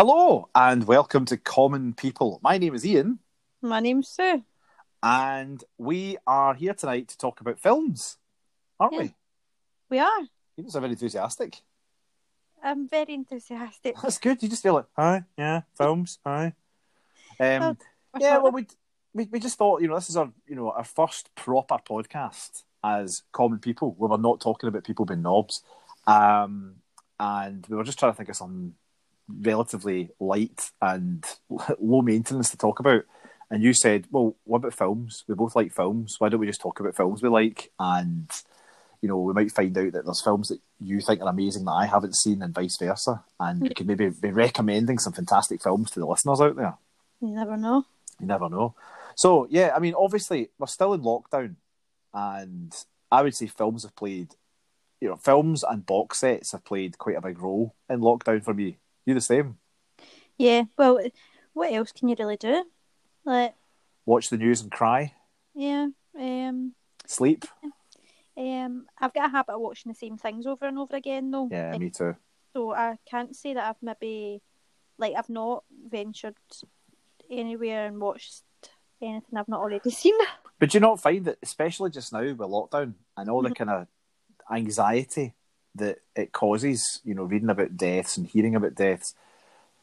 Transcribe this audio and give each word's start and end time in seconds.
Hello 0.00 0.48
and 0.54 0.86
welcome 0.86 1.26
to 1.26 1.36
Common 1.36 1.92
People. 1.92 2.40
My 2.42 2.56
name 2.56 2.74
is 2.74 2.86
Ian 2.86 3.18
My 3.60 3.80
name's 3.80 4.08
Sue. 4.08 4.42
and 5.02 5.62
we 5.76 6.16
are 6.26 6.54
here 6.54 6.72
tonight 6.72 7.08
to 7.08 7.18
talk 7.18 7.42
about 7.42 7.58
films, 7.58 8.16
aren't 8.78 8.94
Yeah. 8.94 8.98
we? 9.00 9.14
We 9.90 9.98
are. 9.98 10.20
You 10.56 10.62
don't 10.62 10.70
sound 10.70 10.84
very 10.84 10.92
enthusiastic. 10.92 11.60
I'm 12.62 12.88
very 12.88 13.12
enthusiastic. 13.12 13.96
That's 14.02 14.16
good. 14.16 14.42
You 14.42 14.48
just 14.48 14.62
feel 14.62 14.72
like, 14.72 14.86
aye, 14.96 15.24
yeah, 15.36 15.64
films, 15.76 16.18
aye. 16.24 16.54
Um, 17.38 17.76
yeah, 18.18 18.38
well, 18.38 18.52
we, 18.52 18.68
we 19.12 19.26
we 19.26 19.38
just 19.38 19.58
thought, 19.58 19.82
you 19.82 19.88
know, 19.88 19.96
this 19.96 20.08
is 20.08 20.16
our 20.16 20.32
you 20.46 20.56
know 20.56 20.70
our 20.70 20.84
first 20.84 21.34
proper 21.34 21.76
podcast 21.76 22.62
as 22.82 23.22
common 23.32 23.58
people, 23.58 23.94
where 23.98 24.08
we're 24.08 24.16
not 24.16 24.40
talking 24.40 24.66
about 24.66 24.84
people 24.84 25.04
being 25.04 25.20
knobs, 25.20 25.62
um, 26.06 26.76
and 27.18 27.66
we 27.68 27.76
were 27.76 27.84
just 27.84 27.98
trying 27.98 28.12
to 28.12 28.16
think 28.16 28.30
of 28.30 28.36
some 28.36 28.76
relatively 29.40 30.10
light 30.18 30.70
and 30.80 31.24
low 31.80 32.02
maintenance 32.02 32.50
to 32.50 32.56
talk 32.56 32.80
about. 32.80 33.02
And 33.50 33.62
you 33.62 33.74
said, 33.74 34.06
well, 34.10 34.36
what 34.44 34.58
about 34.58 34.74
films? 34.74 35.24
We 35.26 35.34
both 35.34 35.56
like 35.56 35.72
films. 35.72 36.16
Why 36.18 36.28
don't 36.28 36.40
we 36.40 36.46
just 36.46 36.60
talk 36.60 36.78
about 36.78 36.96
films 36.96 37.22
we 37.22 37.28
like? 37.28 37.72
And 37.80 38.30
you 39.02 39.08
know, 39.08 39.18
we 39.18 39.32
might 39.32 39.52
find 39.52 39.76
out 39.76 39.92
that 39.92 40.04
there's 40.04 40.22
films 40.22 40.48
that 40.48 40.60
you 40.78 41.00
think 41.00 41.22
are 41.22 41.28
amazing 41.28 41.64
that 41.64 41.72
I 41.72 41.86
haven't 41.86 42.16
seen, 42.16 42.42
and 42.42 42.54
vice 42.54 42.76
versa. 42.78 43.24
And 43.38 43.62
we 43.62 43.70
could 43.70 43.86
maybe 43.86 44.10
be 44.10 44.30
recommending 44.30 44.98
some 44.98 45.12
fantastic 45.12 45.62
films 45.62 45.90
to 45.92 46.00
the 46.00 46.06
listeners 46.06 46.40
out 46.40 46.56
there. 46.56 46.76
You 47.20 47.30
never 47.30 47.56
know. 47.56 47.86
You 48.20 48.26
never 48.26 48.48
know. 48.48 48.74
So 49.16 49.46
yeah, 49.50 49.72
I 49.74 49.78
mean, 49.78 49.94
obviously 49.96 50.50
we're 50.58 50.66
still 50.66 50.92
in 50.92 51.00
lockdown, 51.00 51.56
and 52.12 52.74
I 53.10 53.22
would 53.22 53.34
say 53.34 53.46
films 53.46 53.84
have 53.84 53.96
played, 53.96 54.34
you 55.00 55.08
know, 55.08 55.16
films 55.16 55.64
and 55.64 55.86
box 55.86 56.20
sets 56.20 56.52
have 56.52 56.64
played 56.64 56.98
quite 56.98 57.16
a 57.16 57.22
big 57.22 57.40
role 57.40 57.74
in 57.88 58.00
lockdown 58.00 58.44
for 58.44 58.54
me. 58.54 58.76
You 59.06 59.14
the 59.14 59.20
same? 59.20 59.58
Yeah. 60.38 60.64
Well, 60.76 61.00
what 61.52 61.72
else 61.72 61.92
can 61.92 62.08
you 62.08 62.16
really 62.18 62.36
do? 62.36 62.64
Like, 63.24 63.54
Watch 64.06 64.30
the 64.30 64.38
news 64.38 64.62
and 64.62 64.72
cry, 64.72 65.14
yeah. 65.54 65.88
Um. 66.18 66.74
sleep. 67.06 67.44
Um. 68.36 68.86
I've 68.98 69.12
got 69.12 69.28
a 69.28 69.30
habit 69.30 69.52
of 69.52 69.60
watching 69.60 69.92
the 69.92 69.96
same 69.96 70.16
things 70.16 70.46
over 70.46 70.66
and 70.66 70.78
over 70.78 70.96
again, 70.96 71.30
though. 71.30 71.48
Yeah, 71.50 71.76
me 71.76 71.90
too. 71.90 72.16
So 72.52 72.72
I 72.72 72.96
can't 73.08 73.36
say 73.36 73.54
that 73.54 73.68
I've 73.68 73.82
maybe, 73.82 74.42
like, 74.98 75.14
I've 75.16 75.28
not 75.28 75.64
ventured 75.88 76.36
anywhere 77.30 77.86
and 77.86 78.00
watched 78.00 78.42
anything 79.00 79.38
I've 79.38 79.48
not 79.48 79.60
already 79.60 79.90
seen. 79.90 80.18
But 80.58 80.70
do 80.70 80.76
you 80.76 80.80
not 80.80 81.00
find 81.00 81.24
that, 81.26 81.38
especially 81.42 81.90
just 81.90 82.12
now 82.12 82.20
with 82.22 82.38
lockdown 82.38 82.94
and 83.16 83.30
all 83.30 83.42
the 83.42 83.54
kind 83.54 83.70
of 83.70 83.86
anxiety 84.50 85.34
that 85.74 85.98
it 86.16 86.32
causes, 86.32 87.00
you 87.04 87.14
know, 87.14 87.24
reading 87.24 87.50
about 87.50 87.76
deaths 87.76 88.16
and 88.16 88.26
hearing 88.26 88.54
about 88.54 88.74
deaths, 88.74 89.14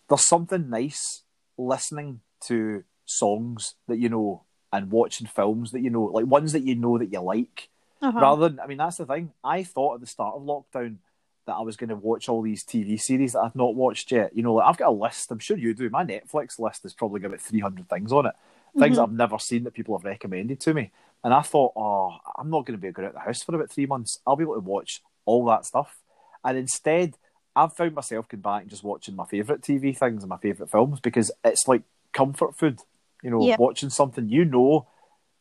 there's 0.10 0.26
something 0.26 0.70
nice 0.70 1.24
listening 1.58 2.22
to 2.42 2.84
songs 3.06 3.76
that 3.88 3.98
you 3.98 4.10
know 4.10 4.44
and 4.74 4.92
watching 4.92 5.28
films 5.28 5.72
that 5.72 5.82
you 5.82 5.90
know, 5.90 6.04
like 6.04 6.26
ones 6.26 6.52
that 6.52 6.64
you 6.64 6.76
know 6.76 6.98
that 6.98 7.12
you 7.12 7.22
like, 7.22 7.70
Uh-huh. 8.02 8.20
rather 8.20 8.50
than, 8.50 8.60
I 8.60 8.68
mean, 8.68 8.78
that's 8.78 8.98
the 8.98 9.06
thing. 9.06 9.32
I 9.44 9.64
thought 9.64 9.96
at 9.96 10.02
the 10.02 10.08
start 10.08 10.36
of 10.36 10.44
lockdown 10.44 10.98
that 11.46 11.54
I 11.56 11.62
was 11.62 11.78
going 11.78 11.90
to 11.90 11.96
watch 11.96 12.28
all 12.28 12.42
these 12.42 12.64
TV 12.66 12.98
series 12.98 13.34
that 13.34 13.40
I've 13.40 13.56
not 13.56 13.76
watched 13.76 14.12
yet. 14.12 14.36
You 14.36 14.44
know, 14.44 14.56
like 14.56 14.68
I've 14.68 14.78
got 14.78 14.90
a 14.90 14.92
list, 14.92 15.32
I'm 15.32 15.40
sure 15.40 15.58
you 15.58 15.74
do. 15.74 15.90
My 15.90 16.04
Netflix 16.04 16.60
list 16.60 16.84
is 16.84 16.94
probably 16.94 17.22
got 17.22 17.28
about 17.28 17.42
300 17.42 17.90
things 17.90 18.12
on 18.12 18.26
it 18.26 18.34
things 18.78 18.98
Mhm. 18.98 19.04
I've 19.04 19.12
never 19.12 19.40
seen 19.40 19.64
that 19.64 19.74
people 19.74 19.98
have 19.98 20.06
recommended 20.06 20.60
to 20.60 20.74
me. 20.74 20.92
And 21.24 21.34
I 21.34 21.42
thought, 21.42 21.74
oh, 21.76 22.16
I'm 22.38 22.52
not 22.52 22.66
going 22.66 22.78
to 22.78 22.82
be 22.82 22.92
good 22.92 23.06
at 23.06 23.14
the 23.14 23.20
house 23.20 23.42
for 23.42 23.56
about 23.56 23.72
three 23.72 23.88
months. 23.88 24.20
I'll 24.28 24.36
be 24.36 24.44
able 24.44 24.54
to 24.54 24.60
watch 24.60 25.02
all 25.28 25.46
that 25.46 25.66
stuff. 25.66 26.02
And 26.44 26.58
instead, 26.58 27.16
I've 27.56 27.76
found 27.76 27.94
myself 27.94 28.28
going 28.28 28.42
back 28.42 28.62
and 28.62 28.70
just 28.70 28.84
watching 28.84 29.16
my 29.16 29.26
favourite 29.26 29.62
TV 29.62 29.96
things 29.96 30.24
and 30.24 30.30
my 30.30 30.38
favourite 30.38 30.72
films 30.72 31.00
because 31.00 31.32
it's 31.44 31.68
like 31.68 31.84
comfort 32.14 32.58
food. 32.58 32.80
You 33.24 33.32
know, 33.32 33.56
watching 33.60 33.90
something 33.90 34.30
you 34.30 34.46
know. 34.46 34.88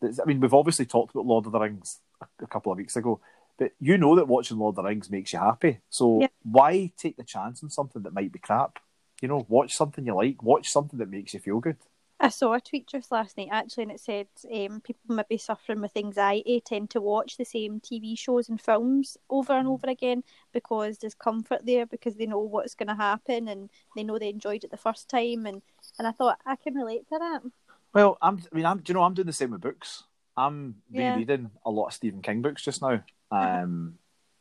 That's, 0.01 0.19
I 0.21 0.25
mean, 0.25 0.41
we've 0.41 0.55
obviously 0.55 0.87
talked 0.87 1.15
about 1.15 1.27
Lord 1.27 1.47
of 1.47 1.53
the 1.53 1.61
Rings 1.61 2.01
a, 2.21 2.27
a 2.45 2.47
couple 2.47 2.73
of 2.73 2.79
weeks 2.79 2.97
ago, 2.97 3.21
but 3.59 3.73
you 3.81 3.97
know 3.99 4.17
that 4.17 4.29
watching 4.29 4.59
Lord 4.59 4.73
of 4.73 4.77
the 4.77 4.83
Rings 4.89 5.11
makes 5.11 5.33
you 5.33 5.39
happy. 5.39 5.81
So 5.89 6.27
why 6.43 6.93
take 6.97 7.17
the 7.17 7.25
chance 7.25 7.63
on 7.63 7.71
something 7.71 8.03
that 8.03 8.15
might 8.15 8.33
be 8.33 8.39
crap? 8.39 8.79
You 9.23 9.29
know, 9.29 9.47
watch 9.49 9.75
something 9.75 10.05
you 10.05 10.15
like. 10.15 10.43
Watch 10.43 10.69
something 10.69 10.99
that 10.99 11.11
makes 11.11 11.35
you 11.35 11.41
feel 11.41 11.61
good. 11.61 11.77
I 12.27 12.29
saw 12.29 12.55
a 12.55 12.61
tweet 12.61 12.89
just 12.89 13.13
last 13.13 13.39
night 13.39 13.51
actually, 13.53 13.85
and 13.85 13.93
it 13.93 14.01
said 14.01 14.27
um, 14.53 14.81
people 14.81 15.15
maybe 15.15 15.39
suffering 15.39 15.81
with 15.81 15.97
anxiety 15.97 16.61
tend 16.61 16.91
to 16.91 17.01
watch 17.01 17.37
the 17.37 17.45
same 17.45 17.79
TV 17.79 18.19
shows 18.19 18.49
and 18.49 18.61
films 18.61 19.17
over 19.31 19.53
and 19.53 19.69
over 19.69 19.89
again 19.89 20.25
because 20.53 20.99
there's 20.99 21.15
comfort 21.15 21.65
there 21.65 21.87
because 21.87 22.17
they 22.17 22.27
know 22.27 22.41
what's 22.41 22.75
going 22.75 22.89
to 22.89 22.97
happen 22.97 23.47
and 23.47 23.71
they 23.95 24.03
know 24.03 24.19
they 24.19 24.31
enjoyed 24.31 24.65
it 24.65 24.73
the 24.73 24.77
first 24.77 25.09
time. 25.09 25.47
And, 25.47 25.63
and 26.01 26.09
I 26.09 26.11
thought 26.11 26.41
I 26.45 26.57
can 26.57 26.75
relate 26.75 27.09
to 27.11 27.19
that. 27.21 27.43
Well, 27.95 28.19
I'm. 28.21 28.43
I 28.53 28.57
mean, 28.57 28.67
I'm. 28.67 28.79
Do 28.79 28.91
you 28.91 28.95
know 28.95 29.03
I'm 29.05 29.15
doing 29.15 29.27
the 29.27 29.33
same 29.33 29.53
with 29.53 29.61
books? 29.61 30.03
I'm 30.37 30.83
Yeah. 30.91 31.13
rereading 31.13 31.53
a 31.65 31.71
lot 31.71 31.87
of 31.87 31.93
Stephen 31.95 32.23
King 32.23 32.43
books 32.43 32.65
just 32.65 32.83
now, 32.83 33.05
um, 33.31 33.99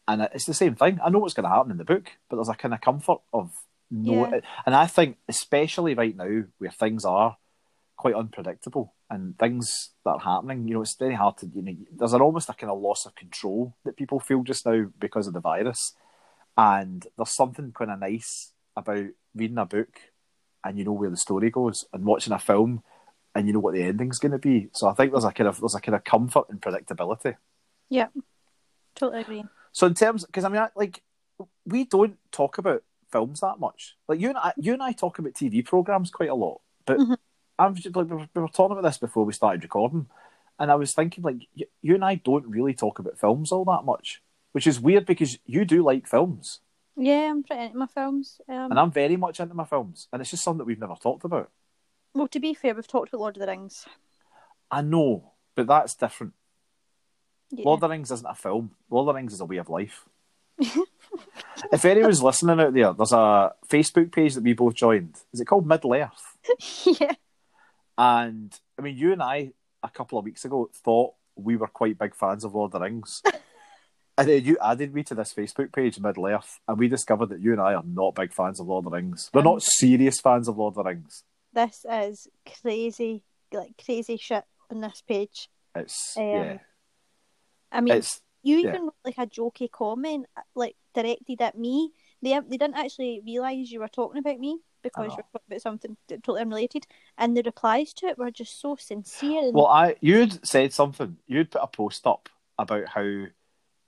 and 0.08 0.24
it's 0.34 0.46
the 0.46 0.56
same 0.56 0.74
thing. 0.76 1.00
I 1.04 1.10
know 1.10 1.20
what's 1.20 1.36
going 1.36 1.46
to 1.46 1.56
happen 1.56 1.72
in 1.72 1.78
the 1.78 1.86
book, 1.86 2.10
but 2.30 2.38
there's 2.38 2.50
a 2.50 2.56
kind 2.56 2.74
of 2.74 2.82
comfort 2.82 3.20
of 3.32 3.52
know 3.92 4.28
Yeah. 4.32 4.40
And 4.66 4.74
I 4.74 4.88
think, 4.88 5.18
especially 5.30 5.94
right 5.94 6.16
now, 6.18 6.46
where 6.58 6.72
things 6.72 7.06
are 7.06 7.38
quite 7.98 8.16
unpredictable 8.16 8.94
and 9.10 9.38
things 9.38 9.92
that 10.04 10.12
are 10.12 10.20
happening, 10.20 10.68
you 10.68 10.74
know, 10.74 10.82
it's 10.82 10.96
very 10.96 11.16
hard 11.16 11.38
to. 11.38 11.48
You 11.54 11.62
know, 11.62 11.76
there's 11.96 12.14
an 12.14 12.22
almost 12.22 12.50
a 12.50 12.54
kind 12.54 12.72
of 12.72 12.80
loss 12.80 13.06
of 13.06 13.16
control 13.16 13.76
that 13.86 13.98
people 13.98 14.20
feel 14.20 14.44
just 14.44 14.66
now 14.66 14.86
because 15.00 15.28
of 15.28 15.34
the 15.34 15.40
virus, 15.40 15.94
and 16.58 17.06
there's 17.18 17.36
something 17.36 17.72
kind 17.72 17.92
of 17.92 18.00
nice 18.00 18.52
about 18.76 19.06
reading 19.34 19.58
a 19.58 19.66
book 19.66 20.00
and 20.64 20.78
you 20.78 20.84
know 20.84 20.92
where 20.92 21.10
the 21.10 21.18
story 21.18 21.50
goes, 21.50 21.86
and 21.94 22.06
watching 22.06 22.34
a 22.34 22.40
film 22.40 22.84
and 23.36 23.48
you 23.48 23.54
know 23.54 23.60
what 23.60 23.74
the 23.74 23.84
ending's 23.84 24.18
going 24.18 24.32
to 24.32 24.40
be. 24.40 24.70
So 24.74 24.88
I 24.88 24.94
think 24.94 25.12
there's 25.12 25.26
a 25.26 25.32
kind 25.32 25.48
of 25.48 25.60
there's 25.60 25.76
a 25.76 25.82
kind 25.82 25.96
of 25.96 26.04
comfort 26.04 26.46
in 26.50 26.60
predictability. 26.60 27.36
Yeah, 27.90 28.08
totally 28.96 29.22
agree. 29.22 29.46
So 29.72 29.88
in 29.88 29.94
terms, 29.94 30.26
because 30.26 30.46
I 30.46 30.50
mean, 30.50 30.62
I, 30.62 30.70
like 30.76 31.04
we 31.66 31.86
don't 31.86 32.18
talk 32.32 32.58
about 32.58 32.84
films 33.12 33.42
that 33.42 33.60
much. 33.60 33.96
Like 34.08 34.20
you 34.20 34.30
and 34.30 34.38
I, 34.38 34.54
you 34.58 34.74
and 34.74 34.82
I 34.82 34.94
talk 34.94 35.20
about 35.20 35.34
TV 35.34 35.64
programs 35.64 36.10
quite 36.10 36.30
a 36.30 36.36
lot, 36.36 36.62
but 36.86 36.98
Mhm. 36.98 37.18
I'm 37.58 37.76
just, 37.76 37.96
like 37.96 38.10
we 38.10 38.42
were, 38.42 38.48
talking 38.48 38.78
about 38.78 38.84
this 38.84 38.98
before 38.98 39.26
we 39.26 39.34
started 39.34 39.64
recording, 39.64 40.08
and 40.60 40.72
I 40.72 40.76
was 40.76 40.94
thinking 40.94 41.24
like 41.24 41.48
you, 41.54 41.66
you 41.82 41.96
and 41.96 42.06
I 42.06 42.16
don't 42.16 42.48
really 42.48 42.74
talk 42.74 43.00
about 43.00 43.18
films 43.18 43.52
all 43.52 43.66
that 43.66 43.86
much, 43.86 44.22
which 44.52 44.68
is 44.68 44.80
weird 44.80 45.06
because 45.06 45.38
you 45.46 45.66
do 45.66 45.84
like 45.84 46.08
films, 46.08 46.60
Yeah, 46.98 47.30
I'm 47.32 47.44
pretty 47.44 47.64
into 47.64 47.78
my 47.78 47.88
films. 47.88 48.42
Um, 48.50 48.72
and 48.72 48.80
I'm 48.80 48.92
very 48.92 49.18
much 49.18 49.40
into 49.40 49.54
my 49.54 49.66
films, 49.66 50.08
and 50.12 50.22
it's 50.22 50.32
just 50.32 50.44
something 50.44 50.60
that 50.60 50.66
we've 50.66 50.80
never 50.80 50.96
talked 50.96 51.24
about. 51.24 51.50
well, 52.14 52.28
to 52.28 52.40
be 52.40 52.54
fair, 52.54 52.76
we've 52.76 52.88
talked 52.88 53.10
about 53.10 53.22
Lord 53.22 53.38
of 53.38 53.42
the 53.42 53.48
Rings. 53.48 53.86
I 54.70 54.82
know, 54.82 55.32
but 55.56 55.68
that's 55.68 55.96
different. 55.96 56.34
Yeah. 57.52 57.66
Lord 57.66 57.78
of 57.78 57.82
the 57.82 57.90
Rings 57.90 58.12
isn't 58.12 58.26
a 58.30 58.36
film. 58.36 58.72
Lord 58.90 59.04
of 59.04 59.14
the 59.14 59.18
Rings 59.18 59.34
is 59.34 59.42
a 59.42 59.46
way 59.46 59.58
of 59.58 59.70
life. 59.70 60.06
if 61.72 61.86
anyone's 61.86 62.24
listening 62.24 62.60
out 62.60 62.74
there, 62.74 62.94
there's 62.94 63.12
a 63.12 63.54
Facebook 63.68 64.12
page 64.12 64.34
that 64.36 64.44
we 64.44 64.54
both 64.54 64.74
joined. 64.74 65.16
Is 65.34 65.40
it 65.42 65.46
called 65.46 65.68
Middle 65.68 65.94
Earth? 65.94 66.38
yeah, 67.00 67.14
And 67.98 68.58
I 68.78 68.82
mean, 68.82 68.98
you 68.98 69.14
and 69.14 69.22
I 69.24 69.52
a 69.84 69.90
couple 69.90 70.18
of 70.18 70.26
weeks 70.26 70.46
ago 70.46 70.70
thought 70.84 71.14
we 71.36 71.56
were 71.56 71.68
quite 71.68 71.98
big 71.98 72.16
fans 72.16 72.44
of 72.44 72.54
Lord 72.56 72.70
of 72.70 72.74
the 72.74 72.86
Rings. 72.86 73.22
and 74.18 74.28
then 74.28 74.44
you 74.44 74.58
added 74.64 74.94
me 74.94 75.04
to 75.04 75.16
this 75.16 75.34
Facebook 75.34 75.74
page, 75.74 76.00
Middle 76.00 76.28
Earth, 76.28 76.60
and 76.68 76.78
we 76.78 76.88
discovered 76.88 77.30
that 77.30 77.42
you 77.42 77.52
and 77.52 77.62
I 77.62 77.74
are 77.74 77.84
not 77.86 78.16
big 78.16 78.34
fans 78.34 78.60
of 78.60 78.68
Lord 78.68 78.86
of 78.86 78.92
the 78.92 78.98
Rings. 78.98 79.30
We're 79.34 79.44
not 79.44 79.62
serious 79.62 80.20
fans 80.20 80.48
of 80.48 80.58
Lord 80.58 80.72
of 80.72 80.84
the 80.84 80.90
Rings. 80.90 81.24
this 81.54 81.86
is 81.90 82.28
crazy, 82.62 83.24
like 83.54 83.82
crazy 83.84 84.18
shit 84.18 84.44
on 84.70 84.82
this 84.82 85.02
page. 85.08 85.50
It's 85.76 86.18
Um, 86.18 86.24
yeah, 86.26 86.58
I 87.72 87.82
mean, 87.82 87.94
it's 87.96 88.22
You 88.44 88.58
Yeah. 88.58 88.70
even 88.70 88.84
wrote, 88.84 88.96
like 89.04 89.18
a 89.18 89.26
jokey 89.26 89.72
comment, 89.72 90.28
like 90.54 90.76
directed 90.94 91.42
at 91.42 91.58
me. 91.58 91.92
They 92.22 92.40
they 92.40 92.58
didn't 92.58 92.76
actually 92.76 93.22
realise 93.26 93.72
you 93.72 93.80
were 93.80 93.88
talking 93.88 94.20
about 94.20 94.40
me 94.40 94.60
because 94.86 95.00
oh. 95.00 95.04
you 95.04 95.10
know. 95.10 95.16
were 95.16 95.24
talking 95.24 95.48
about 95.50 95.62
something 95.62 95.98
totally 96.08 96.42
unrelated, 96.42 96.88
and 97.18 97.36
the 97.36 97.42
replies 97.44 97.94
to 97.94 98.08
it 98.08 98.18
were 98.18 98.32
just 98.32 98.60
so 98.62 98.76
sincere. 98.76 99.44
And, 99.44 99.54
Well, 99.54 99.68
I 99.68 99.96
you'd 100.00 100.46
said 100.46 100.72
something. 100.72 101.18
You'd 101.28 101.52
put 101.52 101.64
a 101.64 101.68
post 101.68 102.06
up 102.08 102.30
about 102.58 102.88
how 102.88 103.26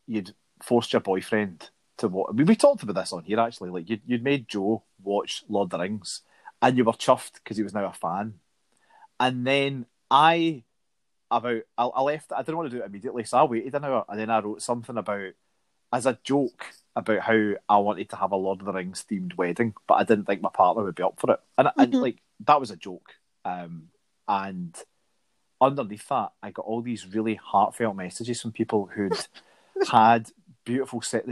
you'd 0.08 0.34
forced 0.62 0.92
your 0.94 1.02
boyfriend 1.02 1.70
to 1.98 2.08
watch. 2.08 2.28
I 2.30 2.34
mean, 2.34 2.48
we 2.48 2.56
talked 2.56 2.84
about 2.84 2.96
this 2.96 3.14
on 3.14 3.24
here 3.24 3.40
actually. 3.40 3.70
Like 3.70 3.90
you'd 3.90 4.02
you'd 4.06 4.24
made 4.24 4.50
Joe 4.50 4.84
watch 5.02 5.44
Lord 5.48 5.68
of 5.68 5.70
the 5.72 5.80
Rings, 5.80 6.22
and 6.62 6.78
you 6.78 6.84
were 6.84 6.94
chuffed 6.94 7.36
because 7.36 7.58
he 7.58 7.64
was 7.64 7.74
now 7.74 7.86
a 7.86 7.94
fan. 7.94 8.36
And 9.20 9.46
then 9.46 9.86
I 10.10 10.64
about 11.30 11.62
I, 11.78 11.86
I 11.86 12.02
left. 12.02 12.34
I 12.34 12.42
didn't 12.42 12.58
want 12.58 12.72
to 12.72 12.76
do 12.76 12.84
it 12.84 12.88
immediately, 12.88 13.24
so 13.24 13.38
I 13.38 13.44
waited 13.44 13.76
an 13.76 13.86
hour, 13.86 14.06
and 14.10 14.20
then 14.20 14.30
I 14.30 14.40
wrote 14.40 14.62
something 14.62 14.98
about 14.98 15.34
as 15.94 16.06
a 16.06 16.18
joke 16.24 16.66
about 16.96 17.20
how 17.22 17.54
I 17.70 17.78
wanted 17.78 18.10
to 18.10 18.16
have 18.16 18.32
a 18.32 18.36
Lord 18.36 18.60
of 18.60 18.66
the 18.66 18.74
Rings 18.74 19.06
themed 19.10 19.38
wedding, 19.38 19.74
but 19.88 19.96
I 19.96 20.04
didn't 20.04 20.26
think 20.26 20.42
my 20.42 20.50
partner 20.54 20.84
would 20.84 20.96
be 20.96 21.04
up 21.04 21.20
for 21.20 21.32
it, 21.32 21.40
and, 21.58 21.70
and 21.78 21.94
Mhm. 21.94 22.02
like 22.02 22.18
that 22.46 22.60
was 22.60 22.72
a 22.72 22.76
joke. 22.76 23.14
Um, 23.46 23.90
and 24.28 24.76
underneath 25.62 26.08
that, 26.10 26.32
I 26.44 26.52
got 26.52 26.66
all 26.66 26.82
these 26.82 27.08
really 27.08 27.36
heartfelt 27.36 27.96
messages 27.96 28.42
from 28.42 28.52
people 28.52 28.88
who'd 28.88 29.14
had 29.92 30.32
beautiful 30.66 31.02
set. 31.02 31.26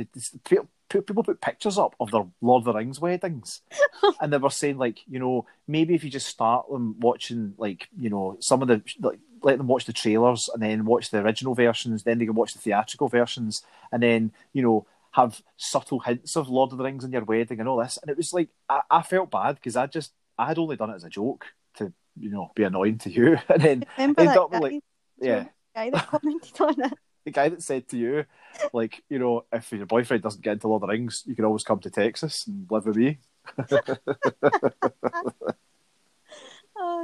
People 0.44 0.70
people 0.88 1.24
put 1.24 1.42
pictures 1.42 1.78
up 1.78 1.96
of 2.00 2.12
their 2.12 2.26
Lord 2.42 2.62
of 2.62 2.66
the 2.66 2.74
Rings 2.74 3.00
weddings, 3.00 3.62
and 4.22 4.32
they 4.32 4.38
were 4.38 4.50
saying 4.50 4.78
like, 4.78 5.00
you 5.08 5.20
know, 5.20 5.46
maybe 5.68 5.96
if 5.96 6.04
you 6.04 6.10
just 6.10 6.28
start 6.28 6.70
them 6.70 6.96
watching 7.00 7.54
like, 7.58 7.90
you 7.98 8.10
know, 8.10 8.38
some 8.40 8.62
of 8.62 8.68
the 8.68 8.82
like, 9.02 9.20
let 9.46 9.58
them 9.60 9.68
watch 9.68 9.86
the 9.86 9.94
trailers 9.94 10.50
and 10.52 10.62
then 10.62 10.86
watch 10.86 11.12
the 11.12 11.20
original 11.20 11.54
versions, 11.54 12.04
then 12.04 12.18
they 12.18 12.26
can 12.26 12.36
watch 12.36 12.54
the 12.54 12.60
theatrical 12.60 13.08
versions, 13.08 13.62
and 13.92 14.04
then 14.04 14.32
you 14.52 14.62
know 14.62 14.86
have 15.12 15.42
subtle 15.56 16.00
hints 16.00 16.36
of 16.36 16.50
Lord 16.50 16.72
of 16.72 16.78
the 16.78 16.84
Rings 16.84 17.06
in 17.06 17.14
your 17.14 17.24
wedding 17.24 17.62
and 17.62 17.70
all 17.70 17.78
this. 17.78 17.98
And 18.02 18.12
it 18.12 18.18
was 18.18 18.34
like 18.34 18.50
I, 18.68 18.82
I 18.90 19.02
felt 19.04 19.32
bad 19.32 19.56
because 19.56 19.78
I 19.78 19.86
just 19.86 20.12
I 20.38 20.48
had 20.48 20.58
only 20.58 20.76
done 20.76 20.90
it 20.90 20.96
as 20.96 21.06
a 21.06 21.10
joke 21.10 21.46
to 21.78 21.94
you 22.20 22.32
know 22.32 22.52
be 22.56 22.64
annoying 22.64 22.98
to 23.00 23.12
you, 23.12 23.38
and 23.50 23.62
then 23.62 23.86
Remember 23.98 24.22
end 24.22 24.30
that 24.32 24.42
up 24.42 24.52
guy, 24.52 24.60
like 24.60 24.84
yeah 25.22 25.46
guy 25.76 25.90
that 25.92 26.08
commented 26.08 26.60
on 26.60 26.82
it? 26.82 26.94
the 27.26 27.32
guy 27.32 27.50
that 27.50 27.62
said 27.62 27.88
to 27.90 27.98
you, 27.98 28.26
like, 28.72 29.04
you 29.10 29.20
know, 29.20 29.46
if 29.52 29.72
your 29.72 29.86
boyfriend 29.86 30.24
doesn't 30.24 30.44
get 30.44 30.54
into 30.54 30.68
Lord 30.68 30.84
of 30.84 30.88
the 30.88 30.94
Rings, 30.94 31.24
you 31.26 31.36
can 31.36 31.46
always 31.46 31.64
come 31.64 31.80
to 31.80 31.90
Texas 31.90 32.48
and 32.48 32.68
live 32.70 32.86
with 32.86 32.96
me. 32.96 33.20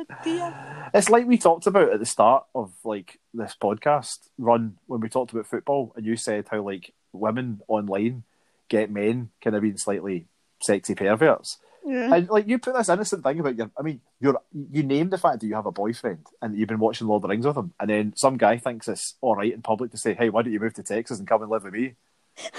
Oh 0.10 0.16
dear. 0.24 0.90
It's 0.94 1.10
like 1.10 1.26
we 1.26 1.38
talked 1.38 1.68
about 1.68 1.92
at 1.92 2.00
the 2.00 2.06
start 2.06 2.46
of 2.56 2.74
like 2.84 3.20
this 3.34 3.56
podcast 3.62 4.18
run 4.38 4.78
when 4.88 5.02
we 5.02 5.10
talked 5.10 5.32
about 5.32 5.48
football, 5.48 5.94
and 5.96 6.06
you 6.06 6.16
said 6.16 6.48
how 6.50 6.62
like 6.62 6.94
women 7.14 7.62
online 7.68 8.24
get 8.70 8.90
men 8.90 9.30
kind 9.44 9.56
of 9.56 9.62
being 9.62 9.78
slightly 9.78 10.28
sexy 10.62 10.96
perverts. 10.96 11.58
Yeah. 11.86 12.14
And 12.14 12.30
like 12.30 12.48
you 12.48 12.60
put 12.60 12.76
this 12.76 12.90
innocent 12.90 13.24
thing 13.24 13.40
about 13.40 13.56
your, 13.58 13.72
I 13.78 13.82
mean, 13.82 14.02
you're 14.20 14.40
you 14.54 14.84
name 14.84 15.10
the 15.10 15.18
fact 15.18 15.40
that 15.40 15.48
you 15.48 15.56
have 15.56 15.66
a 15.66 15.72
boyfriend 15.72 16.28
and 16.42 16.56
you've 16.56 16.70
been 16.70 16.80
watching 16.80 17.08
Lord 17.08 17.20
of 17.20 17.24
the 17.24 17.28
Rings 17.30 17.46
with 17.46 17.58
him, 17.58 17.74
and 17.80 17.90
then 17.90 18.14
some 18.16 18.38
guy 18.38 18.58
thinks 18.58 18.88
it's 18.88 19.16
all 19.22 19.36
right 19.36 19.54
in 19.54 19.62
public 19.62 19.92
to 19.92 19.98
say, 19.98 20.14
"Hey, 20.14 20.30
why 20.30 20.42
don't 20.42 20.54
you 20.54 20.60
move 20.60 20.76
to 20.76 20.84
Texas 20.84 21.20
and 21.20 21.28
come 21.28 21.42
and 21.42 21.52
live 21.52 21.64
with 21.64 21.74
me?" 21.74 21.96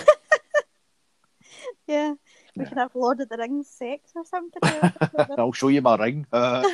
Yeah. 1.87 2.15
We 2.57 2.67
could 2.67 2.79
have 2.79 2.95
Lord 2.95 3.21
of 3.21 3.29
the 3.29 3.37
Rings 3.39 3.69
sex 3.69 4.13
or 4.15 4.25
something. 4.25 4.61
I'll 5.39 5.53
show 5.53 5.69
you 5.69 5.81
my 5.83 5.97
ring. 5.97 6.27
Uh, 6.33 6.65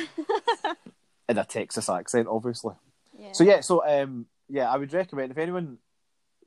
in 1.29 1.37
a 1.37 1.45
Texas 1.45 1.89
accent, 1.89 2.27
obviously. 2.29 2.73
yeah. 3.17 3.31
So 3.33 3.43
yeah, 3.43 3.61
so 3.61 3.85
um, 3.85 4.25
yeah, 4.49 4.69
I 4.71 4.77
would 4.77 4.91
recommend 4.93 5.31
if 5.31 5.37
anyone 5.37 5.77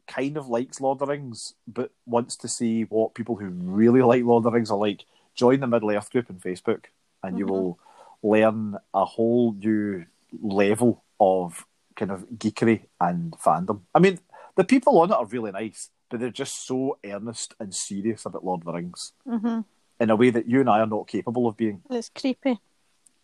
kind 0.08 0.36
of 0.36 0.48
likes 0.48 0.80
Lord 0.80 0.96
of 0.96 1.06
the 1.06 1.12
Rings 1.12 1.54
but 1.66 1.92
wants 2.06 2.36
to 2.38 2.48
see 2.48 2.82
what 2.84 3.14
people 3.14 3.36
who 3.36 3.46
really 3.46 4.02
like 4.02 4.24
Lord 4.24 4.40
of 4.40 4.44
the 4.44 4.50
Rings 4.50 4.70
are 4.70 4.76
like, 4.78 5.04
join 5.34 5.60
the 5.60 5.66
Middle 5.66 5.90
Earth 5.92 6.10
group 6.10 6.26
on 6.28 6.36
Facebook, 6.36 6.86
and 7.22 7.38
you 7.38 7.46
Mhm. 7.46 7.50
will 7.50 7.78
learn 8.22 8.76
a 8.92 9.04
whole 9.04 9.52
new 9.52 10.04
level 10.42 11.02
of 11.20 11.66
kind 11.96 12.10
of 12.10 12.24
geekery 12.36 12.86
and 13.00 13.32
fandom. 13.32 13.82
I 13.94 13.98
mean, 14.00 14.18
the 14.56 14.64
people 14.64 14.98
on 15.00 15.10
it 15.10 15.14
are 15.14 15.24
really 15.26 15.52
nice, 15.52 15.88
but 16.12 16.20
they're 16.20 16.30
just 16.30 16.64
so 16.66 16.98
earnest 17.04 17.54
and 17.58 17.74
serious 17.74 18.24
about 18.26 18.44
Lord 18.44 18.60
of 18.60 18.66
the 18.66 18.72
Rings 18.74 19.12
hmm 19.26 19.60
in 20.00 20.10
a 20.10 20.16
way 20.16 20.30
that 20.30 20.48
you 20.48 20.60
and 20.60 20.68
I 20.68 20.80
are 20.80 20.86
not 20.86 21.06
capable 21.06 21.46
of 21.46 21.56
being. 21.56 21.80
It's 21.88 22.08
creepy. 22.08 22.58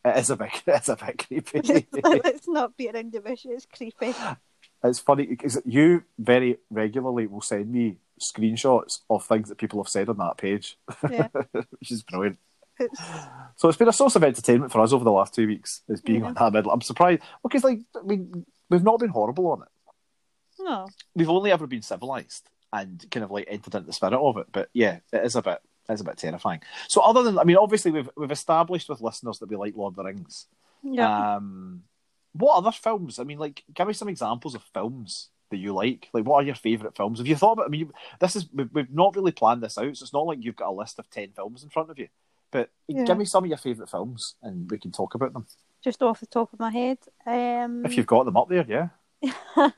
It 0.05 0.17
is 0.17 0.31
a 0.31 0.37
bit, 0.37 0.51
it's 0.67 0.89
a 0.89 0.97
bit 0.97 1.27
creepy. 1.27 1.87
Let's 2.05 2.47
not 2.49 2.77
beat 2.77 2.95
around 2.95 3.13
the 3.13 3.21
bush. 3.21 3.45
It's 3.47 3.67
creepy. 3.67 4.15
it's 4.85 5.01
funny 5.01 5.27
because 5.27 5.61
you 5.67 6.05
very 6.19 6.59
regularly 6.71 7.27
will 7.27 7.41
send 7.41 7.71
me 7.73 7.97
screenshots 8.21 9.01
of 9.11 9.25
things 9.25 9.49
that 9.49 9.59
people 9.59 9.83
have 9.83 9.89
said 9.91 10.09
on 10.09 10.19
that 10.19 10.37
page, 10.39 10.79
Yeah. 11.11 11.29
which 11.53 11.91
is 11.91 12.03
brilliant. 12.05 12.39
It's, 12.79 13.01
So 13.57 13.69
it's 13.69 13.79
been 13.79 13.89
a 13.89 13.93
source 13.93 14.15
of 14.15 14.23
entertainment 14.23 14.71
for 14.71 14.81
us 14.81 14.93
over 14.93 15.03
the 15.05 15.11
last 15.11 15.35
two 15.35 15.49
weeks. 15.49 15.83
Is 15.89 16.01
being 16.01 16.21
Yeah. 16.21 16.27
on 16.29 16.35
that 16.35 16.53
middle. 16.53 16.71
I'm 16.71 16.81
surprised 16.81 17.23
because 17.43 17.65
like 17.65 17.81
I 17.97 18.03
mean, 18.03 18.47
we've 18.71 18.85
not 18.85 19.01
been 19.01 19.09
horrible 19.11 19.49
on 19.51 19.63
it. 19.63 19.69
no. 20.61 20.87
We've 21.17 21.29
only 21.31 21.51
ever 21.51 21.67
been 21.67 21.83
civilized 21.83 22.49
and 22.73 23.05
kind 23.11 23.25
of 23.25 23.31
like 23.31 23.47
entered 23.49 23.75
into 23.75 23.87
the 23.87 23.93
spirit 23.93 24.15
of 24.15 24.37
it. 24.39 24.47
But 24.53 24.69
yeah, 24.73 24.99
it 25.13 25.25
is 25.25 25.37
a 25.37 25.43
bit. 25.43 25.61
It 25.89 25.93
is 25.95 26.01
a 26.01 26.05
bit 26.05 26.19
terrifying. 26.19 26.61
So, 26.89 27.01
other 27.01 27.23
than, 27.23 27.39
I 27.39 27.45
mean, 27.45 27.57
obviously, 27.57 27.91
we've 27.91 28.11
we've 28.17 28.31
established 28.31 28.89
with 28.89 29.01
listeners 29.01 29.39
that 29.39 29.49
we 29.49 29.57
like 29.57 29.77
Lord 29.77 29.93
of 29.93 29.97
the 29.97 30.05
Rings. 30.05 30.47
Yeah. 30.83 31.37
Um, 31.37 31.83
what 32.33 32.57
other 32.57 32.73
films? 32.73 33.19
I 33.19 33.25
mean, 33.25 33.39
like, 33.39 33.65
give 33.73 33.87
me 33.89 33.95
some 33.95 34.09
examples 34.09 34.55
of 34.55 34.63
films 34.75 35.31
that 35.51 35.57
you 35.57 35.73
like. 35.73 36.09
Like, 36.13 36.25
what 36.25 36.37
are 36.37 36.47
your 36.47 36.55
favourite 36.55 36.97
films? 36.97 37.19
Have 37.19 37.27
you 37.27 37.37
thought 37.37 37.53
about? 37.53 37.67
I 37.67 37.69
mean, 37.69 37.81
you, 37.81 37.93
this 38.21 38.37
is 38.37 38.47
we've, 38.53 38.69
we've 38.73 38.93
not 38.93 39.17
really 39.17 39.33
planned 39.33 39.63
this 39.63 39.79
out, 39.79 39.97
so 39.97 40.03
it's 40.05 40.13
not 40.13 40.27
like 40.27 40.39
you've 40.43 40.57
got 40.57 40.69
a 40.69 40.73
list 40.73 40.99
of 40.99 41.09
ten 41.11 41.31
films 41.35 41.63
in 41.63 41.71
front 41.71 41.91
of 41.91 41.99
you. 41.99 42.09
But 42.51 42.71
Yeah. 42.87 43.05
give 43.05 43.19
me 43.19 43.25
some 43.25 43.45
of 43.45 43.49
your 43.49 43.59
favourite 43.59 43.91
films, 43.91 44.35
and 44.43 44.71
we 44.71 44.79
can 44.79 44.93
talk 44.93 45.15
about 45.15 45.33
them 45.33 45.47
Just 45.83 46.03
off 46.03 46.21
the 46.21 46.27
top 46.27 46.53
of 46.53 46.59
my 46.59 46.71
head. 46.71 46.99
Um, 47.27 47.85
if 47.85 47.97
you've 47.97 48.07
got 48.07 48.25
them 48.25 48.37
up 48.37 48.49
there. 48.49 48.67
Yeah, 48.69 48.89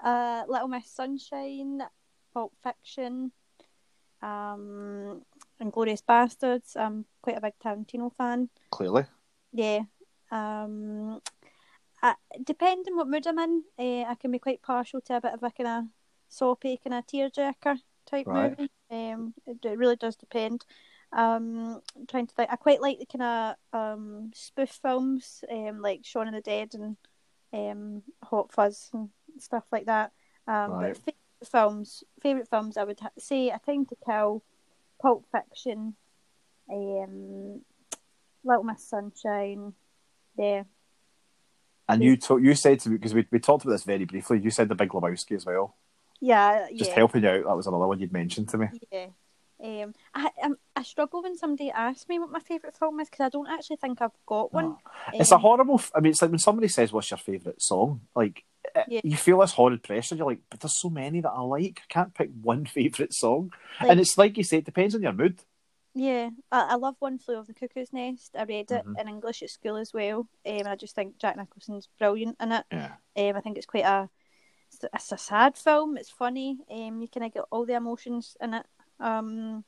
uh, 0.00 0.44
Little 0.48 0.68
Miss 0.68 0.88
Sunshine, 0.90 1.82
Pulp 2.36 2.52
Fiction, 2.62 3.32
um, 4.20 5.22
*Glorious 5.70 6.02
Bastards. 6.02 6.76
I'm 6.76 7.06
quite 7.22 7.38
a 7.38 7.40
big 7.40 7.54
Tarantino 7.64 8.12
fan. 8.14 8.50
clearly. 8.70 9.06
Yeah. 9.54 9.84
Um, 10.30 11.22
I, 12.02 12.14
depending 12.44 12.94
what 12.94 13.08
mood 13.08 13.26
I'm 13.26 13.38
in, 13.38 13.62
uh, 13.78 14.10
I 14.10 14.16
can 14.20 14.32
be 14.32 14.38
quite 14.38 14.60
partial 14.60 15.00
to 15.00 15.16
a 15.16 15.20
bit 15.22 15.32
of 15.32 15.42
a 15.42 15.50
kind 15.50 15.66
of 15.66 15.84
soapy, 16.28 16.78
kind 16.84 16.92
of 16.92 17.06
tearjerker 17.06 17.78
type 18.04 18.26
Right. 18.26 18.58
movie. 18.58 18.70
Um, 18.90 19.32
it, 19.46 19.64
it 19.64 19.78
really 19.78 19.96
does 19.96 20.16
depend. 20.16 20.66
Um, 21.14 21.80
I'm 21.96 22.06
trying 22.06 22.26
to 22.26 22.34
think, 22.34 22.50
I 22.52 22.56
quite 22.56 22.82
like 22.82 22.98
the 22.98 23.06
kind 23.06 23.22
of 23.22 23.80
um 23.80 24.30
spoof 24.34 24.78
films, 24.82 25.42
um, 25.50 25.80
like 25.80 26.00
Shaun 26.04 26.28
of 26.28 26.34
the 26.34 26.42
Dead 26.42 26.74
and 26.74 26.98
um 27.54 28.02
Hot 28.24 28.52
Fuzz 28.52 28.90
and 28.92 29.08
stuff 29.38 29.64
like 29.72 29.86
that. 29.86 30.12
Um, 30.46 30.72
Right. 30.72 31.00
but 31.02 31.14
films, 31.48 32.04
favorite 32.22 32.48
films, 32.48 32.76
I 32.76 32.84
would 32.84 33.00
ha- 33.00 33.10
say 33.18 33.48
A 33.50 33.58
Time 33.58 33.86
to 33.86 33.96
Kill, 34.04 34.42
Pulp 35.00 35.26
Fiction, 35.32 35.94
um, 36.70 37.60
Little 38.44 38.64
Miss 38.64 38.82
Sunshine. 38.84 39.72
Yeah, 40.38 40.64
And 41.88 42.02
you 42.02 42.18
you 42.40 42.54
said 42.54 42.80
to 42.80 42.90
me 42.90 42.96
because 42.96 43.14
we, 43.14 43.26
we 43.30 43.38
talked 43.38 43.64
about 43.64 43.72
this 43.72 43.84
very 43.84 44.04
briefly. 44.04 44.38
You 44.40 44.50
said 44.50 44.68
the 44.68 44.74
Big 44.74 44.90
Lebowski 44.90 45.34
as 45.36 45.46
well. 45.46 45.76
yeah, 46.20 46.66
Just 46.74 46.90
yeah, 46.90 46.96
helping 46.96 47.22
you 47.22 47.28
out. 47.30 47.44
That 47.44 47.56
was 47.56 47.66
another 47.66 47.86
one 47.86 47.98
you'd 48.00 48.12
mentioned 48.12 48.48
to 48.50 48.58
me. 48.58 48.66
yeah. 48.92 49.06
Um, 49.62 49.94
I 50.14 50.30
um, 50.42 50.56
I 50.74 50.82
struggle 50.82 51.22
when 51.22 51.36
somebody 51.36 51.70
asks 51.70 52.08
me 52.08 52.18
what 52.18 52.30
my 52.30 52.40
favourite 52.40 52.76
film 52.76 53.00
is 53.00 53.08
because 53.08 53.24
I 53.24 53.28
don't 53.30 53.48
actually 53.48 53.76
think 53.76 54.02
I've 54.02 54.10
got 54.26 54.52
one. 54.52 54.64
No. 54.70 54.78
It's 55.14 55.32
a 55.32 55.36
Um, 55.36 55.40
horrible. 55.40 55.74
f- 55.76 55.92
I 55.94 56.00
mean, 56.00 56.10
it's 56.10 56.20
like 56.20 56.30
when 56.30 56.38
somebody 56.38 56.68
says, 56.68 56.92
"What's 56.92 57.10
your 57.10 57.18
favourite 57.18 57.62
song?" 57.62 58.02
Like 58.14 58.44
eh, 58.74 58.84
Yeah. 58.88 59.00
you 59.02 59.16
feel 59.16 59.38
this 59.38 59.52
horrid 59.52 59.82
pressure. 59.82 60.14
You're 60.14 60.26
like, 60.26 60.42
"But 60.50 60.60
there's 60.60 60.78
so 60.80 60.90
many 60.90 61.20
that 61.20 61.30
I 61.30 61.40
like. 61.40 61.80
I 61.84 61.92
can't 61.92 62.14
pick 62.14 62.30
one 62.42 62.66
favourite 62.78 63.14
song." 63.14 63.52
Like- 63.80 63.90
and 63.90 64.00
it's 64.00 64.18
like 64.18 64.36
you 64.36 64.44
say, 64.44 64.58
it 64.58 64.64
depends 64.66 64.94
on 64.94 65.02
your 65.02 65.12
mood. 65.14 65.40
Yeah, 65.94 66.28
I, 66.52 66.72
I 66.72 66.74
love 66.74 66.96
One 66.98 67.16
Flew 67.18 67.36
Over 67.36 67.46
the 67.50 67.54
Cuckoo's 67.54 67.90
Nest. 67.94 68.36
I 68.36 68.42
read 68.42 68.70
it 68.70 68.84
Mhm. 68.84 69.00
in 69.00 69.08
English 69.08 69.42
at 69.42 69.48
school 69.48 69.76
as 69.76 69.94
well. 69.94 70.18
Um, 70.20 70.26
and 70.44 70.68
I 70.68 70.76
just 70.76 70.94
think 70.94 71.16
Jack 71.16 71.38
Nicholson's 71.38 71.88
brilliant 71.98 72.36
in 72.38 72.52
it. 72.52 72.66
Yeah. 72.70 72.96
Um, 73.16 73.36
I 73.36 73.40
think 73.40 73.56
it's 73.56 73.64
quite 73.64 73.86
a 73.86 74.10
it's, 74.68 74.84
it's 74.92 75.12
a 75.12 75.16
sad 75.16 75.56
film. 75.56 75.96
It's 75.96 76.10
funny. 76.10 76.58
Um, 76.70 77.00
you 77.00 77.08
kind 77.08 77.24
of 77.24 77.32
get 77.32 77.44
all 77.50 77.64
the 77.64 77.72
emotions 77.76 78.36
in 78.42 78.52
it. 78.52 78.66
Um, 79.00 79.64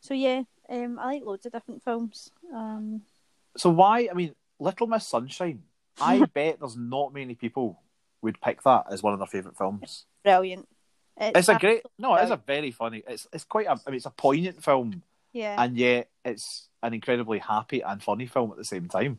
so 0.00 0.14
yeah, 0.14 0.42
um, 0.68 0.98
I 0.98 1.14
like 1.14 1.24
loads 1.24 1.46
of 1.46 1.52
different 1.52 1.82
films. 1.82 2.30
Um, 2.54 3.02
So 3.56 3.70
why? 3.70 4.08
I 4.10 4.14
mean, 4.14 4.34
Little 4.58 4.86
Miss 4.86 5.06
Sunshine. 5.06 5.62
I 6.00 6.24
bet 6.34 6.60
there's 6.60 6.76
not 6.76 7.12
many 7.14 7.34
people 7.34 7.80
would 8.22 8.40
pick 8.40 8.62
that 8.62 8.86
as 8.90 9.02
one 9.02 9.12
of 9.12 9.18
their 9.18 9.26
favourite 9.26 9.56
films. 9.56 10.06
brilliant. 10.22 10.68
It's 11.18 11.48
a 11.48 11.58
great. 11.58 11.82
No, 11.98 12.14
it 12.16 12.24
is 12.24 12.30
a 12.30 12.36
very 12.36 12.70
funny. 12.70 13.02
It's 13.06 13.26
it's 13.32 13.44
quite 13.44 13.66
a. 13.66 13.70
I 13.72 13.76
mean, 13.90 13.96
it's 13.96 14.04
a 14.06 14.10
poignant 14.10 14.62
film, 14.62 15.02
yeah, 15.32 15.56
and 15.62 15.74
yet 15.76 16.10
it's 16.26 16.68
an 16.82 16.92
incredibly 16.92 17.38
happy 17.38 17.80
and 17.80 18.02
funny 18.02 18.26
film 18.26 18.50
at 18.50 18.58
the 18.58 18.64
same 18.64 18.86
time. 18.86 19.18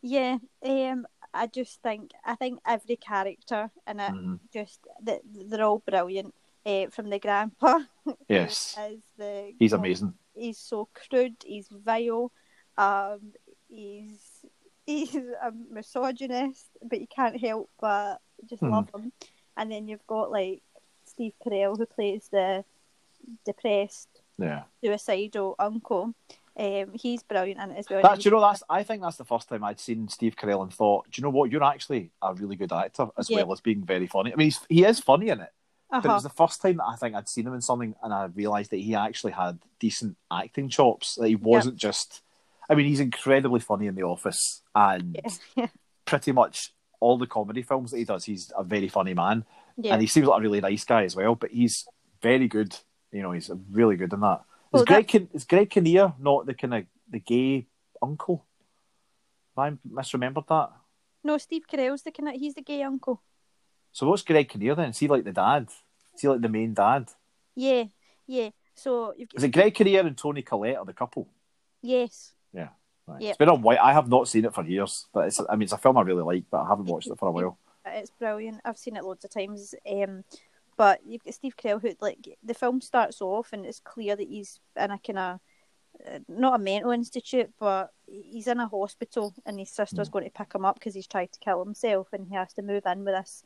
yeah. 0.00 0.38
Um, 0.64 1.06
I 1.34 1.48
just 1.48 1.82
think 1.82 2.12
I 2.24 2.36
think 2.36 2.60
every 2.64 2.94
character 2.96 3.70
in 3.86 3.98
it 4.00 4.12
Mhm. 4.12 4.38
just 4.52 4.86
they're 5.02 5.64
all 5.64 5.80
brilliant. 5.80 6.34
Uh, 6.68 6.90
from 6.90 7.08
the 7.08 7.18
grandpa, 7.18 7.78
Yes, 8.28 8.76
the 9.16 9.54
he's 9.58 9.72
amazing. 9.72 10.12
he's 10.34 10.58
so 10.58 10.86
crude, 11.08 11.36
he's 11.42 11.66
vile, 11.70 12.30
um, 12.76 13.32
he's 13.70 14.44
he's 14.84 15.14
a 15.14 15.50
misogynist, 15.70 16.66
but 16.82 17.00
you 17.00 17.06
can't 17.06 17.40
help 17.40 17.70
but 17.80 18.18
just 18.48 18.62
Hmm. 18.62 18.70
love 18.70 18.90
him. 18.94 19.12
And 19.56 19.72
then 19.72 19.88
you've 19.88 20.06
got 20.06 20.30
like 20.30 20.62
Steve 21.06 21.32
Carell 21.44 21.78
who 21.78 21.86
plays 21.86 22.28
the 22.30 22.64
depressed, 23.44 24.20
Yeah. 24.38 24.64
suicidal 24.84 25.54
uncle. 25.58 26.12
Um, 26.56 26.92
he's 26.94 27.22
brilliant 27.22 27.60
in 27.60 27.70
it 27.70 27.78
as 27.78 27.88
well. 27.88 28.02
That, 28.02 28.18
do 28.20 28.28
you 28.28 28.30
know 28.34 28.40
that's? 28.40 28.62
I 28.68 28.82
think 28.82 29.00
that's 29.00 29.16
the 29.16 29.24
first 29.24 29.48
time 29.48 29.62
I'd 29.64 29.78
seen 29.80 30.08
Steve 30.08 30.34
Carell 30.36 30.62
and 30.62 30.72
thought, 30.72 31.08
do 31.10 31.18
you 31.18 31.22
know 31.22 31.30
what? 31.30 31.50
You're 31.50 31.62
actually 31.64 32.10
a 32.20 32.34
really 32.34 32.56
good 32.56 32.72
actor 32.72 33.08
as 33.16 33.30
Yeah. 33.30 33.36
well 33.36 33.52
as 33.52 33.60
being 33.60 33.84
very 33.84 34.06
funny. 34.06 34.32
I 34.32 34.36
mean, 34.36 34.46
he's, 34.48 34.60
he 34.68 34.84
is 34.84 34.98
funny 35.00 35.28
in 35.28 35.40
it, 35.40 35.52
but 35.90 35.98
it 35.98 36.06
uh-huh. 36.06 36.14
was 36.14 36.22
the 36.22 36.28
first 36.28 36.60
time 36.60 36.76
that 36.76 36.86
I 36.86 36.96
think 36.96 37.14
I'd 37.14 37.28
seen 37.28 37.46
him 37.46 37.54
in 37.54 37.62
something, 37.62 37.94
and 38.02 38.12
I 38.12 38.26
realised 38.26 38.70
that 38.70 38.80
he 38.80 38.94
actually 38.94 39.32
had 39.32 39.58
decent 39.80 40.16
acting 40.30 40.68
chops. 40.68 41.14
That 41.14 41.28
he 41.28 41.36
wasn't 41.36 41.76
just. 41.76 42.22
I 42.68 42.74
mean, 42.74 42.86
he's 42.86 43.00
incredibly 43.00 43.60
funny 43.60 43.86
in 43.86 43.94
The 43.94 44.02
Office, 44.02 44.62
and 44.74 45.18
yeah, 45.24 45.30
yeah, 45.56 45.66
pretty 46.04 46.32
much 46.32 46.72
all 47.00 47.16
the 47.16 47.26
comedy 47.26 47.62
films 47.62 47.92
that 47.92 47.98
he 47.98 48.04
does, 48.04 48.24
he's 48.24 48.52
a 48.56 48.62
very 48.62 48.88
funny 48.88 49.14
man, 49.14 49.44
yeah. 49.76 49.92
and 49.92 50.02
he 50.02 50.06
seems 50.06 50.26
like 50.26 50.38
a 50.38 50.42
really 50.42 50.60
nice 50.60 50.84
guy 50.84 51.04
as 51.04 51.16
well. 51.16 51.34
But 51.34 51.50
he's 51.50 51.86
very 52.22 52.48
good. 52.48 52.76
You 53.10 53.22
know, 53.22 53.32
he's 53.32 53.50
really 53.70 53.96
good 53.96 54.12
in 54.12 54.20
that. 54.20 54.42
Well, 54.70 54.82
is 54.82 54.86
Greg 54.86 55.08
Kin- 55.08 55.30
is 55.32 55.44
Greg 55.44 55.70
Kinnear 55.70 56.12
not 56.18 56.44
the 56.44 56.52
kind 56.52 56.74
of 56.74 56.84
the 57.10 57.20
gay 57.20 57.66
uncle? 58.02 58.44
Have 59.56 59.72
I 59.72 59.88
misremembered 59.88 60.46
that? 60.48 60.70
No, 61.24 61.38
Steve 61.38 61.64
Carell's 61.70 62.02
the 62.02 62.10
kind 62.12 62.28
of 62.28 62.34
he's 62.34 62.54
the 62.54 62.62
gay 62.62 62.82
uncle. 62.82 63.22
So 63.92 64.06
what's 64.08 64.22
Greg 64.22 64.48
Kinnear 64.48 64.74
then? 64.74 64.90
Is 64.90 64.98
he 64.98 65.08
like 65.08 65.24
the 65.24 65.32
dad? 65.32 65.68
Is 66.14 66.20
he 66.22 66.28
like 66.28 66.40
the 66.40 66.48
main 66.48 66.74
dad? 66.74 67.08
Yeah, 67.54 67.84
yeah. 68.26 68.50
So 68.74 69.12
you've 69.16 69.28
Is 69.34 69.42
it 69.44 69.48
Greg 69.50 69.74
Kinnear 69.74 70.06
and 70.06 70.16
Toni 70.16 70.42
Collette 70.42 70.76
are 70.76 70.84
the 70.84 70.92
couple? 70.92 71.28
yes, 71.82 72.32
Right. 73.10 73.22
Yep. 73.22 73.30
It's 73.30 73.38
been 73.38 73.48
a 73.48 73.54
while. 73.54 73.78
I 73.82 73.94
have 73.94 74.06
not 74.10 74.28
seen 74.28 74.44
it 74.44 74.52
for 74.54 74.62
years, 74.62 75.06
but 75.14 75.28
it's. 75.28 75.40
I 75.48 75.54
mean, 75.54 75.62
it's 75.62 75.72
a 75.72 75.78
film 75.78 75.96
I 75.96 76.02
really 76.02 76.22
like, 76.22 76.44
but 76.50 76.60
I 76.60 76.68
haven't 76.68 76.84
watched 76.84 77.06
it 77.08 77.18
for 77.18 77.28
a 77.28 77.32
while. 77.32 77.56
it's 77.86 78.10
brilliant. 78.10 78.60
I've 78.66 78.76
seen 78.76 78.96
it 78.96 79.02
loads 79.04 79.24
of 79.24 79.30
times. 79.30 79.74
Um, 79.90 80.24
but 80.76 81.00
you've 81.06 81.24
got 81.24 81.32
Steve 81.32 81.56
Carell 81.56 81.80
who 81.80 81.94
like 82.02 82.18
the 82.44 82.52
film 82.52 82.82
starts 82.82 83.22
off 83.22 83.54
and 83.54 83.64
it's 83.64 83.80
clear 83.80 84.14
that 84.14 84.28
he's 84.28 84.60
in 84.76 84.90
a 84.90 84.98
kind 84.98 85.18
of 85.18 85.40
uh, 86.06 86.18
not 86.28 86.60
a 86.60 86.62
mental 86.62 86.90
institute, 86.90 87.50
but 87.58 87.94
he's 88.06 88.46
in 88.46 88.60
a 88.60 88.68
hospital 88.68 89.32
and 89.46 89.58
his 89.58 89.70
sister's 89.70 90.10
Mm. 90.10 90.12
going 90.12 90.24
to 90.26 90.30
pick 90.30 90.54
him 90.54 90.66
up 90.66 90.74
because 90.74 90.94
he's 90.94 91.06
tried 91.06 91.32
to 91.32 91.40
kill 91.40 91.64
himself 91.64 92.08
and 92.12 92.26
he 92.28 92.34
has 92.34 92.52
to 92.52 92.62
move 92.62 92.82
in 92.84 93.06
with 93.06 93.14
this 93.14 93.42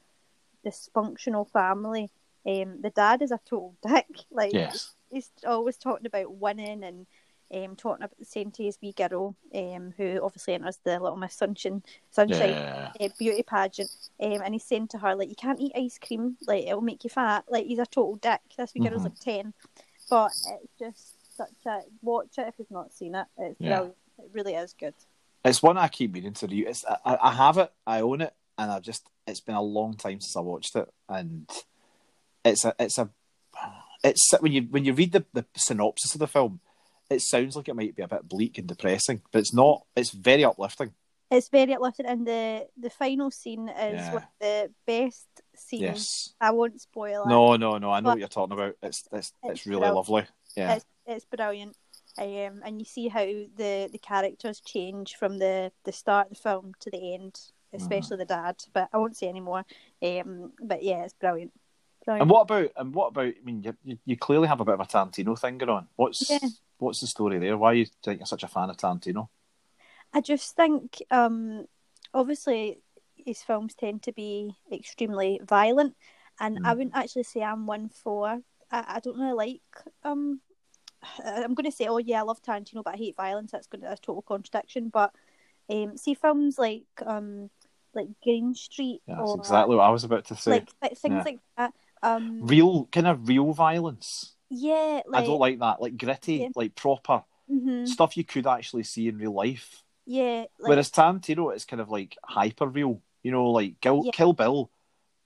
dysfunctional 0.64 1.48
family. 1.50 2.10
Um, 2.46 2.80
the 2.80 2.90
dad 2.90 3.22
is 3.22 3.30
a 3.30 3.40
total 3.44 3.76
dick. 3.86 4.06
Like 4.30 4.52
Yes. 4.52 4.94
he's 5.10 5.30
always 5.46 5.76
talking 5.76 6.06
about 6.06 6.34
winning 6.34 6.82
and 6.84 7.06
um, 7.54 7.76
talking 7.76 8.02
about 8.02 8.16
saying 8.22 8.52
to 8.52 8.62
his 8.64 8.78
wee 8.80 8.92
girl, 8.92 9.36
um, 9.54 9.92
who 9.98 10.20
obviously 10.22 10.54
enters 10.54 10.78
the 10.84 10.98
Little 10.98 11.18
Miss 11.18 11.34
Sunshine, 11.34 11.82
Sunshine 12.10 12.50
Yeah. 12.52 12.92
uh, 12.98 13.08
beauty 13.18 13.42
pageant, 13.42 13.90
um, 14.20 14.40
and 14.42 14.54
he's 14.54 14.64
saying 14.64 14.88
to 14.88 14.98
her 14.98 15.14
like, 15.14 15.28
"You 15.28 15.34
can't 15.36 15.60
eat 15.60 15.72
ice 15.76 15.98
cream, 15.98 16.38
like 16.46 16.64
it'll 16.64 16.80
make 16.80 17.04
you 17.04 17.10
fat." 17.10 17.44
Like 17.48 17.66
he's 17.66 17.78
a 17.78 17.84
total 17.84 18.16
dick. 18.16 18.40
This 18.56 18.72
wee 18.74 18.80
girl's 18.88 19.02
Mhm. 19.02 19.04
like 19.04 19.18
ten, 19.20 19.54
but 20.08 20.32
it's 20.62 20.72
just 20.78 21.36
such 21.36 21.66
a 21.66 21.82
watch 22.00 22.38
it 22.38 22.48
if 22.48 22.54
you've 22.58 22.70
not 22.70 22.90
seen 22.92 23.14
it. 23.14 23.26
It's 23.36 23.60
Yeah. 23.60 23.68
brilliant. 23.68 23.96
It 24.18 24.30
really 24.32 24.54
is 24.54 24.72
good. 24.72 24.94
It's 25.44 25.62
one 25.62 25.76
I 25.76 25.88
keep 25.88 26.12
meaning 26.12 26.32
to 26.34 26.46
read. 26.46 26.68
It's 26.68 26.86
I, 26.86 27.18
I 27.20 27.32
have 27.34 27.58
it, 27.58 27.70
I 27.86 28.00
own 28.00 28.22
it, 28.22 28.34
and 28.56 28.70
I've 28.70 28.82
just 28.82 29.06
it's 29.26 29.40
been 29.40 29.54
a 29.54 29.62
long 29.62 29.94
time 29.94 30.20
since 30.20 30.36
I 30.36 30.40
watched 30.40 30.74
it, 30.76 30.88
and 31.08 31.48
it's 32.44 32.64
a 32.64 32.74
it's 32.78 32.98
a 32.98 33.08
it's 34.04 34.28
when 34.40 34.52
you 34.52 34.62
when 34.62 34.84
you 34.84 34.92
read 34.94 35.12
the, 35.12 35.24
the 35.32 35.44
synopsis 35.56 36.14
of 36.14 36.18
the 36.20 36.26
film, 36.26 36.60
it 37.10 37.20
sounds 37.20 37.56
like 37.56 37.68
it 37.68 37.76
might 37.76 37.94
be 37.96 38.02
a 38.02 38.08
bit 38.08 38.28
bleak 38.28 38.58
and 38.58 38.66
depressing, 38.66 39.22
but 39.30 39.38
it's 39.40 39.54
not. 39.54 39.84
It's 39.96 40.10
very 40.10 40.44
uplifting. 40.44 40.92
It's 41.30 41.48
very 41.48 41.72
uplifting, 41.74 42.06
and 42.06 42.26
the 42.26 42.66
the 42.76 42.90
final 42.90 43.30
scene 43.30 43.68
is 43.68 43.94
Yeah. 43.94 44.12
one 44.12 44.22
of 44.22 44.28
the 44.40 44.70
best 44.86 45.26
scenes. 45.56 45.82
Yes. 45.82 46.34
I 46.40 46.50
won't 46.50 46.80
spoil 46.80 47.22
it. 47.24 47.28
No, 47.28 47.56
no, 47.56 47.78
no. 47.78 47.90
I 47.90 48.00
know 48.00 48.10
what 48.10 48.18
you're 48.18 48.28
talking 48.28 48.52
about. 48.54 48.76
It's 48.82 49.04
it's 49.12 49.32
it's, 49.42 49.52
It's 49.52 49.66
really 49.66 49.80
brilliant. 49.80 49.96
lovely. 49.96 50.24
Yeah. 50.56 50.74
It's 50.74 50.84
it's 51.06 51.24
brilliant. 51.24 51.76
Um, 52.18 52.60
and 52.62 52.78
you 52.78 52.84
see 52.84 53.08
how 53.08 53.24
the, 53.24 53.88
the 53.90 53.98
characters 53.98 54.60
change 54.60 55.14
from 55.18 55.38
the, 55.38 55.72
the 55.84 55.92
start 55.92 56.26
of 56.30 56.36
the 56.36 56.42
film 56.42 56.74
to 56.80 56.90
the 56.90 57.14
end, 57.14 57.40
especially 57.72 58.18
the 58.18 58.24
dad. 58.24 58.56
But 58.72 58.88
I 58.92 58.98
won't 58.98 59.16
say 59.16 59.28
any 59.28 59.40
more. 59.40 59.64
Um, 60.02 60.52
but 60.62 60.82
yeah, 60.82 61.04
it's 61.04 61.14
brilliant. 61.14 61.52
Brilliant. 62.04 62.22
And 62.22 62.30
what 62.30 62.42
about 62.42 62.70
and 62.76 62.94
what 62.94 63.08
about? 63.08 63.26
I 63.26 63.44
mean, 63.44 63.74
you, 63.84 63.98
you, 64.04 64.16
clearly 64.16 64.48
have 64.48 64.60
a 64.60 64.64
bit 64.64 64.74
of 64.74 64.80
a 64.80 64.84
Tarantino 64.84 65.38
thing 65.38 65.58
going 65.58 65.70
on. 65.70 65.88
What's 65.96 66.28
Yeah. 66.30 66.48
what's 66.78 67.00
the 67.00 67.06
story 67.06 67.38
there? 67.38 67.56
Why 67.56 67.72
you 67.74 67.86
think 68.04 68.18
you're 68.18 68.26
such 68.26 68.42
a 68.42 68.48
fan 68.48 68.70
of 68.70 68.76
Tarantino? 68.76 69.28
I 70.12 70.20
just 70.20 70.54
think, 70.56 71.02
um, 71.10 71.66
obviously, 72.12 72.80
his 73.16 73.42
films 73.42 73.74
tend 73.74 74.02
to 74.02 74.12
be 74.12 74.56
extremely 74.70 75.40
violent, 75.44 75.96
and 76.40 76.58
I 76.64 76.72
Mm. 76.72 76.76
wouldn't 76.76 76.96
actually 76.96 77.22
say 77.22 77.42
I'm 77.42 77.66
one 77.66 77.88
for. 77.88 78.40
I, 78.70 78.84
I 78.96 79.00
don't 79.00 79.18
really 79.18 79.32
like. 79.32 79.62
Um, 80.02 80.40
I'm 81.24 81.54
going 81.54 81.70
to 81.70 81.76
say, 81.76 81.86
oh 81.86 81.98
yeah, 81.98 82.20
I 82.20 82.22
love 82.22 82.42
Tarantino, 82.42 82.82
but 82.82 82.94
I 82.94 82.98
hate 82.98 83.16
violence. 83.16 83.52
That's 83.52 83.66
going 83.68 83.82
to 83.82 83.92
a 83.92 83.96
total 83.96 84.22
contradiction. 84.22 84.88
But 84.88 85.14
um, 85.70 85.96
see 85.96 86.14
films 86.14 86.58
like 86.58 86.84
um, 87.06 87.50
like 87.94 88.08
Green 88.22 88.54
Street 88.54 89.00
Yeah, 89.06 89.16
that's 89.16 89.30
or 89.30 89.36
exactly 89.38 89.76
what 89.76 89.84
I 89.84 89.90
was 89.90 90.04
about 90.04 90.24
to 90.26 90.36
say. 90.36 90.50
like 90.52 90.80
th- 90.80 90.98
things 90.98 91.12
Yeah. 91.14 91.22
like 91.24 91.40
that. 91.56 91.72
Um, 92.02 92.38
real 92.40 92.86
kind 92.86 93.06
of 93.06 93.28
real 93.28 93.52
violence. 93.52 94.34
yeah, 94.50 95.00
like 95.06 95.24
I 95.24 95.26
don't 95.26 95.38
like 95.38 95.58
that. 95.60 95.80
Like 95.80 95.96
gritty, 95.96 96.34
Yeah. 96.34 96.48
like 96.54 96.74
proper 96.74 97.24
mhm, 97.50 97.86
stuff 97.86 98.16
you 98.16 98.24
could 98.24 98.46
actually 98.46 98.82
see 98.84 99.08
in 99.08 99.18
real 99.18 99.32
life. 99.34 99.82
yeah, 100.06 100.44
like, 100.58 100.70
Whereas 100.70 100.90
Tarantino 100.90 101.54
is 101.54 101.64
kind 101.64 101.80
of 101.80 101.90
like 101.90 102.16
hyper 102.24 102.66
real. 102.66 103.00
You 103.22 103.30
know, 103.32 103.50
like 103.50 103.80
Kill, 103.80 104.02
Yeah. 104.04 104.10
Kill 104.12 104.32
Bill, 104.32 104.70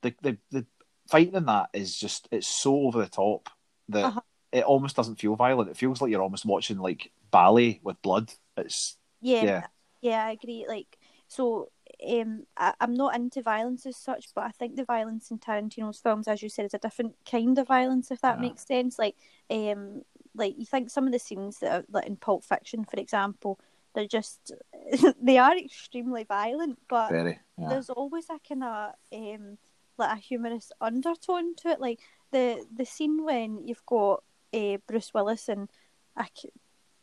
the, 0.03 0.15
the 0.23 0.39
the 0.51 0.67
fighting 1.09 1.35
in 1.35 1.47
that 1.47 1.71
is 1.73 1.97
just 1.97 2.29
it's 2.31 2.47
so 2.49 2.75
over 2.87 3.01
the 3.01 3.09
top 3.09 3.49
that 3.89 4.05
Uh-huh. 4.07 4.21
it 4.53 4.65
almost 4.65 4.97
doesn't 4.97 5.17
feel 5.21 5.37
violent. 5.37 5.71
It 5.71 5.77
feels 5.77 6.01
like 6.01 6.11
you're 6.11 6.23
almost 6.23 6.45
watching 6.45 6.79
like 6.79 7.11
ballet 7.31 7.81
with 7.83 8.01
blood. 8.03 8.33
It's 8.57 8.97
yeah, 9.21 9.43
yeah. 9.45 9.67
Yeah, 10.01 10.25
I 10.27 10.33
agree. 10.33 10.67
Like, 10.69 10.99
so 11.29 11.71
um, 12.11 12.47
I, 12.57 12.75
I'm 12.81 12.95
not 12.95 13.15
into 13.15 13.43
violence 13.43 13.87
as 13.87 13.97
such, 13.97 14.27
but 14.35 14.45
I 14.45 14.51
think 14.51 14.77
the 14.77 14.85
violence 14.85 15.31
in 15.31 15.39
Tarantino's 15.39 15.99
films, 16.01 16.29
as 16.29 16.43
you 16.43 16.49
said, 16.49 16.67
is 16.67 16.75
a 16.75 16.79
different 16.79 17.15
kind 17.31 17.59
of 17.59 17.67
violence, 17.69 18.11
if 18.11 18.21
that 18.21 18.37
Yeah. 18.37 18.41
makes 18.43 18.67
sense. 18.67 18.99
Like, 18.99 19.17
um, 19.51 20.03
like 20.35 20.59
you 20.59 20.67
think 20.67 20.91
some 20.91 21.07
of 21.07 21.13
the 21.13 21.19
scenes 21.19 21.59
that 21.61 21.73
are 21.73 21.85
like 21.91 22.07
in 22.07 22.17
Pulp 22.17 22.45
Fiction, 22.45 22.85
for 22.85 23.01
example, 23.01 23.59
they're 23.95 24.07
just 24.07 24.53
they 25.23 25.39
are 25.39 25.57
extremely 25.57 26.25
violent, 26.25 26.79
but 26.89 27.11
very 27.11 27.39
yeah. 27.59 27.69
there's 27.71 27.91
always 27.91 28.27
a 28.29 28.39
kind 28.47 28.63
of 28.63 28.93
um, 29.13 29.59
like 29.97 30.19
a 30.19 30.21
humorous 30.21 30.71
undertone 30.81 31.55
to 31.57 31.69
it. 31.69 31.81
Like 31.81 32.01
the 32.31 32.67
the 32.75 32.85
scene 32.85 33.25
when 33.25 33.67
you've 33.67 33.87
got 33.87 34.23
uh, 34.53 34.77
Bruce 34.87 35.15
Willis 35.15 35.49
and 35.49 35.71
I, 36.17 36.29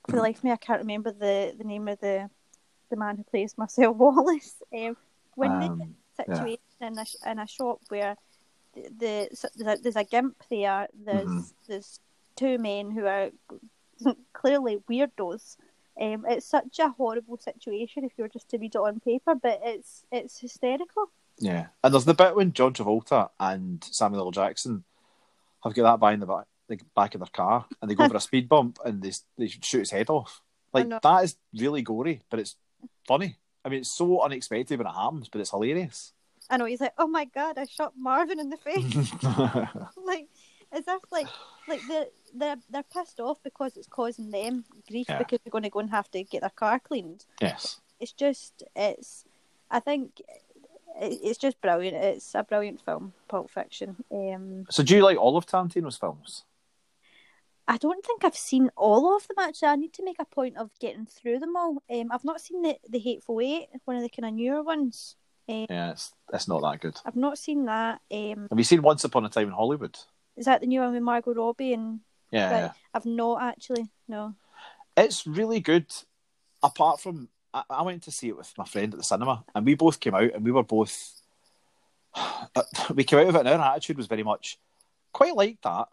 for 0.08 0.16
the 0.18 0.22
life 0.22 0.38
of 0.38 0.44
me, 0.44 0.52
I 0.52 0.58
can't 0.58 0.82
remember 0.82 1.12
the, 1.12 1.56
the 1.58 1.64
name 1.64 1.88
of 1.88 2.00
the 2.00 2.30
the 2.94 3.00
man 3.06 3.18
who 3.18 3.24
plays 3.24 3.58
Marcel 3.58 3.94
Wallace. 4.02 4.56
Um, 4.74 4.96
when 5.36 5.52
Um, 5.52 5.96
the 6.18 6.24
situation 6.26 6.60
in 6.82 6.98
a 6.98 7.06
in 7.32 7.40
a 7.40 7.48
shop 7.48 7.80
where 7.90 8.16
the, 8.76 8.82
the 9.02 9.14
there's, 9.58 9.80
a, 9.80 9.82
there's 9.82 9.96
a 9.96 10.04
gimp 10.04 10.36
there. 10.50 10.88
There's 10.94 11.28
Mhm. 11.28 11.54
there's 11.68 12.00
two 12.36 12.58
men 12.60 12.92
who 12.92 13.06
are 13.06 13.30
clearly 14.34 14.78
weirdos. 14.90 15.58
Um, 16.00 16.26
it's 16.28 16.48
such 16.48 16.80
a 16.80 16.90
horrible 16.90 17.38
situation 17.38 18.04
if 18.04 18.14
you 18.18 18.24
were 18.24 18.30
just 18.38 18.50
to 18.50 18.58
read 18.58 18.76
it 18.76 18.80
on 18.90 19.00
paper, 19.00 19.34
but 19.36 19.60
it's 19.64 20.06
it's 20.12 20.40
hysterical. 20.40 21.06
Yeah, 21.40 21.68
and 21.84 21.94
there's 21.94 22.06
the 22.06 22.14
bit 22.14 22.36
when 22.36 22.54
John 22.54 22.74
Travolta 22.74 23.30
and 23.40 23.84
Samuel 23.84 24.26
L. 24.26 24.32
Jackson 24.32 24.84
have 25.64 25.74
got 25.74 25.84
that 25.84 26.00
guy 26.00 26.14
in 26.14 26.20
the 26.20 26.28
back, 26.28 26.46
the 26.68 26.80
back 26.96 27.16
of 27.16 27.22
their 27.22 27.28
car, 27.42 27.66
and 27.82 27.90
they 27.90 27.96
go 27.96 28.04
over 28.06 28.18
a 28.18 28.20
speed 28.30 28.48
bump 28.48 28.78
and 28.86 29.02
they 29.02 29.12
they 29.38 29.48
shoot 29.48 29.80
his 29.80 29.92
head 29.92 30.10
off. 30.10 30.42
Like 30.74 30.90
that 31.04 31.24
is 31.24 31.36
really 31.56 31.84
gory, 31.84 32.22
but 32.32 32.40
it's 32.40 32.56
funny. 33.08 33.38
I 33.66 33.70
mean, 33.70 33.80
it's 33.80 33.90
so 33.90 34.22
unexpected 34.22 34.78
when 34.78 34.88
it 34.88 34.94
happens, 34.94 35.30
but 35.30 35.40
it's 35.42 35.52
hilarious. 35.52 36.14
I 36.50 36.58
know 36.58 36.66
he's 36.66 36.82
like, 36.82 36.94
oh 36.98 37.08
my 37.08 37.26
god, 37.26 37.58
I 37.58 37.66
shot 37.66 37.94
Marvin 37.98 38.40
in 38.40 38.50
the 38.50 38.58
face. 38.58 39.12
like 40.06 40.28
as 40.72 40.84
if 40.88 41.02
like 41.12 41.28
like 41.68 41.82
they're 41.88 42.08
they're 42.36 42.56
they're 42.70 42.84
pissed 42.84 43.20
off 43.20 43.38
because 43.44 43.78
it's 43.78 43.88
causing 43.88 44.32
them 44.32 44.66
grief 44.88 45.06
Yeah. 45.08 45.18
because 45.20 45.40
they're 45.44 45.52
going 45.52 45.64
to 45.64 45.70
go 45.70 45.80
and 45.80 45.90
have 45.92 46.10
to 46.12 46.24
get 46.24 46.42
their 46.42 46.50
car 46.50 46.80
cleaned. 46.80 47.26
yes, 47.42 47.80
It's 48.00 48.12
just 48.12 48.64
it's 48.76 49.24
I 49.72 49.80
think 49.80 50.20
it- 50.20 51.20
it's 51.24 51.40
just 51.40 51.60
brilliant. 51.62 51.96
It's 51.98 52.36
a 52.36 52.44
brilliant 52.44 52.82
film, 52.82 53.14
Pulp 53.28 53.50
Fiction. 53.50 54.04
Um, 54.12 54.66
So, 54.70 54.84
do 54.84 54.96
you 54.96 55.04
like 55.04 55.18
all 55.18 55.38
of 55.38 55.46
Tarantino's 55.48 55.98
films? 55.98 56.44
I 57.68 57.78
don't 57.78 58.06
think 58.06 58.26
I've 58.26 58.36
seen 58.36 58.70
all 58.76 59.16
of 59.16 59.28
them 59.28 59.38
actually. 59.40 59.70
I 59.70 59.76
need 59.76 59.94
to 59.94 60.04
make 60.04 60.18
a 60.20 60.26
point 60.26 60.58
of 60.58 60.70
getting 60.80 61.06
through 61.06 61.40
them 61.40 61.56
all. 61.56 61.82
Um, 61.90 62.12
I've 62.12 62.26
not 62.26 62.42
seen 62.42 62.62
the 62.62 62.78
the 62.90 63.00
Hateful 63.00 63.40
Eight, 63.42 63.68
one 63.86 63.96
of 63.98 64.04
the 64.04 64.10
kind 64.10 64.26
of 64.26 64.34
newer 64.34 64.64
ones. 64.64 65.16
Um, 65.48 65.66
Yeah, 65.70 65.92
it's 65.92 66.14
it's 66.34 66.48
not 66.48 66.62
that 66.62 66.82
good. 66.82 66.98
I've 67.06 67.16
not 67.16 67.38
seen 67.38 67.66
that. 67.66 68.02
Um, 68.12 68.48
Have 68.50 68.58
you 68.58 68.64
seen 68.64 68.82
Once 68.82 69.04
Upon 69.04 69.26
a 69.26 69.30
Time 69.30 69.48
in 69.48 69.54
Hollywood? 69.54 69.98
is 70.36 70.46
that 70.46 70.62
the 70.62 70.68
new 70.68 70.80
one 70.80 70.94
with 70.94 71.04
Margot 71.04 71.34
Robbie 71.36 71.74
and 71.74 72.00
Yeah, 72.32 72.50
yeah. 72.50 72.72
I've 72.94 73.06
not 73.06 73.42
actually. 73.42 73.90
No. 74.08 74.36
it's 74.98 75.26
really 75.26 75.60
good. 75.60 75.86
Apart 76.62 77.00
from, 77.02 77.30
I, 77.54 77.64
I 77.70 77.82
went 77.84 78.04
to 78.04 78.12
see 78.12 78.30
it 78.30 78.38
with 78.38 78.54
my 78.58 78.66
friend 78.66 78.94
at 78.94 78.98
the 78.98 79.04
cinema, 79.04 79.44
and 79.54 79.66
we 79.66 79.76
both 79.76 80.00
came 80.00 80.16
out, 80.16 80.34
and 80.34 80.44
we 80.44 80.52
were 80.52 80.64
both. 80.64 81.22
we 82.94 83.04
came 83.04 83.20
out 83.20 83.28
of 83.28 83.36
it, 83.36 83.46
and 83.46 83.62
our 83.62 83.72
attitude 83.72 83.98
was 83.98 84.08
very 84.08 84.24
much 84.24 84.58
quite 85.14 85.36
like 85.36 85.62
that. 85.62 85.88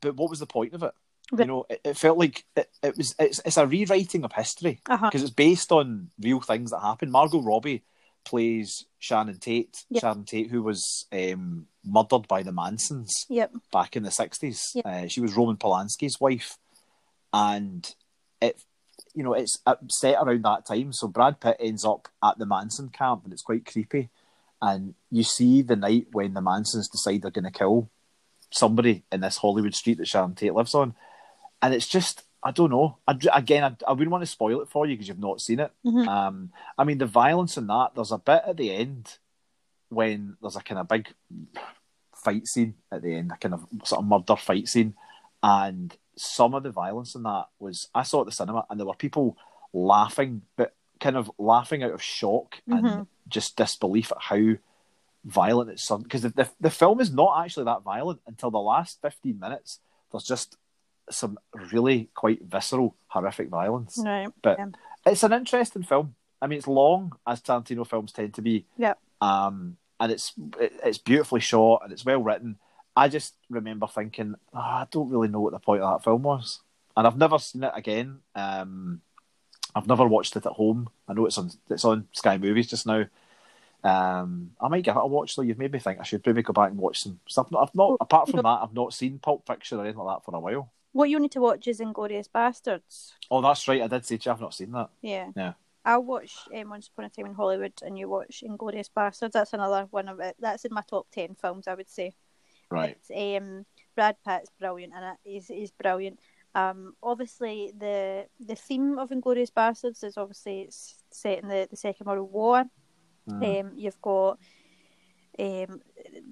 But 0.00 0.16
what 0.16 0.30
was 0.30 0.40
the 0.40 0.46
point 0.46 0.74
of 0.74 0.82
it? 0.82 0.92
You 1.40 1.44
know, 1.46 1.66
it, 1.70 1.80
it 1.84 1.96
felt 1.96 2.18
like 2.18 2.44
it, 2.56 2.68
it 2.82 2.96
was. 2.96 3.14
It's, 3.18 3.40
it's 3.44 3.56
a 3.56 3.66
rewriting 3.66 4.24
of 4.24 4.32
history 4.32 4.80
because 4.84 5.22
it's 5.22 5.30
based 5.30 5.72
on 5.72 6.10
real 6.20 6.40
things 6.40 6.70
that 6.70 6.80
happened. 6.80 7.10
Margot 7.12 7.40
Robbie 7.40 7.84
plays 8.24 8.84
Shannon 8.98 9.38
Tate. 9.38 9.84
Yep. 9.90 10.00
Shannon 10.00 10.24
Tate, 10.24 10.50
who 10.50 10.62
was 10.62 11.06
um, 11.10 11.66
murdered 11.84 12.28
by 12.28 12.42
the 12.42 12.52
Mansons 12.52 13.26
Yep. 13.28 13.52
back 13.72 13.96
in 13.96 14.02
the 14.02 14.10
sixties. 14.10 14.62
Yeah. 14.74 14.82
Uh, 14.84 15.08
she 15.08 15.20
was 15.20 15.36
Roman 15.36 15.56
Polanski's 15.56 16.20
wife, 16.20 16.58
and 17.32 17.94
it, 18.40 18.60
you 19.14 19.22
know, 19.22 19.32
it's 19.32 19.58
set 19.88 20.16
around 20.20 20.44
that 20.44 20.66
time. 20.66 20.92
So 20.92 21.08
Brad 21.08 21.40
Pitt 21.40 21.56
ends 21.58 21.84
up 21.84 22.08
at 22.22 22.38
the 22.38 22.46
Manson 22.46 22.90
camp, 22.90 23.24
and 23.24 23.32
it's 23.32 23.42
quite 23.42 23.64
creepy. 23.64 24.10
And 24.60 24.94
you 25.10 25.24
see 25.24 25.62
the 25.62 25.76
night 25.76 26.08
when 26.12 26.34
the 26.34 26.40
Mansons 26.40 26.88
decide 26.88 27.22
they're 27.22 27.32
going 27.32 27.44
to 27.44 27.50
kill 27.50 27.90
somebody 28.50 29.02
in 29.10 29.20
this 29.20 29.38
Hollywood 29.38 29.74
street 29.74 29.98
that 29.98 30.06
Sharon 30.06 30.34
Tate 30.34 30.54
lives 30.54 30.74
on, 30.74 30.94
and 31.62 31.72
it's 31.72 31.88
just 31.88 32.24
I 32.44 32.50
don't 32.50 32.70
know. 32.70 32.98
I, 33.06 33.16
again, 33.34 33.62
I, 33.62 33.76
I 33.86 33.92
wouldn't 33.92 34.10
want 34.10 34.22
to 34.22 34.26
spoil 34.26 34.60
it 34.62 34.68
for 34.68 34.84
you 34.84 34.94
because 34.94 35.06
you've 35.06 35.18
not 35.20 35.40
seen 35.40 35.60
it. 35.60 35.70
Mhm. 35.86 36.08
Um, 36.08 36.50
I 36.76 36.82
mean, 36.82 36.98
the 36.98 37.06
violence 37.06 37.56
in 37.56 37.68
that. 37.68 37.92
There's 37.94 38.10
a 38.10 38.18
bit 38.18 38.42
at 38.44 38.56
the 38.56 38.72
end 38.74 39.18
when 39.88 40.36
there's 40.42 40.56
a 40.56 40.60
kind 40.60 40.80
of 40.80 40.88
big 40.88 41.06
fight 42.14 42.46
scene 42.46 42.74
at 42.90 43.02
the 43.02 43.14
end, 43.14 43.30
a 43.32 43.36
kind 43.36 43.54
of 43.54 43.64
sort 43.84 44.00
of 44.00 44.06
murder 44.08 44.36
fight 44.36 44.66
scene, 44.68 44.94
and 45.42 45.96
some 46.16 46.54
of 46.54 46.62
the 46.64 46.70
violence 46.70 47.14
in 47.14 47.22
that 47.22 47.46
was 47.58 47.88
I 47.94 48.02
saw 48.02 48.18
it 48.18 48.20
at 48.22 48.26
the 48.26 48.32
cinema, 48.32 48.66
and 48.68 48.78
there 48.80 48.86
were 48.86 48.94
people 48.94 49.36
laughing, 49.72 50.42
but 50.56 50.74
kind 51.00 51.16
of 51.16 51.30
laughing 51.38 51.82
out 51.82 51.92
of 51.92 52.02
shock 52.02 52.60
and 52.66 52.84
Mhm. 52.86 53.06
just 53.28 53.56
disbelief 53.56 54.12
at 54.12 54.18
how 54.20 54.54
violent 55.24 55.70
it's 55.70 55.88
because 55.88 56.22
the, 56.22 56.30
the 56.30 56.50
the 56.60 56.70
film 56.70 57.00
is 57.00 57.12
not 57.12 57.44
actually 57.44 57.64
that 57.64 57.82
violent 57.82 58.20
until 58.26 58.50
the 58.50 58.58
last 58.58 59.00
15 59.02 59.38
minutes 59.38 59.78
there's 60.10 60.24
just 60.24 60.56
some 61.10 61.38
really 61.72 62.08
quite 62.14 62.42
visceral 62.42 62.94
horrific 63.08 63.48
violence 63.48 63.98
Right. 64.02 64.28
but 64.42 64.58
yeah. 64.58 64.66
it's 65.06 65.22
an 65.22 65.32
interesting 65.32 65.82
film 65.82 66.14
i 66.40 66.46
mean 66.46 66.58
it's 66.58 66.68
long 66.68 67.12
as 67.26 67.40
tarantino 67.40 67.86
films 67.86 68.12
tend 68.12 68.34
to 68.34 68.42
be 68.42 68.64
Yep. 68.78 68.98
um 69.20 69.76
and 70.00 70.12
it's 70.12 70.32
it, 70.60 70.72
it's 70.84 70.98
beautifully 70.98 71.40
shot 71.40 71.80
and 71.84 71.92
it's 71.92 72.04
well 72.04 72.22
written 72.22 72.56
i 72.96 73.08
just 73.08 73.34
remember 73.50 73.86
thinking 73.86 74.34
oh, 74.54 74.58
i 74.58 74.86
don't 74.90 75.10
really 75.10 75.28
know 75.28 75.40
what 75.40 75.52
the 75.52 75.58
point 75.58 75.82
of 75.82 75.92
that 75.98 76.04
film 76.04 76.22
was 76.22 76.60
and 76.96 77.06
i've 77.06 77.18
never 77.18 77.38
seen 77.38 77.64
it 77.64 77.72
again 77.74 78.18
um 78.34 79.00
i've 79.74 79.86
never 79.88 80.06
watched 80.06 80.36
it 80.36 80.46
at 80.46 80.52
home 80.52 80.88
i 81.08 81.12
know 81.12 81.26
it's 81.26 81.38
on 81.38 81.50
it's 81.68 81.84
on 81.84 82.06
sky 82.12 82.38
movies 82.38 82.68
just 82.68 82.86
now 82.86 83.04
um, 83.84 84.52
I 84.60 84.68
might 84.68 84.84
give 84.84 84.94
it 84.96 85.00
a 85.02 85.06
watch 85.08 85.34
though. 85.34 85.42
You've 85.42 85.58
made 85.58 85.72
me 85.72 85.80
think 85.80 85.98
I 85.98 86.04
should 86.04 86.24
maybe 86.24 86.42
go 86.42 86.52
back 86.52 86.70
and 86.70 86.78
watch 86.78 87.02
some 87.02 87.18
stuff. 87.26 87.48
I've 87.58 87.74
not. 87.74 87.96
Apart 88.00 88.28
from 88.30 88.42
that, 88.42 88.60
I've 88.62 88.72
not 88.74 88.94
seen 88.94 89.18
Pulp 89.18 89.44
Fiction 89.44 89.78
or 89.78 89.82
anything 89.82 89.98
like 90.00 90.18
that 90.18 90.24
for 90.24 90.36
a 90.36 90.38
while. 90.38 90.70
What 90.92 91.08
you 91.10 91.18
need 91.18 91.32
to 91.32 91.40
watch 91.40 91.66
is 91.68 91.80
Inglorious 91.80 92.28
Bastards. 92.28 93.14
Oh, 93.30 93.40
that's 93.40 93.66
right. 93.66 93.82
I 93.82 93.86
did 93.86 94.04
say 94.04 94.18
to 94.18 94.28
you, 94.28 94.32
I've 94.32 94.40
not 94.40 94.54
seen 94.54 94.72
that. 94.72 94.90
Yeah. 95.00 95.28
Yeah. 95.34 95.52
I'll 95.84 96.04
watch 96.04 96.36
um, 96.54 96.70
Once 96.70 96.88
Upon 96.88 97.06
a 97.06 97.08
Time 97.08 97.26
in 97.26 97.34
Hollywood, 97.34 97.72
and 97.82 97.98
you 97.98 98.08
watch 98.08 98.42
Inglorious 98.42 98.88
Bastards. 98.88 99.32
That's 99.32 99.52
another 99.52 99.88
one 99.90 100.08
of 100.08 100.20
it. 100.20 100.36
That's 100.38 100.64
in 100.64 100.72
my 100.72 100.82
top 100.88 101.06
ten 101.10 101.34
films, 101.34 101.66
I 101.66 101.74
would 101.74 101.90
say. 101.90 102.14
Right. 102.70 102.96
It's, 103.00 103.10
um, 103.10 103.66
Brad 103.96 104.16
Pitt's 104.26 104.50
brilliant 104.60 104.92
in 104.96 105.02
it. 105.02 105.16
He's 105.24 105.48
he's 105.48 105.72
brilliant. 105.72 106.20
Um, 106.54 106.94
obviously 107.02 107.72
the 107.76 108.26
the 108.38 108.54
theme 108.54 108.98
of 108.98 109.10
Inglorious 109.10 109.50
Bastards 109.50 110.02
is 110.02 110.18
obviously 110.18 110.62
it's 110.62 111.02
set 111.10 111.42
in 111.42 111.48
the, 111.48 111.66
the 111.70 111.76
Second 111.76 112.06
World 112.06 112.30
War. 112.30 112.64
Mm. 113.28 113.60
Um, 113.60 113.72
you've 113.74 114.00
got 114.00 114.38
um, 115.38 115.80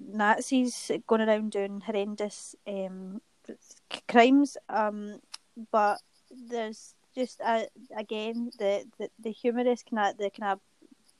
Nazis 0.07 0.91
going 1.07 1.21
around 1.21 1.51
doing 1.51 1.81
horrendous 1.81 2.55
um, 2.67 3.21
crimes, 4.07 4.57
um, 4.69 5.19
but 5.71 5.99
there's 6.49 6.95
just 7.15 7.41
uh, 7.41 7.63
again 7.97 8.51
the, 8.57 8.85
the 8.97 9.09
the 9.19 9.31
humorous 9.31 9.83
kind 9.83 10.11
of 10.11 10.17
the 10.17 10.29
kind 10.29 10.53
of 10.53 10.59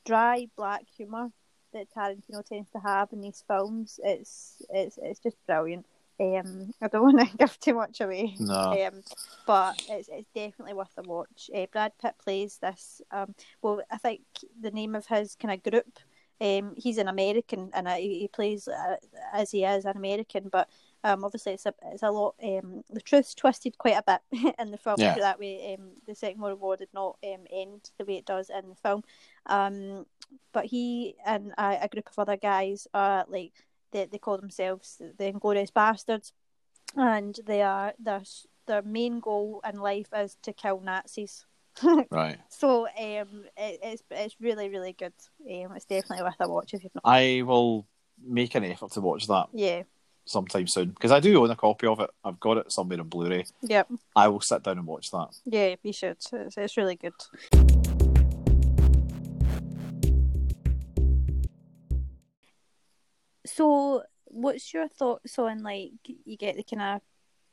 dry 0.04 0.48
black 0.56 0.84
humor 0.96 1.30
that 1.72 1.88
Tarantino 1.94 2.44
tends 2.44 2.70
to 2.70 2.78
have 2.78 3.12
in 3.12 3.20
these 3.20 3.44
films. 3.46 3.98
It's 4.02 4.62
it's 4.70 4.98
it's 5.02 5.20
just 5.20 5.36
brilliant. 5.46 5.86
Um, 6.20 6.72
I 6.80 6.88
don't 6.88 7.02
want 7.14 7.20
to 7.20 7.36
give 7.36 7.58
too 7.58 7.74
much 7.74 8.00
away. 8.00 8.34
No. 8.38 8.54
Um, 8.54 9.02
but 9.46 9.82
it's 9.88 10.08
it's 10.12 10.28
definitely 10.34 10.74
worth 10.74 10.92
a 10.96 11.02
watch. 11.02 11.50
Uh, 11.54 11.66
Brad 11.72 11.92
Pitt 12.00 12.14
plays 12.22 12.58
this. 12.58 13.00
Um, 13.10 13.34
well, 13.60 13.82
I 13.90 13.98
think 13.98 14.20
the 14.60 14.70
name 14.70 14.94
of 14.94 15.06
his 15.06 15.34
kind 15.34 15.54
of 15.54 15.70
group. 15.70 15.98
Um, 16.40 16.74
he's 16.76 16.98
an 16.98 17.06
American, 17.06 17.70
and 17.72 17.86
uh, 17.86 17.94
he 17.94 18.20
he 18.20 18.28
plays 18.28 18.66
uh, 18.66 18.96
as 19.32 19.50
he 19.50 19.64
is 19.64 19.84
an 19.84 19.96
American. 19.96 20.48
But 20.50 20.68
um, 21.04 21.24
obviously, 21.24 21.52
it's 21.52 21.66
a 21.66 21.74
it's 21.92 22.02
a 22.02 22.10
lot. 22.10 22.34
Um, 22.42 22.82
the 22.90 23.00
truth's 23.00 23.34
twisted 23.34 23.76
quite 23.78 23.96
a 23.96 24.20
bit 24.30 24.54
in 24.58 24.70
the 24.70 24.78
film. 24.78 24.96
Yeah. 24.98 25.16
That 25.18 25.40
way, 25.40 25.76
um, 25.78 25.90
the 26.06 26.14
Second 26.14 26.40
World 26.40 26.60
War 26.60 26.76
did 26.76 26.90
not 26.94 27.18
um, 27.24 27.44
end 27.52 27.90
the 27.98 28.04
way 28.04 28.18
it 28.18 28.26
does 28.26 28.50
in 28.50 28.68
the 28.68 28.76
film. 28.76 29.02
Um, 29.46 30.06
but 30.52 30.66
he 30.66 31.16
and 31.26 31.52
a, 31.58 31.78
a 31.82 31.88
group 31.88 32.08
of 32.08 32.18
other 32.18 32.36
guys 32.36 32.86
are 32.94 33.24
like 33.28 33.52
they 33.90 34.06
they 34.06 34.18
call 34.18 34.38
themselves 34.38 35.00
the 35.18 35.26
Inglorious 35.26 35.70
Bastards, 35.70 36.32
and 36.96 37.38
they 37.46 37.62
are 37.62 37.94
their 37.98 38.22
their 38.66 38.82
main 38.82 39.18
goal 39.20 39.60
in 39.68 39.80
life 39.80 40.08
is 40.16 40.36
to 40.42 40.52
kill 40.52 40.80
Nazis. 40.80 41.46
Right. 42.10 42.38
So 42.48 42.86
um, 42.86 43.44
it, 43.56 43.80
it's 43.82 44.02
it's 44.10 44.36
really 44.40 44.68
really 44.68 44.92
good. 44.92 45.14
Um, 45.40 45.74
it's 45.74 45.86
definitely 45.86 46.22
worth 46.22 46.36
a 46.38 46.48
watch 46.48 46.74
if 46.74 46.84
you've 46.84 46.94
not. 46.94 47.04
I 47.04 47.42
will 47.42 47.86
make 48.24 48.54
an 48.54 48.64
effort 48.64 48.92
to 48.92 49.00
watch 49.00 49.26
that 49.26 49.48
Yeah, 49.52 49.82
sometime 50.24 50.66
soon 50.66 50.90
because 50.90 51.10
I 51.12 51.20
do 51.20 51.42
own 51.42 51.50
a 51.50 51.56
copy 51.56 51.86
of 51.86 52.00
it. 52.00 52.10
I've 52.24 52.38
got 52.40 52.56
it 52.58 52.72
somewhere 52.72 53.00
on 53.00 53.08
Blu-ray. 53.08 53.44
yep, 53.62 53.88
I 54.14 54.28
will 54.28 54.40
sit 54.40 54.62
down 54.62 54.78
and 54.78 54.86
watch 54.86 55.10
that. 55.10 55.28
yeah. 55.44 55.74
You 55.82 55.92
should. 55.92 56.16
It's, 56.32 56.56
it's 56.56 56.76
really 56.76 56.96
good. 56.96 57.12
So, 63.46 64.02
what's 64.26 64.72
your 64.72 64.88
thoughts 64.88 65.38
on 65.38 65.62
like 65.62 65.90
you 66.24 66.36
get 66.36 66.56
the 66.56 66.62
kind 66.62 66.82
of 66.96 67.00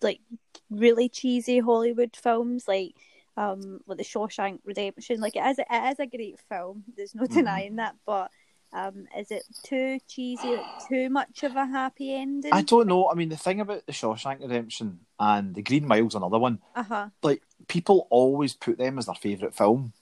like 0.01 0.21
really 0.69 1.10
cheesy 1.10 1.60
Hollywood 1.60 2.15
films 2.15 2.67
like 2.67 2.93
um 3.36 3.82
like 3.88 3.97
the 3.97 4.03
Shawshank 4.03 4.60
Redemption? 4.65 5.19
Like 5.19 5.36
it 5.36 5.45
is, 5.45 5.60
it 5.60 5.67
is 5.91 5.99
a 5.99 6.05
great 6.08 6.39
film. 6.47 6.84
There's 6.95 7.15
no 7.15 7.23
Mhm. 7.23 7.34
denying 7.34 7.75
that, 7.77 7.95
but 8.05 8.29
um, 8.71 9.08
is 9.17 9.32
it 9.32 9.43
too 9.63 9.99
cheesy? 10.08 10.55
Like, 10.55 10.88
too 10.88 11.10
much 11.10 11.43
of 11.43 11.55
a 11.55 11.65
happy 11.65 12.15
ending? 12.15 12.53
I 12.53 12.62
don't 12.62 12.88
know. 12.88 13.10
I 13.10 13.15
mean, 13.15 13.29
the 13.29 13.38
thing 13.38 13.60
about 13.60 13.86
the 13.86 13.91
Shawshank 13.91 14.41
Redemption 14.41 14.99
and 15.19 15.55
the 15.55 15.63
Green 15.63 15.88
Mile's 15.88 16.15
another 16.15 16.38
one. 16.38 16.60
Uh 16.75 16.84
huh. 16.84 17.10
Like 17.23 17.41
people 17.67 18.08
always 18.10 18.53
put 18.53 18.77
them 18.77 18.99
as 18.99 19.08
their 19.08 19.15
favourite 19.15 19.55
film, 19.55 19.93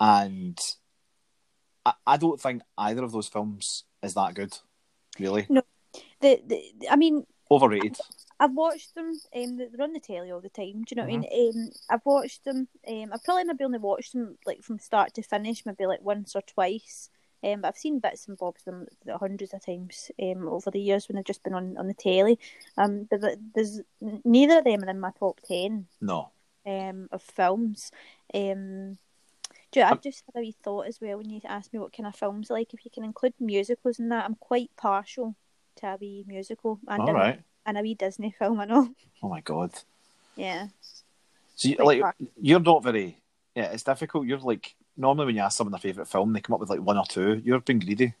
and 0.00 0.58
I, 1.84 1.92
I 2.06 2.16
don't 2.16 2.40
think 2.40 2.62
either 2.76 3.04
of 3.04 3.12
those 3.12 3.28
films 3.28 3.84
is 4.02 4.14
that 4.14 4.34
good. 4.34 4.56
Really 5.18 5.46
No, 5.48 5.62
The, 6.20 6.42
the 6.46 6.88
I 6.90 6.96
mean, 6.96 7.26
overrated. 7.50 7.96
I've 8.38 8.54
watched 8.54 8.94
them. 8.94 9.18
Um, 9.34 9.56
they're 9.56 9.82
on 9.82 9.92
the 9.92 10.00
telly 10.00 10.30
all 10.30 10.40
the 10.40 10.50
time. 10.50 10.82
Do 10.82 10.94
you 10.94 10.96
know 10.96 11.04
what 11.04 11.14
I 11.14 11.16
mean? 11.16 11.54
Um, 11.66 11.70
I've 11.88 12.04
watched 12.04 12.44
them. 12.44 12.68
Um, 12.86 13.10
I've 13.12 13.24
probably 13.24 13.44
maybe 13.44 13.64
only 13.64 13.78
watched 13.78 14.12
them 14.12 14.36
like 14.44 14.62
from 14.62 14.78
start 14.78 15.14
to 15.14 15.22
finish, 15.22 15.64
maybe 15.64 15.86
like 15.86 16.02
once 16.02 16.36
or 16.36 16.42
twice. 16.42 17.08
Um, 17.44 17.60
but 17.60 17.68
I've 17.68 17.76
seen 17.76 17.98
bits 17.98 18.26
and 18.28 18.36
bobs 18.36 18.62
of 18.66 18.74
them 19.04 19.18
hundreds 19.20 19.52
of 19.54 19.64
times 19.64 20.10
um, 20.20 20.48
over 20.48 20.70
the 20.70 20.80
years 20.80 21.08
when 21.08 21.16
they've 21.16 21.24
just 21.24 21.42
been 21.42 21.54
on, 21.54 21.76
on 21.76 21.86
the 21.86 21.94
telly. 21.94 22.38
Um, 22.76 23.06
but 23.10 23.36
there's 23.54 23.80
neither 24.24 24.58
of 24.58 24.64
them 24.64 24.82
are 24.84 24.90
in 24.90 25.00
my 25.00 25.12
top 25.18 25.40
ten 25.46 25.86
No. 26.00 26.30
um, 26.66 27.08
of 27.12 27.22
films. 27.22 27.90
Um, 28.34 28.98
do 29.72 29.80
you, 29.80 29.86
I've 29.86 30.00
just 30.00 30.24
had 30.26 30.40
a 30.40 30.42
wee 30.42 30.54
thought 30.62 30.86
as 30.86 31.00
well 31.00 31.18
when 31.18 31.28
you 31.28 31.40
asked 31.44 31.72
me 31.72 31.78
what 31.78 31.92
kind 31.92 32.06
of 32.06 32.16
films 32.16 32.50
I 32.50 32.54
like. 32.54 32.72
If 32.72 32.84
you 32.84 32.90
can 32.90 33.04
include 33.04 33.34
musicals 33.38 33.98
in 33.98 34.08
that, 34.08 34.24
I'm 34.24 34.36
quite 34.36 34.70
partial 34.76 35.34
to 35.76 35.86
a 35.88 35.96
wee 36.00 36.24
musical 36.26 36.80
and, 36.88 37.02
All 37.02 37.10
a, 37.10 37.12
right. 37.12 37.40
and 37.66 37.76
a 37.76 37.82
wee 37.82 37.94
Disney 37.94 38.34
film. 38.38 38.60
I 38.60 38.64
know. 38.64 38.88
Oh 39.22 39.28
my 39.28 39.40
god. 39.40 39.72
Yeah. 40.36 40.68
So 41.54 41.68
you, 41.68 41.76
like 41.76 42.02
you're 42.40 42.60
not 42.60 42.82
very. 42.82 43.18
Yeah, 43.54 43.70
it's 43.72 43.82
difficult. 43.82 44.26
You're 44.26 44.38
like 44.38 44.74
normally 44.96 45.26
when 45.26 45.36
you 45.36 45.42
ask 45.42 45.56
someone 45.56 45.72
their 45.72 45.80
favourite 45.80 46.08
film, 46.08 46.32
they 46.32 46.40
come 46.40 46.54
up 46.54 46.60
with 46.60 46.70
like 46.70 46.80
one 46.80 46.98
or 46.98 47.04
two. 47.06 47.40
You're 47.44 47.60
being 47.60 47.78
greedy. 47.78 48.14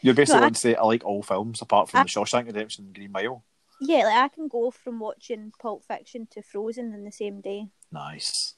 You're 0.00 0.14
basically 0.14 0.40
No, 0.40 0.44
I- 0.46 0.48
going 0.48 0.54
to 0.54 0.60
say 0.60 0.74
I 0.74 0.82
like 0.82 1.04
all 1.04 1.22
films 1.22 1.62
apart 1.62 1.88
from 1.90 2.00
I- 2.00 2.02
the 2.04 2.08
Shawshank 2.08 2.46
Redemption 2.46 2.86
and 2.86 2.94
Green 2.94 3.12
Mile. 3.12 3.42
Yeah, 3.80 4.04
like 4.04 4.14
I 4.16 4.28
can 4.28 4.48
go 4.48 4.70
from 4.70 5.00
watching 5.00 5.52
Pulp 5.60 5.84
Fiction 5.84 6.28
to 6.32 6.42
Frozen 6.42 6.92
in 6.94 7.04
the 7.04 7.10
same 7.12 7.40
day. 7.40 7.66
Nice. 7.90 8.54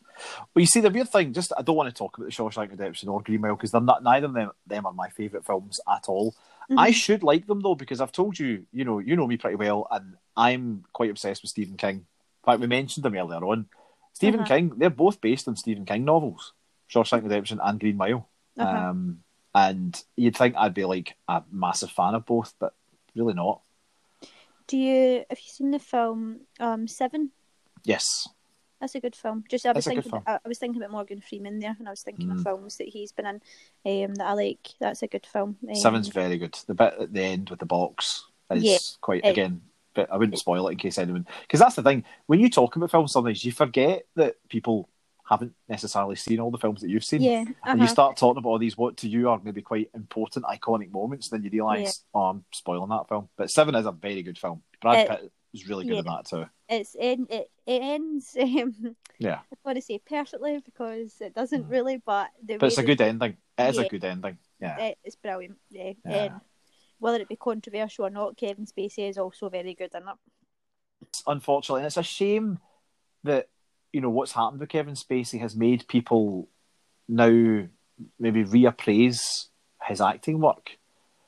Well, 0.55 0.61
you 0.61 0.67
see, 0.67 0.81
the 0.81 0.91
weird 0.91 1.09
thing, 1.09 1.33
just 1.33 1.53
I 1.59 1.63
don't 1.63 1.77
want 1.77 1.89
to 1.89 1.95
talk 1.99 2.17
about 2.17 2.27
the 2.27 2.33
Shawshank 2.33 2.71
Redemption 2.71 3.09
or 3.09 3.21
Green 3.23 3.41
Mile 3.41 3.57
because 3.57 3.71
they're 3.73 3.81
not 3.81 4.03
neither 4.03 4.27
of 4.27 4.35
them, 4.35 4.51
them 4.67 4.87
are 4.87 4.93
my 4.93 5.09
favourite 5.09 5.45
films 5.47 5.81
at 5.91 6.05
all. 6.09 6.35
Mhm. 6.71 6.79
I 6.79 6.91
should 6.93 7.23
like 7.23 7.47
them 7.47 7.61
though 7.61 7.75
because 7.75 8.01
I've 8.01 8.13
told 8.13 8.39
you, 8.39 8.67
you 8.73 8.85
know, 8.85 8.99
you 8.99 9.17
know 9.17 9.27
me 9.27 9.37
pretty 9.37 9.57
well, 9.57 9.87
and 9.91 10.17
I'm 10.37 10.85
quite 10.93 11.11
obsessed 11.11 11.43
with 11.43 11.51
Stephen 11.51 11.77
King. 11.77 11.97
In 11.97 12.07
fact, 12.45 12.61
we 12.61 12.67
mentioned 12.67 13.05
him 13.05 13.15
earlier 13.17 13.45
on. 13.45 13.67
Stephen 14.13 14.41
Uh-huh. 14.41 14.49
King, 14.55 14.73
they're 14.77 14.91
both 14.91 15.21
based 15.21 15.49
on 15.49 15.57
Stephen 15.57 15.85
King 15.85 16.05
novels, 16.05 16.53
Shawshank 16.93 17.23
Redemption 17.23 17.61
and 17.63 17.81
Green 17.81 17.97
Mile. 17.97 18.29
Uh-huh. 18.59 18.89
Um, 18.91 19.21
and 19.55 20.03
you'd 20.17 20.37
think 20.37 20.57
I'd 20.57 20.75
be 20.75 20.85
like 20.85 21.17
a 21.29 21.43
massive 21.51 21.91
fan 21.91 22.15
of 22.15 22.27
both, 22.27 22.55
but 22.59 22.75
really 23.15 23.35
not. 23.35 23.61
Do 24.67 24.77
you 24.79 25.25
have 25.29 25.39
you 25.39 25.45
seen 25.51 25.71
the 25.71 25.79
film 25.79 26.41
um 26.59 26.89
Seven? 26.89 27.31
Yes. 27.85 28.29
That's 28.81 28.95
a 28.97 29.01
good 29.01 29.15
film. 29.17 29.45
Just 29.49 29.65
I 29.65 29.73
was 29.73 29.85
That's 29.85 30.03
thinking, 30.03 30.23
I, 30.27 30.35
I 30.45 30.49
was 30.49 30.59
thinking 30.59 30.83
about 30.83 30.91
Morgan 30.93 31.21
Freeman 31.21 31.59
there, 31.59 31.77
and 31.79 31.87
I 31.89 31.91
was 31.91 32.03
thinking 32.03 32.31
of 32.31 32.39
Mm. 32.39 32.43
films 32.43 32.77
that 32.79 32.89
he's 32.89 33.13
been 33.13 33.41
in, 33.85 34.05
um, 34.05 34.15
that 34.17 34.27
I 34.27 34.33
like. 34.35 34.69
That's 34.81 35.03
a 35.03 35.07
good 35.07 35.25
film. 35.25 35.57
Um, 35.67 35.75
Seven's 35.75 36.09
very 36.09 36.37
good. 36.39 36.55
The 36.67 36.75
bit 36.75 36.95
at 37.01 37.13
the 37.13 37.23
end 37.23 37.51
with 37.51 37.61
the 37.61 37.67
box 37.67 38.25
is 38.51 38.63
Yeah. 38.63 38.77
quite 39.01 39.25
Eh. 39.25 39.31
again. 39.31 39.63
But 39.95 40.11
I 40.11 40.17
wouldn't 40.17 40.39
spoil 40.39 40.67
it 40.69 40.73
in 40.73 40.79
case 40.79 40.99
anyone. 40.99 41.27
Because 41.43 41.61
that's 41.61 41.77
the 41.77 41.83
thing. 41.83 42.05
When 42.27 42.41
you 42.41 42.51
talk 42.51 42.75
about 42.77 42.91
films, 42.91 43.13
sometimes 43.13 43.45
you 43.45 43.53
forget 43.53 44.07
that 44.17 44.37
people 44.49 44.89
haven't 45.29 45.55
necessarily 45.69 46.17
seen 46.17 46.39
all 46.41 46.51
the 46.51 46.59
films 46.59 46.81
that 46.83 46.91
you've 46.91 47.05
seen. 47.05 47.23
Yeah, 47.23 47.45
And 47.65 47.79
you 47.79 47.85
uh-huh. 47.85 47.87
start 47.87 48.17
talking 48.17 48.39
about 48.39 48.51
all 48.51 48.59
these 48.59 48.77
what 48.77 48.97
to 48.99 49.09
you 49.09 49.31
are 49.31 49.41
maybe 49.43 49.63
quite 49.63 49.91
important, 49.95 50.45
iconic 50.45 50.91
moments, 50.93 51.29
then 51.31 51.43
you 51.43 51.51
realise, 51.51 52.05
oh, 52.15 52.23
I'm 52.25 52.45
spoiling 52.53 52.91
that 52.91 53.09
film. 53.09 53.29
But 53.37 53.51
Seven 53.51 53.75
is 53.75 53.87
a 53.87 53.93
very 53.93 54.23
good 54.23 54.39
film. 54.39 54.63
Brad 54.83 54.99
It- 54.99 55.09
Pitt 55.09 55.33
is 55.55 55.69
really 55.69 55.87
good 55.87 55.99
in 55.99 56.05
that 56.05 56.27
too. 56.27 56.47
it's 56.69 56.95
in 56.95 57.27
it, 57.31 57.51
it 57.67 57.83
ends. 57.83 58.37
Um, 58.41 58.97
Yeah. 59.19 59.39
I 59.53 59.57
want 59.65 59.77
to 59.77 59.83
say 59.83 60.01
perfectly 60.05 60.61
because 60.65 61.15
it 61.21 61.35
doesn't 61.35 61.69
really, 61.69 61.99
but 62.05 62.31
the 62.45 62.57
But 62.57 62.67
it's 62.67 62.79
a 62.79 62.83
good 62.83 63.01
ending. 63.01 63.37
It 63.57 63.69
is 63.71 63.77
Yeah. 63.77 63.83
a 63.83 63.89
good 63.89 64.05
ending. 64.05 64.39
Yeah. 64.61 64.79
it- 64.81 64.99
it's 65.05 65.17
brilliant. 65.17 65.57
Yeah. 65.71 65.93
Yeah. 66.05 66.25
Um, 66.25 66.41
whether 66.99 67.21
it 67.21 67.29
be 67.29 67.37
controversial 67.37 68.07
or 68.07 68.11
not, 68.11 68.37
Kevin 68.37 68.67
Spacey 68.67 69.09
is 69.09 69.17
also 69.19 69.49
very 69.49 69.75
good 69.75 69.95
in 69.95 70.03
it. 70.03 71.23
unfortunately, 71.27 71.81
and 71.81 71.87
it's 71.87 71.97
a 71.97 72.03
shame 72.03 72.59
that 73.23 73.49
you 73.95 74.01
know 74.01 74.11
what's 74.11 74.33
happened 74.33 74.61
with 74.61 74.69
Kevin 74.69 74.95
Spacey 74.95 75.41
has 75.41 75.55
made 75.55 75.87
people 75.87 76.49
now 77.09 77.67
maybe 78.19 78.45
reappraise 78.45 79.47
his 79.87 80.01
acting 80.01 80.41
work 80.41 80.77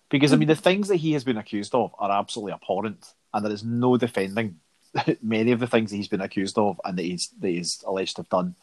because 0.08 0.32
I 0.32 0.36
mean 0.36 0.48
the 0.48 0.56
things 0.56 0.88
that 0.88 0.96
he 0.96 1.12
has 1.12 1.24
been 1.24 1.36
accused 1.36 1.74
of 1.74 1.94
are 1.98 2.10
absolutely 2.10 2.52
abhorrent, 2.52 3.04
and 3.32 3.44
there 3.44 3.52
is 3.52 3.64
no 3.64 3.96
defending 3.96 4.60
many 5.22 5.52
of 5.52 5.60
the 5.60 5.66
things 5.66 5.90
that 5.90 5.96
he's 5.96 6.08
been 6.08 6.20
accused 6.20 6.58
of 6.58 6.80
and 6.84 6.98
that 6.98 7.02
he's 7.02 7.28
that 7.40 7.48
he's 7.48 7.82
alleged 7.86 8.16
to 8.16 8.22
have 8.22 8.28
done. 8.28 8.54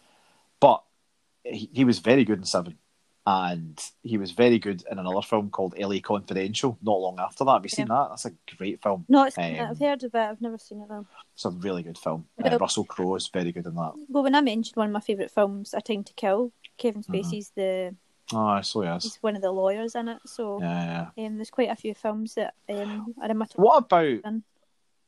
But 0.59 0.83
he, 1.43 1.69
he 1.73 1.83
was 1.83 1.99
very 1.99 2.23
good 2.23 2.39
in 2.39 2.45
Seven. 2.45 2.77
And 3.25 3.81
he 4.01 4.17
was 4.17 4.31
very 4.31 4.59
good 4.59 4.83
in 4.91 4.99
another 4.99 5.21
film 5.21 5.49
called 5.49 5.75
LA 5.79 5.99
Confidential 6.03 6.77
not 6.81 6.99
long 6.99 7.19
after 7.19 7.45
that. 7.45 7.53
Have 7.53 7.63
you 7.63 7.69
seen 7.69 7.87
that? 7.87 8.07
That's 8.09 8.25
a 8.25 8.33
great 8.57 8.81
film. 8.83 9.05
No, 9.07 9.29
seen 9.29 9.55
it. 9.55 9.59
Um, 9.59 9.71
I've 9.71 9.79
heard 9.79 10.03
of 10.03 10.13
it. 10.13 10.17
I've 10.17 10.41
never 10.41 10.57
seen 10.57 10.81
it 10.81 10.89
though. 10.89 11.05
It's 11.33 11.45
a 11.45 11.49
really 11.51 11.83
good 11.83 11.97
film. 11.97 12.25
Uh, 12.43 12.57
Russell 12.59 12.83
Crowe 12.83 13.15
is 13.15 13.27
very 13.29 13.51
good 13.53 13.65
in 13.65 13.75
that. 13.75 13.93
Well, 14.09 14.23
when 14.23 14.35
I 14.35 14.41
mentioned 14.41 14.75
one 14.75 14.87
of 14.87 14.93
my 14.93 14.99
favourite 14.99 15.31
films, 15.31 15.73
A 15.73 15.79
Time 15.81 16.03
to 16.03 16.13
Kill, 16.13 16.51
Kevin 16.77 17.01
Mm-hmm. 17.01 17.13
Spacey's 17.13 17.51
the 17.55 17.95
Oh, 18.33 18.61
so 18.61 18.83
yes. 18.83 19.03
he's 19.03 19.17
one 19.21 19.35
of 19.35 19.41
the 19.41 19.51
lawyers 19.51 19.95
in 19.95 20.07
it. 20.07 20.19
So 20.25 20.59
Yeah, 20.61 21.07
yeah. 21.15 21.25
um, 21.25 21.35
there's 21.35 21.49
quite 21.51 21.69
a 21.69 21.75
few 21.75 21.93
films 21.93 22.35
that 22.35 22.55
um, 22.69 23.13
are 23.21 23.29
in 23.29 23.37
my. 23.37 23.45
What 23.55 23.77
about. 23.85 24.19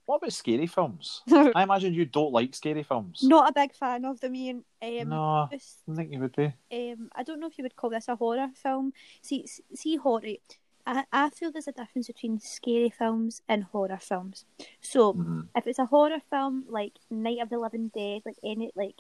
What 0.05 0.17
about 0.17 0.33
scary 0.33 0.67
films? 0.67 1.23
I 1.31 1.63
imagine 1.63 1.93
you 1.93 2.05
don't 2.05 2.31
like 2.31 2.53
scary 2.53 2.83
films. 2.83 3.23
Not 3.23 3.49
a 3.49 3.53
big 3.53 3.73
fan 3.73 4.05
of 4.05 4.19
them, 4.19 4.35
Ian. 4.35 4.63
Um, 4.81 5.09
no, 5.09 5.23
I 5.23 5.47
just, 5.51 5.79
don't 5.87 5.95
think 5.95 6.11
you 6.11 6.19
would 6.19 6.35
be. 6.35 6.45
um, 6.71 7.09
I 7.15 7.23
don't 7.23 7.39
know 7.39 7.47
if 7.47 7.57
you 7.57 7.63
would 7.63 7.75
call 7.75 7.89
this 7.89 8.07
a 8.07 8.15
horror 8.15 8.49
film. 8.55 8.93
See, 9.21 9.45
see, 9.73 9.95
horror. 9.95 10.21
I, 10.87 11.03
I 11.11 11.29
feel 11.31 11.51
there's 11.51 11.67
a 11.67 11.71
difference 11.71 12.05
between 12.07 12.39
scary 12.39 12.91
films 12.91 13.41
and 13.49 13.63
horror 13.63 13.97
films. 13.99 14.45
So, 14.81 15.13
Mhm. 15.13 15.47
if 15.55 15.65
it's 15.65 15.79
a 15.79 15.85
horror 15.87 16.21
film 16.29 16.65
like 16.69 16.93
Night 17.09 17.39
of 17.41 17.49
the 17.49 17.57
Living 17.57 17.89
Dead, 17.95 18.21
like 18.25 18.37
any 18.43 18.71
like 18.75 18.95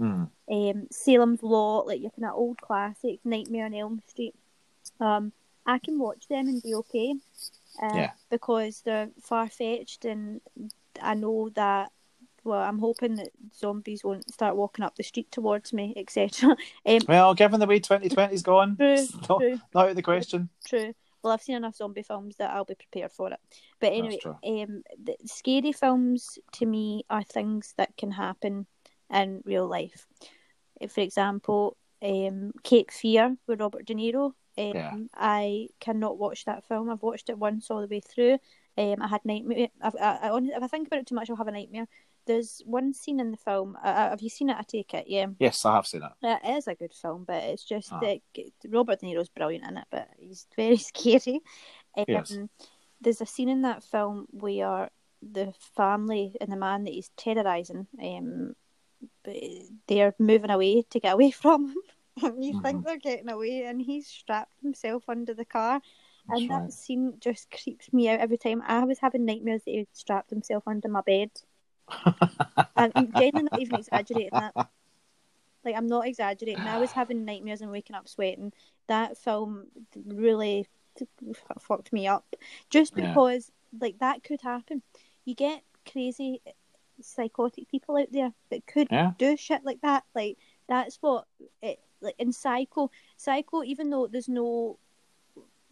Mm. 0.00 0.30
um, 0.48 0.86
Salem's 0.92 1.42
Lot, 1.42 1.88
like 1.88 2.00
your 2.00 2.12
kind 2.12 2.24
of 2.26 2.34
old 2.36 2.60
classics, 2.60 3.24
Nightmare 3.24 3.66
on 3.66 3.74
Elm 3.74 4.00
Street, 4.06 4.34
um, 5.00 5.32
I 5.66 5.78
can 5.80 5.98
watch 5.98 6.28
them 6.28 6.46
and 6.46 6.62
be 6.62 6.72
okay. 6.76 7.16
Uh, 7.82 7.90
Yeah. 7.94 8.10
Because 8.30 8.82
they're 8.82 9.10
far 9.22 9.48
fetched, 9.48 10.04
and 10.04 10.40
I 11.00 11.14
know 11.14 11.50
that. 11.54 11.90
Well, 12.44 12.60
I'm 12.62 12.78
hoping 12.78 13.16
that 13.16 13.30
zombies 13.52 14.04
won't 14.04 14.32
start 14.32 14.54
walking 14.54 14.84
up 14.84 14.94
the 14.94 15.02
street 15.02 15.32
towards 15.32 15.72
me, 15.72 15.92
etc. 15.96 16.56
Um, 16.86 17.00
Well, 17.08 17.34
given 17.34 17.58
the 17.58 17.66
way 17.66 17.80
2020's 17.80 18.42
gone, 18.44 18.76
True, 18.76 18.92
it's 18.92 19.28
not, 19.28 19.40
true. 19.40 19.58
not 19.74 19.84
out 19.84 19.90
of 19.90 19.96
the 19.96 20.02
question. 20.02 20.48
True. 20.64 20.94
Well, 21.22 21.32
I've 21.32 21.42
seen 21.42 21.56
enough 21.56 21.74
zombie 21.74 22.04
films 22.04 22.36
that 22.36 22.52
I'll 22.52 22.64
be 22.64 22.76
prepared 22.76 23.10
for 23.10 23.32
it. 23.32 23.40
But 23.80 23.94
anyway, 23.94 24.20
um, 24.24 24.84
the 25.02 25.16
scary 25.24 25.72
films 25.72 26.38
to 26.52 26.66
me 26.66 27.02
are 27.10 27.24
things 27.24 27.74
that 27.78 27.96
can 27.96 28.12
happen 28.12 28.66
in 29.12 29.42
real 29.44 29.66
life. 29.66 30.06
For 30.88 31.00
example, 31.00 31.76
um, 32.02 32.52
Cape 32.62 32.90
Fear 32.90 33.36
with 33.46 33.60
Robert 33.60 33.84
De 33.86 33.94
Niro. 33.94 34.32
Um, 34.58 34.72
Yeah. 34.74 34.94
I 35.14 35.68
cannot 35.80 36.18
watch 36.18 36.44
that 36.46 36.64
film. 36.66 36.90
I've 36.90 37.02
watched 37.02 37.28
it 37.28 37.38
once 37.38 37.70
all 37.70 37.80
the 37.80 37.86
way 37.88 38.00
through. 38.00 38.38
Um, 38.78 38.96
I 39.00 39.08
had 39.08 39.24
nightmare. 39.24 39.68
I've, 39.80 39.96
I, 39.96 40.28
I, 40.28 40.38
if 40.38 40.62
I 40.62 40.66
think 40.68 40.86
about 40.86 41.00
it 41.00 41.06
too 41.06 41.14
much, 41.14 41.30
I'll 41.30 41.36
have 41.36 41.48
a 41.48 41.52
nightmare. 41.52 41.86
There's 42.26 42.60
one 42.66 42.92
scene 42.92 43.20
in 43.20 43.30
the 43.30 43.36
film. 43.36 43.76
Uh, 43.82 43.88
uh, 43.88 44.10
have 44.10 44.20
you 44.20 44.28
seen 44.28 44.50
it? 44.50 44.56
I 44.58 44.62
take 44.66 44.92
it. 44.94 45.04
Yeah. 45.08 45.26
Yes, 45.38 45.64
I 45.64 45.74
have 45.76 45.86
seen 45.86 46.02
it. 46.02 46.12
Uh, 46.26 46.38
It 46.44 46.56
is 46.58 46.66
a 46.66 46.74
good 46.74 46.92
film, 46.92 47.24
but 47.26 47.42
it's 47.44 47.64
just 47.64 47.92
Ah. 47.92 48.00
that 48.00 48.18
Robert 48.68 49.00
De 49.00 49.06
Niro's 49.06 49.28
brilliant 49.28 49.64
in 49.64 49.76
it, 49.78 49.84
but 49.90 50.08
he's 50.18 50.46
very 50.56 50.76
scary. 50.90 51.40
Um, 51.96 52.04
Yes. 52.08 52.36
There's 53.00 53.20
a 53.20 53.26
scene 53.26 53.48
in 53.50 53.62
that 53.62 53.84
film 53.84 54.26
where 54.30 54.90
the 55.22 55.52
family 55.76 56.34
and 56.40 56.50
the 56.50 56.56
man 56.56 56.84
that 56.84 56.94
he's 56.94 57.10
terrorising, 57.16 57.86
um, 58.02 58.54
they're 59.86 60.14
moving 60.18 60.50
away 60.50 60.82
to 60.90 61.00
get 61.00 61.14
away 61.14 61.30
from 61.42 61.68
him. 61.68 61.76
And 62.22 62.44
you 62.44 62.54
mm-hmm. 62.54 62.62
think 62.62 62.86
they're 62.86 62.96
getting 62.96 63.28
away, 63.28 63.64
and 63.64 63.80
he's 63.80 64.06
strapped 64.06 64.60
himself 64.62 65.04
under 65.08 65.34
the 65.34 65.44
car. 65.44 65.82
That's 66.28 66.40
and 66.40 66.50
right. 66.50 66.62
that 66.62 66.72
scene 66.72 67.14
just 67.20 67.50
creeps 67.50 67.92
me 67.92 68.08
out 68.08 68.20
every 68.20 68.38
time. 68.38 68.62
I 68.66 68.84
was 68.84 68.98
having 68.98 69.24
nightmares 69.24 69.62
that 69.64 69.70
he 69.70 69.78
had 69.78 69.86
strapped 69.92 70.30
himself 70.30 70.64
under 70.66 70.88
my 70.88 71.02
bed. 71.02 71.30
and 72.76 72.92
I'm 72.94 73.12
genuinely 73.12 73.48
not 73.52 73.60
even 73.60 73.74
exaggerating 73.76 74.30
that. 74.32 74.54
Like 75.64 75.76
I'm 75.76 75.86
not 75.86 76.06
exaggerating. 76.06 76.64
I 76.64 76.78
was 76.78 76.92
having 76.92 77.24
nightmares 77.24 77.60
and 77.60 77.70
waking 77.70 77.96
up 77.96 78.08
sweating. 78.08 78.52
That 78.86 79.18
film 79.18 79.66
really 79.94 80.66
fucked 81.60 81.92
me 81.92 82.06
up. 82.06 82.24
Just 82.70 82.96
Yeah. 82.96 83.08
because 83.08 83.52
like 83.80 83.98
that 83.98 84.24
could 84.24 84.40
happen. 84.40 84.82
You 85.24 85.34
get 85.34 85.62
crazy 85.90 86.40
psychotic 87.00 87.68
people 87.68 87.96
out 87.96 88.10
there 88.12 88.32
that 88.50 88.66
could 88.66 88.88
Yeah. 88.90 89.12
do 89.18 89.36
shit 89.36 89.64
like 89.64 89.80
that. 89.82 90.04
Like 90.14 90.38
that's 90.68 90.96
what 91.02 91.26
it 91.62 91.80
like 92.00 92.16
in 92.18 92.32
Psycho. 92.32 92.90
Psycho, 93.16 93.62
even 93.62 93.90
though 93.90 94.06
there's 94.06 94.28
no 94.28 94.78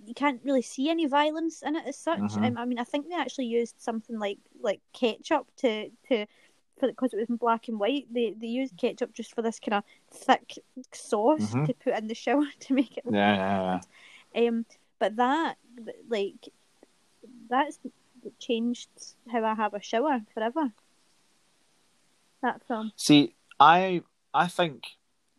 you 0.06 0.12
can't 0.14 0.40
really 0.44 0.60
see 0.62 0.90
any 0.90 1.06
violence 1.06 1.62
in 1.62 1.76
it 1.76 1.86
as 1.86 1.96
such. 1.96 2.20
Mhm. 2.20 2.46
Um, 2.46 2.58
I 2.58 2.64
mean, 2.66 2.78
I 2.78 2.84
think 2.84 3.08
they 3.08 3.14
actually 3.14 3.46
used 3.46 3.76
something 3.80 4.18
like 4.18 4.38
like 4.60 4.80
ketchup 4.92 5.46
to 5.56 5.90
to 6.08 6.26
because 6.80 7.14
it 7.14 7.18
was 7.18 7.28
in 7.30 7.36
black 7.36 7.68
and 7.68 7.78
white. 7.78 8.06
They 8.12 8.32
they 8.32 8.48
used 8.48 8.76
ketchup 8.76 9.14
just 9.14 9.34
for 9.34 9.42
this 9.42 9.58
kind 9.60 9.74
of 9.74 9.84
thick 10.10 10.58
sauce 10.92 11.54
Mhm. 11.54 11.66
to 11.66 11.74
put 11.74 11.94
in 11.94 12.06
the 12.08 12.14
shower 12.14 12.44
to 12.60 12.74
make 12.74 12.96
it. 12.98 13.04
Yeah, 13.10 13.34
yeah, 13.36 13.80
yeah. 14.34 14.48
Um, 14.48 14.66
but 14.98 15.16
that 15.16 15.56
like 16.08 16.48
that's 17.48 17.78
changed 18.38 18.88
how 19.30 19.44
I 19.44 19.54
have 19.54 19.74
a 19.74 19.80
shower 19.82 20.20
forever. 20.34 20.72
That 22.44 22.60
film. 22.68 22.92
See, 22.96 23.34
I 23.58 24.02
I 24.32 24.46
think 24.48 24.84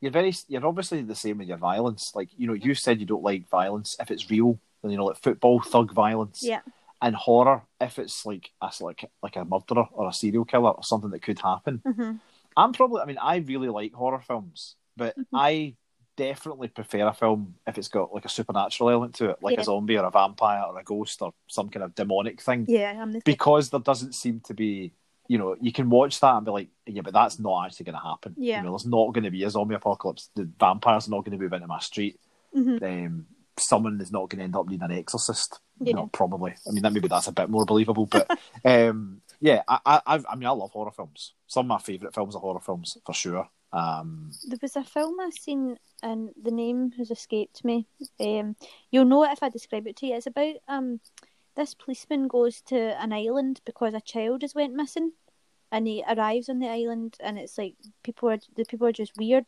you're 0.02 0.12
very 0.12 0.34
you're 0.48 0.66
obviously 0.66 1.02
the 1.04 1.16
same 1.16 1.38
with 1.40 1.48
your 1.48 1.58
violence. 1.58 2.12
Like 2.16 2.30
you 2.38 2.48
know, 2.48 2.54
you 2.54 2.76
said 2.76 3.00
you 3.00 3.06
don't 3.06 3.24
like 3.24 3.48
violence 3.50 3.96
if 4.00 4.12
it's 4.12 4.30
real, 4.30 4.60
and 4.84 4.92
you 4.92 4.98
know, 4.98 5.06
like 5.06 5.18
football 5.22 5.62
thug 5.62 5.94
violence. 5.94 6.40
Yeah. 6.44 6.62
And 7.02 7.16
horror 7.16 7.62
if 7.80 8.00
it's 8.00 8.26
like 8.26 8.52
a 8.62 8.72
like 8.82 9.06
like 9.22 9.36
a 9.36 9.46
murderer 9.46 9.88
or 9.92 10.10
a 10.10 10.14
serial 10.14 10.46
killer 10.46 10.72
or 10.72 10.84
something 10.84 11.12
that 11.12 11.22
could 11.22 11.40
happen. 11.40 11.82
hmm 11.86 12.14
I'm 12.58 12.72
probably. 12.74 13.02
I 13.02 13.06
mean, 13.06 13.18
I 13.22 13.38
really 13.38 13.70
like 13.70 13.94
horror 13.94 14.22
films, 14.22 14.76
but 14.98 15.16
Mm-hmm. 15.18 15.36
I 15.36 15.76
definitely 16.18 16.70
prefer 16.70 17.06
a 17.06 17.14
film 17.14 17.56
if 17.68 17.78
it's 17.78 17.90
got 17.90 18.14
like 18.14 18.24
a 18.26 18.30
supernatural 18.30 18.90
element 18.90 19.16
to 19.16 19.32
it, 19.32 19.38
like 19.44 19.56
Yeah. 19.56 19.62
a 19.62 19.66
zombie 19.66 19.98
or 19.98 20.06
a 20.06 20.12
vampire 20.12 20.64
or 20.66 20.80
a 20.80 20.84
ghost 20.84 21.22
or 21.22 21.34
some 21.48 21.68
kind 21.70 21.84
of 21.84 21.94
demonic 21.94 22.42
thing, 22.42 22.66
Yeah, 22.70 22.92
I'm 23.02 23.12
the 23.12 23.22
because 23.26 23.70
there 23.70 23.82
doesn't 23.82 24.16
seem 24.16 24.40
to 24.46 24.54
be. 24.54 24.94
You 25.28 25.38
know, 25.38 25.56
you 25.60 25.72
can 25.72 25.90
watch 25.90 26.20
that 26.20 26.36
and 26.36 26.46
be 26.46 26.52
like, 26.52 26.70
yeah, 26.86 27.02
but 27.02 27.14
that's 27.14 27.40
not 27.40 27.66
actually 27.66 27.86
going 27.86 27.98
to 27.98 28.08
happen. 28.08 28.36
Yeah. 28.38 28.58
You 28.60 28.64
know, 28.66 28.72
there's 28.72 28.86
not 28.86 29.14
going 29.14 29.24
to 29.24 29.32
be 29.32 29.44
a 29.44 29.50
zombie 29.50 29.76
apocalypse. 29.76 30.30
The 30.36 30.50
vampires 30.60 31.08
are 31.08 31.12
not 31.12 31.26
going 31.26 31.38
to 31.38 31.44
move 31.44 31.54
into 31.54 31.68
my 31.68 31.80
street. 31.80 32.20
Mhm. 32.56 32.82
Um, 32.84 33.26
someone 33.58 34.00
is 34.02 34.12
not 34.12 34.30
going 34.30 34.40
to 34.40 34.44
end 34.44 34.56
up 34.56 34.68
needing 34.68 34.84
an 34.84 34.92
exorcist. 34.92 35.60
Yeah. 35.80 35.96
No, 35.96 36.08
probably. 36.08 36.54
I 36.68 36.72
mean, 36.72 36.84
that 36.84 36.94
maybe 36.94 37.08
that's 37.08 37.28
a 37.28 37.32
bit 37.32 37.50
more 37.50 37.66
believable, 37.66 38.06
but 38.06 38.30
um, 38.66 39.22
yeah, 39.42 39.64
I, 39.68 40.02
I, 40.06 40.24
I 40.30 40.36
mean, 40.36 40.48
I 40.48 40.52
love 40.52 40.72
horror 40.72 40.92
films. 40.92 41.34
Some 41.48 41.66
of 41.66 41.68
my 41.70 41.78
favourite 41.80 42.14
films 42.14 42.36
are 42.36 42.40
horror 42.42 42.60
films 42.60 42.98
for 43.06 43.14
sure. 43.14 43.50
Um, 43.74 44.32
There 44.48 44.60
was 44.62 44.76
a 44.78 44.84
film 44.84 45.20
I 45.20 45.32
seen, 45.32 45.78
and 46.02 46.30
the 46.42 46.52
name 46.52 46.92
has 46.98 47.12
escaped 47.12 47.66
me. 47.66 47.88
Um, 48.20 48.56
you'll 48.92 49.06
know 49.06 49.24
it 49.24 49.32
if 49.32 49.44
I 49.44 49.50
describe 49.50 49.86
it 49.88 49.98
to 49.98 50.08
you. 50.08 50.16
It's 50.16 50.28
about 50.28 50.56
um, 50.68 51.02
this 51.56 51.74
policeman 51.74 52.28
goes 52.28 52.62
to 52.62 52.78
an 53.02 53.14
island 53.14 53.62
because 53.66 53.94
a 53.94 54.02
child 54.02 54.42
has 54.42 54.54
went 54.56 54.74
missing, 54.74 55.12
and 55.72 55.88
he 55.88 56.04
arrives 56.08 56.50
on 56.50 56.60
the 56.60 56.68
island, 56.70 57.18
and 57.20 57.38
it's 57.40 57.58
like 57.58 57.76
people 58.04 58.30
are 58.30 58.40
the 58.56 58.66
people 58.66 58.88
are 58.88 58.92
just 58.92 59.14
weird. 59.18 59.46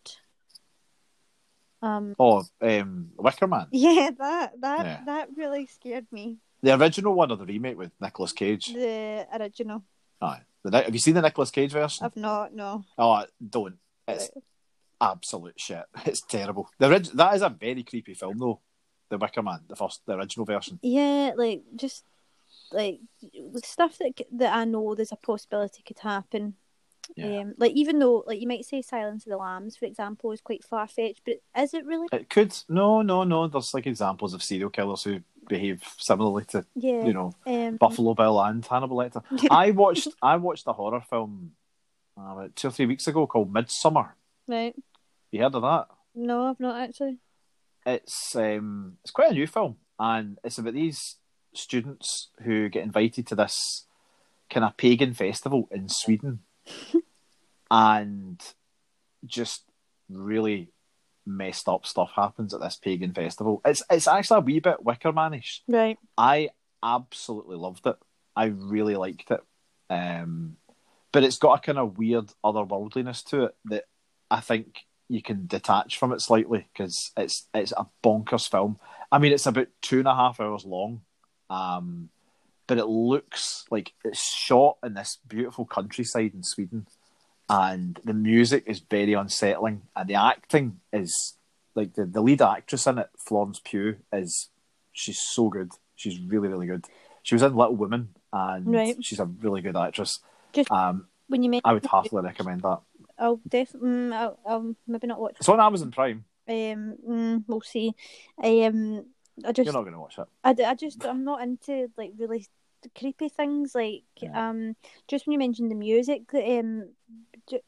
Um, 1.81 2.15
oh, 2.17 2.43
um, 2.61 3.11
Wicker 3.17 3.47
Man, 3.47 3.67
yeah, 3.71 4.09
that 4.17 4.59
that 4.61 4.85
Yeah. 4.85 5.01
that 5.05 5.29
really 5.35 5.67
scared 5.67 6.07
me. 6.11 6.37
the 6.63 6.73
original 6.75 7.13
one 7.13 7.31
or 7.31 7.37
the 7.37 7.45
remake 7.45 7.77
with 7.77 7.91
Nicolas 8.01 8.31
Cage. 8.33 8.73
The 8.73 9.27
original, 9.33 9.83
Aye. 10.21 10.41
The, 10.63 10.81
have 10.81 10.93
you 10.93 10.99
seen 10.99 11.13
the 11.13 11.21
Nicolas 11.21 11.51
Cage 11.51 11.71
version? 11.71 12.03
I've 12.05 12.15
not 12.15 12.53
no. 12.53 12.83
Oh, 12.97 13.25
don't. 13.47 13.77
It's 14.07 14.31
absolute 14.99 15.59
shit. 15.59 15.83
It's 16.05 16.21
terrible. 16.21 16.67
The 16.79 16.87
orig- 16.87 17.11
that 17.13 17.35
is 17.35 17.41
a 17.43 17.49
very 17.49 17.83
creepy 17.83 18.15
film 18.15 18.37
though. 18.39 18.59
The 19.09 19.17
Wicker 19.17 19.41
Man, 19.41 19.59
the 19.67 19.75
first, 19.75 20.01
the 20.05 20.13
original 20.15 20.45
version. 20.45 20.79
Yeah, 20.81 21.31
like 21.35 21.63
just 21.75 22.03
like 22.71 22.99
the 23.21 23.61
stuff 23.63 23.97
that 23.99 24.19
that 24.33 24.53
I 24.53 24.65
know 24.65 24.95
there's 24.95 25.11
a 25.11 25.15
possibility 25.17 25.81
could 25.83 25.99
happen. 25.99 26.55
Yeah. 27.15 27.39
Um, 27.39 27.53
like 27.57 27.71
even 27.71 27.99
though, 27.99 28.23
like 28.27 28.41
you 28.41 28.47
might 28.47 28.65
say, 28.65 28.81
Silence 28.81 29.25
of 29.25 29.29
the 29.29 29.37
Lambs, 29.37 29.77
for 29.77 29.85
example, 29.85 30.31
is 30.33 30.41
quite 30.41 30.65
far 30.65 30.87
fetched, 30.87 31.21
but 31.25 31.35
is 31.57 31.73
it 31.73 31.85
really? 31.85 32.07
It 32.11 32.29
could 32.29 32.53
no, 32.67 33.01
no, 33.01 33.23
no. 33.23 33.47
There's 33.47 33.73
like 33.73 33.87
examples 33.87 34.33
of 34.33 34.43
serial 34.43 34.69
killers 34.69 35.03
who 35.03 35.21
behave 35.47 35.81
similarly 35.97 36.43
to 36.43 36.65
Yeah. 36.75 37.05
you 37.05 37.13
know 37.13 37.31
um, 37.45 37.77
Buffalo 37.77 38.13
Bill 38.13 38.41
and 38.41 38.65
Hannibal 38.65 38.97
Lecter. 38.97 39.23
I 39.49 39.71
watched 39.71 40.09
I 40.21 40.35
watched 40.35 40.67
a 40.67 40.73
horror 40.73 41.01
film 41.09 41.53
uh, 42.19 42.33
about 42.33 42.55
two 42.57 42.67
or 42.67 42.71
three 42.71 42.85
weeks 42.87 43.07
ago 43.07 43.25
called 43.25 43.53
Midsommar. 43.53 44.09
Right. 44.47 44.75
You 45.31 45.43
heard 45.43 45.55
of 45.55 45.61
that? 45.61 45.87
No, 46.15 46.47
I've 46.49 46.59
not 46.59 46.81
actually. 46.81 47.19
It's 47.87 48.35
um 48.35 48.97
it's 49.01 49.11
quite 49.11 49.31
a 49.31 49.33
new 49.33 49.47
film, 49.47 49.77
and 49.97 50.37
it's 50.43 50.57
about 50.57 50.73
these 50.73 51.15
students 51.53 52.29
who 52.43 52.67
get 52.67 52.83
invited 52.83 53.25
to 53.27 53.35
this 53.35 53.85
kind 54.49 54.65
of 54.65 54.75
pagan 54.75 55.13
festival 55.13 55.69
in 55.71 55.87
Sweden, 55.87 56.39
and 57.71 58.41
just 59.25 59.63
really 60.09 60.67
messed 61.25 61.69
up 61.69 61.85
stuff 61.85 62.11
happens 62.13 62.53
at 62.53 62.59
this 62.59 62.75
pagan 62.75 63.13
festival. 63.13 63.61
It's 63.63 63.81
it's 63.89 64.07
actually 64.07 64.37
a 64.37 64.41
wee 64.41 64.59
bit 64.59 64.83
Wickermanish. 64.83 65.61
Right. 65.65 65.97
I 66.17 66.49
absolutely 66.83 67.55
loved 67.55 67.87
it. 67.87 67.95
I 68.35 68.45
really 68.47 68.95
liked 68.95 69.31
it. 69.31 69.41
Um, 69.89 70.57
but 71.13 71.23
it's 71.23 71.37
got 71.37 71.59
a 71.59 71.61
kind 71.61 71.77
of 71.77 71.97
weird 71.97 72.33
otherworldliness 72.43 73.23
to 73.29 73.45
it 73.45 73.55
that 73.65 73.85
I 74.29 74.41
think 74.41 74.86
you 75.09 75.21
can 75.21 75.47
detach 75.47 75.97
from 75.97 76.11
it 76.11 76.21
slightly 76.21 76.67
because 76.73 77.11
it's 77.17 77.47
it's 77.53 77.71
a 77.77 77.85
bonkers 78.03 78.49
film. 78.49 78.79
I 79.11 79.19
mean, 79.19 79.31
it's 79.31 79.45
about 79.45 79.67
two 79.81 79.99
and 79.99 80.07
a 80.07 80.15
half 80.15 80.39
hours 80.39 80.65
long, 80.65 81.01
um, 81.49 82.09
but 82.67 82.77
it 82.77 82.85
looks 82.87 83.65
like 83.71 83.93
it's 84.03 84.21
shot 84.33 84.77
in 84.83 84.93
this 84.95 85.17
beautiful 85.27 85.65
countryside 85.65 86.33
in 86.33 86.43
Sweden, 86.43 86.87
and 87.49 87.99
the 88.03 88.13
music 88.13 88.63
is 88.67 88.79
very 88.79 89.13
unsettling, 89.13 89.83
and 89.95 90.09
the 90.09 90.15
acting 90.15 90.79
is 90.91 91.35
like 91.75 91.93
the, 91.93 92.05
the 92.05 92.21
lead 92.21 92.41
actress 92.41 92.85
in 92.87 92.97
it, 92.97 93.09
Florence 93.17 93.61
Pugh, 93.63 93.97
is 94.11 94.49
she's 94.91 95.19
so 95.21 95.47
good. 95.49 95.71
She's 95.95 96.19
really 96.19 96.49
really 96.49 96.67
good. 96.67 96.85
She 97.23 97.35
was 97.35 97.43
in 97.43 97.55
Little 97.55 97.75
Women, 97.75 98.09
and 98.33 98.67
Right. 98.67 98.97
she's 99.01 99.19
a 99.19 99.25
really 99.25 99.61
good 99.61 99.77
actress. 99.77 100.19
Just- 100.53 100.71
Um, 100.71 101.07
When 101.29 101.43
you 101.43 101.49
make, 101.49 101.61
I 101.65 101.73
would 101.73 101.85
heartily 101.85 102.21
recommend 102.23 102.61
that. 102.61 102.79
I'll 103.19 103.41
definitely, 103.47 103.89
mm, 103.89 104.13
I'll, 104.13 104.39
I'll 104.45 104.75
maybe 104.87 105.07
not 105.07 105.19
watch. 105.19 105.35
It's 105.37 105.49
on 105.49 105.59
Amazon 105.59 105.91
Prime. 105.91 106.25
Um, 106.47 106.95
mm, 107.07 107.43
we'll 107.47 107.61
see. 107.61 107.93
Um, 108.41 109.05
I 109.45 109.51
just, 109.51 109.65
You're 109.65 109.73
not 109.73 109.81
going 109.81 109.93
to 109.93 109.99
watch 109.99 110.17
it. 110.17 110.27
I, 110.43 110.55
I 110.65 110.75
just, 110.75 111.03
I'm 111.05 111.23
not 111.23 111.41
into 111.41 111.91
like 111.97 112.11
really 112.17 112.45
creepy 112.97 113.29
things. 113.29 113.75
Like, 113.75 114.03
Yeah. 114.21 114.49
um, 114.49 114.75
just 115.07 115.25
when 115.27 115.33
you 115.33 115.39
mentioned 115.39 115.71
the 115.71 115.75
music, 115.75 116.33
um, 116.33 116.89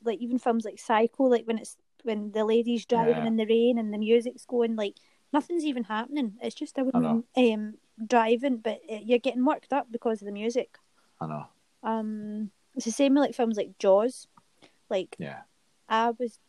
like 0.03 0.19
even 0.19 0.39
films 0.39 0.65
like 0.65 0.79
Psycho, 0.79 1.23
like 1.23 1.45
when 1.45 1.57
it's 1.57 1.77
when 2.03 2.31
the 2.31 2.45
lady's 2.45 2.85
driving 2.85 3.17
Yeah. 3.17 3.27
in 3.27 3.35
the 3.35 3.45
rain 3.45 3.77
and 3.77 3.93
the 3.93 3.97
music's 3.97 4.45
going, 4.45 4.75
like 4.75 4.95
nothing's 5.33 5.65
even 5.65 5.83
happening. 5.83 6.33
It's 6.41 6.55
just 6.55 6.77
a 6.77 6.83
woman 6.85 7.23
um 7.35 7.73
driving, 8.07 8.57
but 8.57 8.79
uh, 8.89 8.99
you're 9.03 9.19
getting 9.19 9.43
worked 9.45 9.73
up 9.73 9.87
because 9.91 10.21
of 10.21 10.25
the 10.25 10.31
music. 10.31 10.77
I 11.19 11.27
know. 11.27 11.45
Um, 11.83 12.51
it's 12.75 12.85
the 12.85 12.91
same 12.91 13.15
with 13.15 13.23
like 13.23 13.35
films 13.35 13.57
like 13.57 13.77
Jaws. 13.79 14.27
Like 14.89 15.15
Yeah. 15.19 15.41
I 15.87 16.11
was 16.11 16.39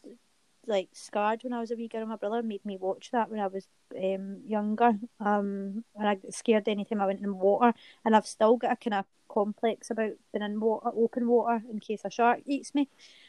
like 0.66 0.88
scarred 0.92 1.42
when 1.42 1.52
I 1.52 1.60
was 1.60 1.70
a 1.70 1.76
wee 1.76 1.88
girl. 1.88 2.06
My 2.06 2.16
brother 2.16 2.42
made 2.42 2.64
me 2.64 2.76
watch 2.76 3.10
that 3.12 3.30
when 3.30 3.40
I 3.40 3.46
was 3.46 3.66
um 3.96 4.42
younger. 4.46 4.98
Um, 5.18 5.84
and 5.96 6.08
I 6.08 6.14
got 6.16 6.34
scared 6.34 6.68
anytime 6.68 7.00
I 7.00 7.06
went 7.06 7.20
in 7.20 7.38
water, 7.38 7.72
and 8.04 8.14
I've 8.14 8.26
still 8.26 8.56
got 8.56 8.72
a 8.72 8.76
kind 8.76 8.94
of 8.94 9.04
complex 9.28 9.90
about 9.90 10.12
being 10.32 10.44
in 10.44 10.60
water, 10.60 10.90
open 10.94 11.28
water, 11.28 11.62
in 11.70 11.80
case 11.80 12.02
a 12.04 12.10
shark 12.10 12.40
eats 12.46 12.74
me. 12.74 12.88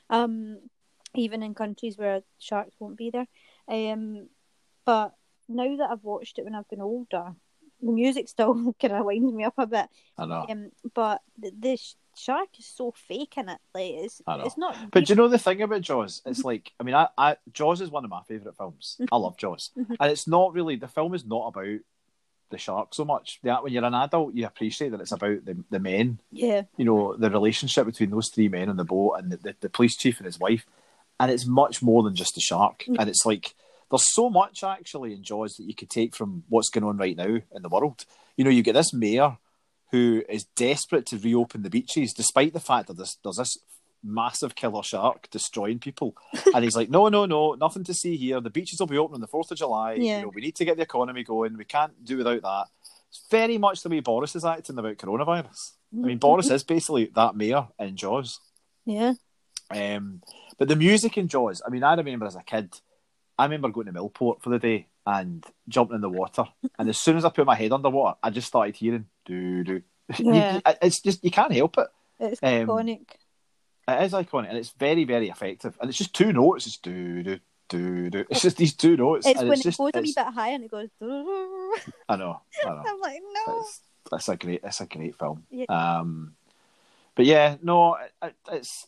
Um, 0.10 0.60
even 1.14 1.44
in 1.44 1.54
countries 1.54 1.98
where 1.98 2.22
sharks 2.40 2.76
won't 2.80 2.98
be 2.98 3.10
there. 3.10 3.28
Um, 3.68 4.28
but 4.86 5.14
now 5.48 5.76
that 5.78 5.90
I've 5.90 6.04
watched 6.04 6.40
it 6.40 6.46
when 6.46 6.56
I've 6.56 6.70
been 6.70 6.82
older, 6.82 7.34
the 7.82 7.92
music 7.92 8.30
still 8.30 8.74
kind 8.82 8.94
of 8.94 9.06
winds 9.06 9.34
me 9.34 9.44
up 9.44 9.56
a 9.58 9.68
bit. 9.68 9.88
I 10.18 10.26
know. 10.26 10.46
Um, 10.50 10.72
but 10.94 11.22
sh- 11.76 11.96
shark 12.16 12.50
is 12.60 12.66
so 12.68 12.92
fake 12.92 13.34
in 13.38 13.50
it. 13.50 13.58
Like 13.74 13.92
it's 13.92 14.22
it's 14.28 14.58
not. 14.58 14.76
But 14.92 15.06
do 15.06 15.12
you 15.14 15.18
know 15.18 15.28
the 15.28 15.38
thing 15.38 15.62
about 15.62 15.82
Jaws? 15.82 16.22
It's 16.26 16.44
like 16.44 16.72
I 16.80 16.84
mean, 16.84 16.96
I, 16.96 17.08
I 17.18 17.38
Jaws 17.54 17.82
is 17.82 17.90
one 17.92 18.04
of 18.06 18.12
my 18.12 18.22
favourite 18.28 18.58
films. 18.58 19.00
I 19.12 19.16
love 19.18 19.38
Jaws, 19.38 19.72
Mhm. 19.78 19.96
and 20.00 20.12
it's 20.12 20.28
not 20.28 20.54
really 20.54 20.76
the 20.76 20.88
film 20.88 21.14
is 21.14 21.26
not 21.26 21.48
about 21.48 21.80
the 22.50 22.58
shark 22.58 22.94
so 22.94 23.06
much. 23.06 23.40
That 23.44 23.64
when 23.64 23.72
you're 23.72 23.86
an 23.86 23.94
adult, 23.94 24.34
you 24.34 24.46
appreciate 24.46 24.90
that 24.92 25.02
it's 25.02 25.12
about 25.14 25.46
the 25.46 25.58
the 25.70 25.80
men. 25.80 26.20
yeah, 26.32 26.64
You 26.78 26.86
know, 26.86 27.16
the 27.16 27.30
relationship 27.30 27.86
between 27.86 28.10
those 28.12 28.30
three 28.30 28.50
men 28.50 28.70
on 28.70 28.76
the 28.78 28.84
boat 28.84 29.14
and 29.14 29.32
the, 29.32 29.38
the, 29.38 29.56
the 29.62 29.70
police 29.70 29.96
chief 29.96 30.18
and 30.20 30.26
his 30.26 30.40
wife, 30.40 30.66
and 31.20 31.32
it's 31.32 31.46
much 31.46 31.82
more 31.82 32.04
than 32.04 32.16
just 32.16 32.36
the 32.36 32.42
shark. 32.42 32.84
Mm. 32.90 32.98
And 33.00 33.10
it's 33.10 33.26
like 33.26 33.54
there's 33.90 34.14
so 34.14 34.30
much 34.30 34.64
actually 34.64 35.14
in 35.14 35.24
Jaws 35.24 35.56
that 35.56 35.64
you 35.64 35.74
could 35.76 35.90
take 35.90 36.16
from 36.16 36.44
what's 36.50 36.70
going 36.70 36.84
on 36.84 36.98
right 36.98 37.16
now 37.16 37.40
in 37.56 37.62
the 37.62 37.70
world. 37.70 38.06
You 38.38 38.44
know, 38.44 38.50
you 38.50 38.64
get 38.64 38.74
this 38.74 38.94
mayor 38.94 39.38
who 39.92 40.24
is 40.30 40.46
desperate 40.56 41.06
to 41.08 41.18
reopen 41.18 41.64
the 41.64 41.70
beaches, 41.70 42.14
despite 42.14 42.54
the 42.54 42.60
fact 42.60 42.88
that 42.88 42.98
there's, 42.98 43.18
there's 43.24 43.38
this 43.38 43.58
massive 44.04 44.56
killer 44.56 44.84
shark 44.84 45.30
destroying 45.30 45.80
people. 45.80 46.16
and 46.54 46.64
he's 46.64 46.76
like, 46.76 46.90
no, 46.90 47.10
no, 47.10 47.26
no, 47.26 47.54
nothing 47.54 47.84
to 47.84 47.94
see 47.94 48.16
here. 48.18 48.40
The 48.40 48.50
beaches 48.50 48.80
will 48.80 48.88
be 48.88 48.98
open 48.98 49.16
on 49.16 49.22
the 49.22 49.28
4th 49.28 49.52
of 49.52 49.58
July. 49.58 49.94
Yeah. 49.94 50.18
You 50.18 50.22
know, 50.24 50.32
we 50.34 50.42
need 50.42 50.56
to 50.56 50.66
get 50.66 50.78
the 50.78 50.84
economy 50.84 51.24
going. 51.24 51.58
We 51.58 51.66
can't 51.66 52.04
do 52.04 52.18
without 52.18 52.42
that. 52.42 52.66
It's 53.10 53.26
very 53.30 53.58
much 53.58 53.84
the 53.84 53.90
way 53.90 54.00
Boris 54.00 54.36
is 54.36 54.46
acting 54.46 54.78
about 54.78 54.98
coronavirus. 54.98 55.74
I 55.94 56.06
mean, 56.06 56.18
Boris 56.18 56.50
is 56.52 56.64
basically 56.64 57.12
that 57.16 57.36
mayor 57.36 57.68
in 57.78 57.98
Jaws. 57.98 58.40
yeah, 58.86 59.14
Um, 59.70 60.22
but 60.58 60.70
the 60.70 60.78
music 60.78 61.18
in 61.18 61.28
Jaws, 61.28 61.62
I 61.66 61.70
mean, 61.70 61.84
I 61.84 61.94
remember 61.96 62.26
as 62.26 62.36
a 62.38 62.44
kid, 62.44 62.74
I 63.38 63.44
remember 63.44 63.70
going 63.70 63.88
to 63.88 63.94
Millport 63.94 64.42
for 64.42 64.50
the 64.50 64.60
day 64.60 64.88
and 65.06 65.46
jumping 65.68 65.96
in 65.96 66.02
the 66.02 66.10
water. 66.10 66.46
And 66.78 66.90
as 66.90 66.98
soon 66.98 67.18
as 67.18 67.26
I 67.26 67.30
put 67.30 67.46
my 67.46 67.56
head 67.56 67.72
underwater, 67.72 68.18
I 68.22 68.30
just 68.30 68.48
started 68.48 68.76
hearing 68.76 69.06
doo 69.26 69.64
doo. 69.64 69.82
Yeah. 70.20 70.60
it's 70.82 71.00
just, 71.00 71.24
you 71.24 71.32
can't 71.32 71.54
help 71.54 71.78
it. 71.78 71.88
it's 72.20 72.44
Um, 72.44 72.68
iconic. 72.68 73.06
It 73.88 74.04
is 74.04 74.14
iconic 74.14 74.50
and 74.50 74.58
it's 74.58 74.72
very, 74.72 75.06
very 75.06 75.30
effective. 75.30 75.78
And 75.80 75.90
it's 75.90 75.98
just 75.98 76.14
two 76.14 76.34
notes. 76.34 76.68
It's 76.68 76.78
doo 76.78 77.24
doo 77.24 77.40
doo 77.70 78.10
doo. 78.10 78.26
It's 78.30 78.42
just 78.42 78.58
these 78.58 78.76
two 78.76 78.98
notes. 78.98 79.26
It's 79.26 79.42
when 79.42 79.54
it's 79.54 79.62
it 79.62 79.64
just, 79.64 79.80
goes 79.80 79.92
a 79.96 80.02
wee 80.02 80.14
bit 80.16 80.34
higher 80.34 80.56
and 80.56 80.64
it 80.66 80.72
goes. 80.72 80.90
I 81.02 82.16
know, 82.18 82.42
I 82.64 82.70
know. 82.70 82.84
I'm 82.86 83.00
like, 83.00 83.22
no. 83.48 83.60
It's, 83.62 83.80
it's 84.12 84.30
a 84.30 84.36
great, 84.36 84.62
it's 84.64 84.82
a 84.82 84.86
great 84.86 85.18
film. 85.18 85.46
Yeah. 85.50 85.66
Um, 85.70 86.34
but 87.16 87.26
yeah, 87.26 87.56
no, 87.62 87.96
it, 88.22 88.36
it's. 88.52 88.88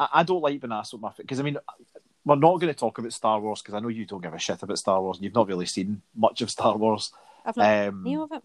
I, 0.00 0.22
don't 0.22 0.40
like 0.40 0.60
being 0.60 0.72
asked 0.72 0.92
what 0.92 1.02
my 1.02 1.10
because 1.16 1.40
I 1.40 1.42
mean, 1.42 1.58
we're 2.28 2.36
not 2.36 2.60
going 2.60 2.72
to 2.72 2.78
talk 2.78 2.98
about 2.98 3.12
Star 3.12 3.40
Wars 3.40 3.62
because 3.62 3.74
I 3.74 3.80
know 3.80 3.88
you 3.88 4.04
don't 4.04 4.22
give 4.22 4.34
a 4.34 4.38
shit 4.38 4.62
about 4.62 4.78
Star 4.78 5.00
Wars 5.02 5.16
and 5.16 5.24
you've 5.24 5.34
not 5.34 5.48
really 5.48 5.66
seen 5.66 6.02
much 6.14 6.40
of 6.42 6.50
Star 6.50 6.76
Wars. 6.76 7.10
I've 7.44 7.56
not 7.56 7.86
Um, 7.88 8.04
any 8.06 8.16
of 8.16 8.30
it. 8.32 8.42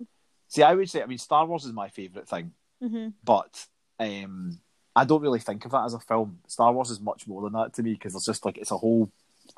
see, 0.47 0.63
I 0.63 0.73
would 0.73 0.89
say, 0.89 1.03
I 1.03 1.05
mean, 1.05 1.17
Star 1.17 1.45
Wars 1.45 1.65
is 1.65 1.73
my 1.73 1.89
favorite 1.89 2.27
thing, 2.27 2.53
hmm 2.81 3.09
but 3.23 3.67
um, 3.99 4.59
I 4.95 5.05
don't 5.05 5.21
really 5.21 5.39
think 5.39 5.65
of 5.65 5.71
that 5.71 5.85
as 5.85 5.93
a 5.93 5.99
film. 5.99 6.39
Star 6.47 6.71
Wars 6.71 6.89
is 6.91 6.99
much 6.99 7.27
more 7.27 7.41
than 7.41 7.53
that 7.53 7.73
to 7.75 7.83
me 7.83 7.93
because 7.93 8.15
it's 8.15 8.25
just 8.25 8.45
like 8.45 8.57
it's 8.57 8.71
a 8.71 8.77
whole. 8.77 9.09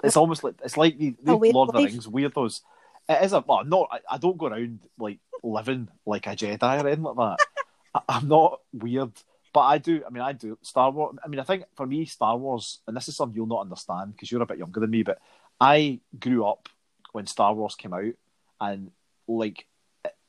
It's 0.04 0.18
almost 0.18 0.44
like 0.44 0.56
it's 0.64 0.78
like 0.78 0.98
the, 0.98 1.16
the 1.24 1.34
A 1.34 1.38
way 1.38 1.50
of 1.50 1.56
Lord 1.56 1.70
of 1.70 1.76
the. 1.76 1.84
Rings 1.86 2.08
weirdos. 2.08 2.62
It 3.08 3.24
is 3.24 3.34
a 3.34 3.44
well, 3.46 3.64
no, 3.64 3.88
I, 3.92 4.00
I 4.12 4.18
don't 4.18 4.38
go 4.38 4.48
around 4.48 4.80
like 4.98 5.20
living 5.44 5.88
like 6.06 6.26
a 6.28 6.32
Jedi 6.32 6.82
or 6.84 6.88
anything 6.88 7.04
like 7.04 7.16
that. 7.18 7.46
I, 7.96 8.02
I'm 8.10 8.28
not 8.28 8.62
weird, 8.74 9.12
but 9.56 9.62
I 9.62 9.78
do. 9.78 10.04
I 10.06 10.10
mean, 10.10 10.22
I 10.22 10.34
do 10.34 10.58
Star 10.62 10.92
Wars. 10.92 11.16
I 11.24 11.30
mean, 11.30 11.40
I 11.40 11.44
think 11.44 11.64
for 11.78 11.88
me, 11.88 12.04
Star 12.04 12.36
Wars, 12.36 12.80
and 12.86 12.96
this 12.96 13.08
is 13.08 13.16
something 13.16 13.38
you'll 13.38 13.46
not 13.46 13.62
understand 13.62 14.12
because 14.12 14.30
you're 14.30 14.42
a 14.42 14.46
bit 14.46 14.58
younger 14.58 14.82
than 14.82 14.90
me, 14.90 15.02
but 15.02 15.20
I 15.62 16.02
grew 16.20 16.46
up 16.46 16.68
when 17.14 17.26
Star 17.26 17.54
Wars 17.54 17.76
came 17.76 17.94
out, 17.94 18.14
and 18.60 18.92
like 19.30 19.66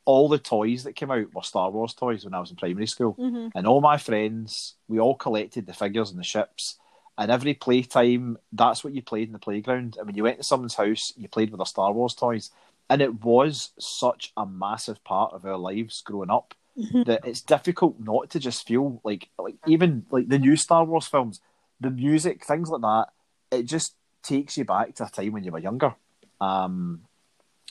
all 0.04 0.28
the 0.28 0.38
toys 0.38 0.84
that 0.84 0.94
came 0.94 1.10
out 1.10 1.34
were 1.34 1.42
Star 1.42 1.72
Wars 1.72 1.92
toys 1.92 2.24
when 2.24 2.34
I 2.34 2.38
was 2.38 2.50
in 2.50 2.56
primary 2.56 2.86
school. 2.86 3.14
hmm 3.14 3.48
And 3.52 3.66
all 3.66 3.80
my 3.80 3.98
friends, 3.98 4.74
we 4.86 5.00
all 5.00 5.16
collected 5.16 5.66
the 5.66 5.74
figures 5.74 6.10
and 6.10 6.20
the 6.20 6.24
ships. 6.24 6.78
And 7.18 7.28
every 7.28 7.54
playtime, 7.54 8.38
that's 8.52 8.84
what 8.84 8.92
you 8.92 9.02
played 9.02 9.26
in 9.26 9.32
the 9.32 9.40
playground. 9.40 9.96
And 9.96 10.06
when 10.06 10.14
you 10.14 10.22
went 10.22 10.36
to 10.36 10.44
someone's 10.44 10.76
house, 10.76 11.12
you 11.16 11.26
played 11.26 11.50
with 11.50 11.58
their 11.58 11.66
Star 11.66 11.90
Wars 11.90 12.14
toys. 12.14 12.52
And 12.88 13.02
it 13.02 13.24
was 13.24 13.70
such 13.80 14.32
a 14.36 14.46
massive 14.46 15.02
part 15.02 15.32
of 15.32 15.44
our 15.44 15.56
lives 15.56 16.00
growing 16.02 16.30
up 16.30 16.54
Mhm. 16.78 17.06
that 17.06 17.24
it's 17.24 17.40
difficult 17.40 17.98
not 17.98 18.28
to 18.30 18.38
just 18.38 18.66
feel 18.66 19.00
like, 19.02 19.30
like 19.38 19.56
even 19.66 20.04
like 20.10 20.28
the 20.28 20.38
new 20.38 20.56
Star 20.56 20.84
Wars 20.84 21.06
films, 21.06 21.40
the 21.80 21.90
music, 21.90 22.44
things 22.44 22.68
like 22.68 22.82
that. 22.82 23.06
It 23.50 23.62
just 23.64 23.94
takes 24.22 24.58
you 24.58 24.64
back 24.64 24.94
to 24.96 25.06
a 25.06 25.08
time 25.08 25.32
when 25.32 25.44
you 25.44 25.52
were 25.52 25.58
younger. 25.58 25.94
Um, 26.40 27.02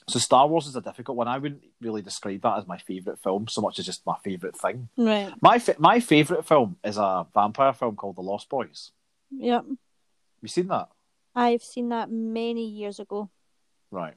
so 0.08 0.20
Star 0.20 0.48
Wars 0.48 0.68
is 0.68 0.76
a 0.76 0.82
difficult 0.82 1.18
one. 1.18 1.28
I 1.28 1.38
wouldn't 1.38 1.64
really 1.82 2.02
describe 2.02 2.42
that 2.42 2.58
as 2.58 2.68
my 2.68 2.78
favorite 2.78 3.20
film 3.20 3.48
so 3.48 3.62
much 3.62 3.78
as 3.80 3.86
just 3.86 4.06
my 4.06 4.16
favorite 4.24 4.56
thing. 4.58 4.90
Right. 4.98 5.34
My 5.42 5.60
fa- 5.60 5.76
my 5.80 6.00
favorite 6.00 6.46
film 6.46 6.78
is 6.84 6.98
a 6.98 7.28
vampire 7.34 7.74
film 7.74 7.96
called 7.96 8.16
The 8.16 8.22
Lost 8.22 8.50
Boys. 8.50 8.92
Yep. 9.32 9.66
You 10.42 10.48
seen 10.48 10.68
that? 10.68 10.90
I've 11.36 11.64
seen 11.64 11.90
that 11.90 12.10
many 12.10 12.66
years 12.68 13.00
ago. 13.00 13.30
Right. 13.92 14.16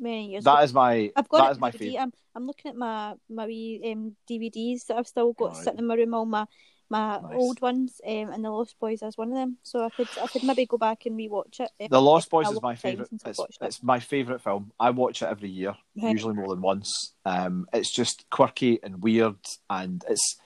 Many 0.00 0.30
years 0.32 0.44
That 0.44 0.54
ago. 0.54 0.62
is 0.64 0.74
my 0.74 1.12
I've 1.16 1.28
got 1.28 1.38
that 1.38 1.48
it 1.48 1.50
is 1.52 1.58
my 1.60 1.70
DVD. 1.70 1.78
favorite. 1.78 1.98
I'm 2.02 2.12
I'm 2.34 2.46
looking 2.46 2.70
at 2.70 2.76
my 2.76 3.14
my 3.28 3.46
wee 3.46 3.80
um, 3.92 4.16
DVDs 4.30 4.86
that 4.86 4.96
I've 4.96 5.06
still 5.08 5.32
got 5.32 5.54
Right. 5.54 5.64
sitting 5.64 5.78
in 5.80 5.86
my 5.86 5.94
room. 5.94 6.14
All 6.14 6.26
my 6.26 6.46
my 6.90 7.20
Nice. 7.22 7.34
old 7.34 7.60
ones, 7.60 8.00
um, 8.06 8.30
and 8.30 8.44
The 8.44 8.50
Lost 8.50 8.76
Boys 8.80 9.02
is 9.02 9.18
one 9.18 9.28
of 9.28 9.34
them. 9.34 9.58
So 9.62 9.84
I 9.84 9.90
could 9.90 10.08
I 10.22 10.26
could 10.28 10.42
maybe 10.44 10.64
go 10.66 10.78
back 10.78 11.04
and 11.06 11.18
rewatch 11.18 11.60
it. 11.60 11.70
um, 11.80 11.88
The 11.90 12.00
Lost 12.00 12.30
Boys 12.30 12.48
is 12.48 12.62
my 12.62 12.74
favorite. 12.76 13.08
It's, 13.26 13.38
it. 13.38 13.56
it's 13.60 13.82
my 13.82 13.98
favorite 14.00 14.40
film. 14.40 14.72
I 14.80 14.90
watch 14.90 15.20
it 15.22 15.26
every 15.26 15.50
year, 15.50 15.74
Right. 15.96 16.10
usually 16.12 16.34
more 16.34 16.48
than 16.48 16.62
once. 16.62 17.12
Um, 17.24 17.66
it's 17.72 17.92
just 17.94 18.24
quirky 18.30 18.78
and 18.82 19.02
weird, 19.02 19.36
and 19.68 20.02
it's 20.08 20.36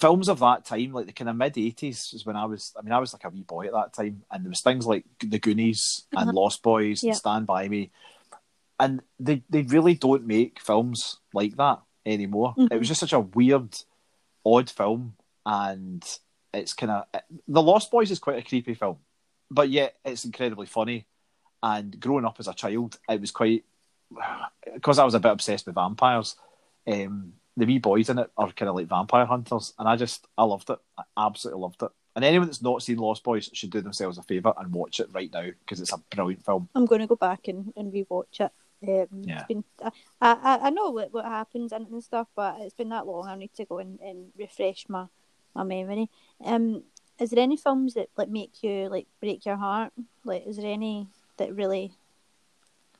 films 0.00 0.28
of 0.28 0.38
that 0.40 0.64
time, 0.64 0.92
like 0.92 1.06
the 1.06 1.12
kind 1.12 1.28
of 1.28 1.36
mid 1.36 1.54
'80s, 1.54 2.14
is 2.14 2.24
when 2.24 2.36
I 2.36 2.44
was. 2.44 2.72
I 2.78 2.82
mean, 2.82 2.92
I 2.92 2.98
was 2.98 3.12
like 3.12 3.24
a 3.24 3.28
wee 3.28 3.42
boy 3.42 3.66
at 3.66 3.72
that 3.72 3.92
time, 3.94 4.22
and 4.30 4.44
there 4.44 4.50
was 4.50 4.62
things 4.62 4.86
like 4.86 5.04
The 5.20 5.38
Goonies 5.38 6.06
and 6.12 6.30
Uh-huh. 6.30 6.32
Lost 6.32 6.62
Boys 6.62 7.02
Yeah. 7.02 7.10
and 7.10 7.16
Stand 7.16 7.46
by 7.46 7.68
Me, 7.68 7.90
and 8.82 9.00
they 9.20 9.42
they 9.48 9.62
really 9.62 9.94
don't 9.94 10.26
make 10.26 10.58
films 10.60 11.18
like 11.32 11.56
that 11.56 11.80
anymore. 12.04 12.54
Mhm. 12.58 12.72
It 12.72 12.78
was 12.78 12.88
just 12.88 13.00
such 13.00 13.12
a 13.12 13.20
weird, 13.20 13.78
odd 14.44 14.68
film, 14.68 15.14
and 15.46 16.04
it's 16.52 16.74
kind 16.74 16.90
of 16.90 17.04
The 17.46 17.62
Lost 17.62 17.92
Boys 17.92 18.10
is 18.10 18.18
quite 18.18 18.38
a 18.38 18.42
creepy 18.42 18.74
film, 18.74 18.98
but 19.50 19.70
yet 19.70 19.94
it's 20.04 20.24
incredibly 20.24 20.66
funny. 20.66 21.06
And 21.62 21.98
growing 22.00 22.24
up 22.24 22.40
as 22.40 22.48
a 22.48 22.54
child, 22.54 22.98
it 23.08 23.20
was 23.20 23.30
quite 23.30 23.64
because 24.74 24.98
I 24.98 25.04
was 25.04 25.14
a 25.14 25.20
bit 25.20 25.30
obsessed 25.30 25.66
with 25.66 25.76
vampires. 25.76 26.34
Um, 26.86 27.34
the 27.56 27.66
wee 27.66 27.78
boys 27.78 28.08
in 28.08 28.18
it 28.18 28.30
are 28.36 28.50
kind 28.50 28.68
of 28.68 28.74
like 28.74 28.88
vampire 28.88 29.26
hunters, 29.26 29.74
and 29.78 29.88
I 29.88 29.94
just 29.94 30.26
I 30.36 30.42
loved 30.42 30.70
it. 30.70 30.78
I 30.98 31.04
absolutely 31.16 31.62
loved 31.62 31.82
it. 31.82 31.90
And 32.16 32.24
anyone 32.24 32.48
that's 32.48 32.60
not 32.62 32.82
seen 32.82 32.98
Lost 32.98 33.22
Boys 33.24 33.48
should 33.54 33.70
do 33.70 33.80
themselves 33.80 34.18
a 34.18 34.22
favour 34.22 34.52
and 34.58 34.72
watch 34.72 35.00
it 35.00 35.08
right 35.14 35.32
now 35.32 35.46
because 35.60 35.80
it's 35.80 35.92
a 35.92 36.02
brilliant 36.14 36.44
film. 36.44 36.68
I'm 36.74 36.84
going 36.84 37.00
to 37.00 37.06
go 37.06 37.16
back 37.16 37.48
and, 37.48 37.72
and 37.74 37.90
rewatch 37.90 38.40
it. 38.40 38.52
Um, 38.86 39.06
Yeah. 39.24 39.38
it's 39.38 39.48
been, 39.48 39.64
I, 39.82 39.90
I, 40.20 40.58
I 40.64 40.70
know 40.70 40.90
what, 40.90 41.12
what 41.12 41.24
happens 41.24 41.72
it 41.72 41.82
and 41.82 42.02
stuff, 42.04 42.28
but 42.34 42.56
it's 42.60 42.74
been 42.74 42.88
that 42.90 43.06
long. 43.06 43.28
I 43.28 43.36
need 43.36 43.54
to 43.54 43.64
go 43.64 43.78
and, 43.78 44.00
and 44.00 44.32
refresh 44.36 44.86
my, 44.88 45.06
my 45.54 45.62
memory. 45.62 46.10
Um, 46.44 46.82
is 47.18 47.30
there 47.30 47.42
any 47.42 47.56
films 47.56 47.94
that 47.94 48.08
like 48.16 48.28
make 48.28 48.62
you 48.62 48.88
like 48.88 49.06
break 49.20 49.46
your 49.46 49.56
heart? 49.56 49.92
Like, 50.24 50.46
is 50.46 50.56
there 50.56 50.72
any 50.72 51.06
that 51.36 51.54
really 51.54 51.92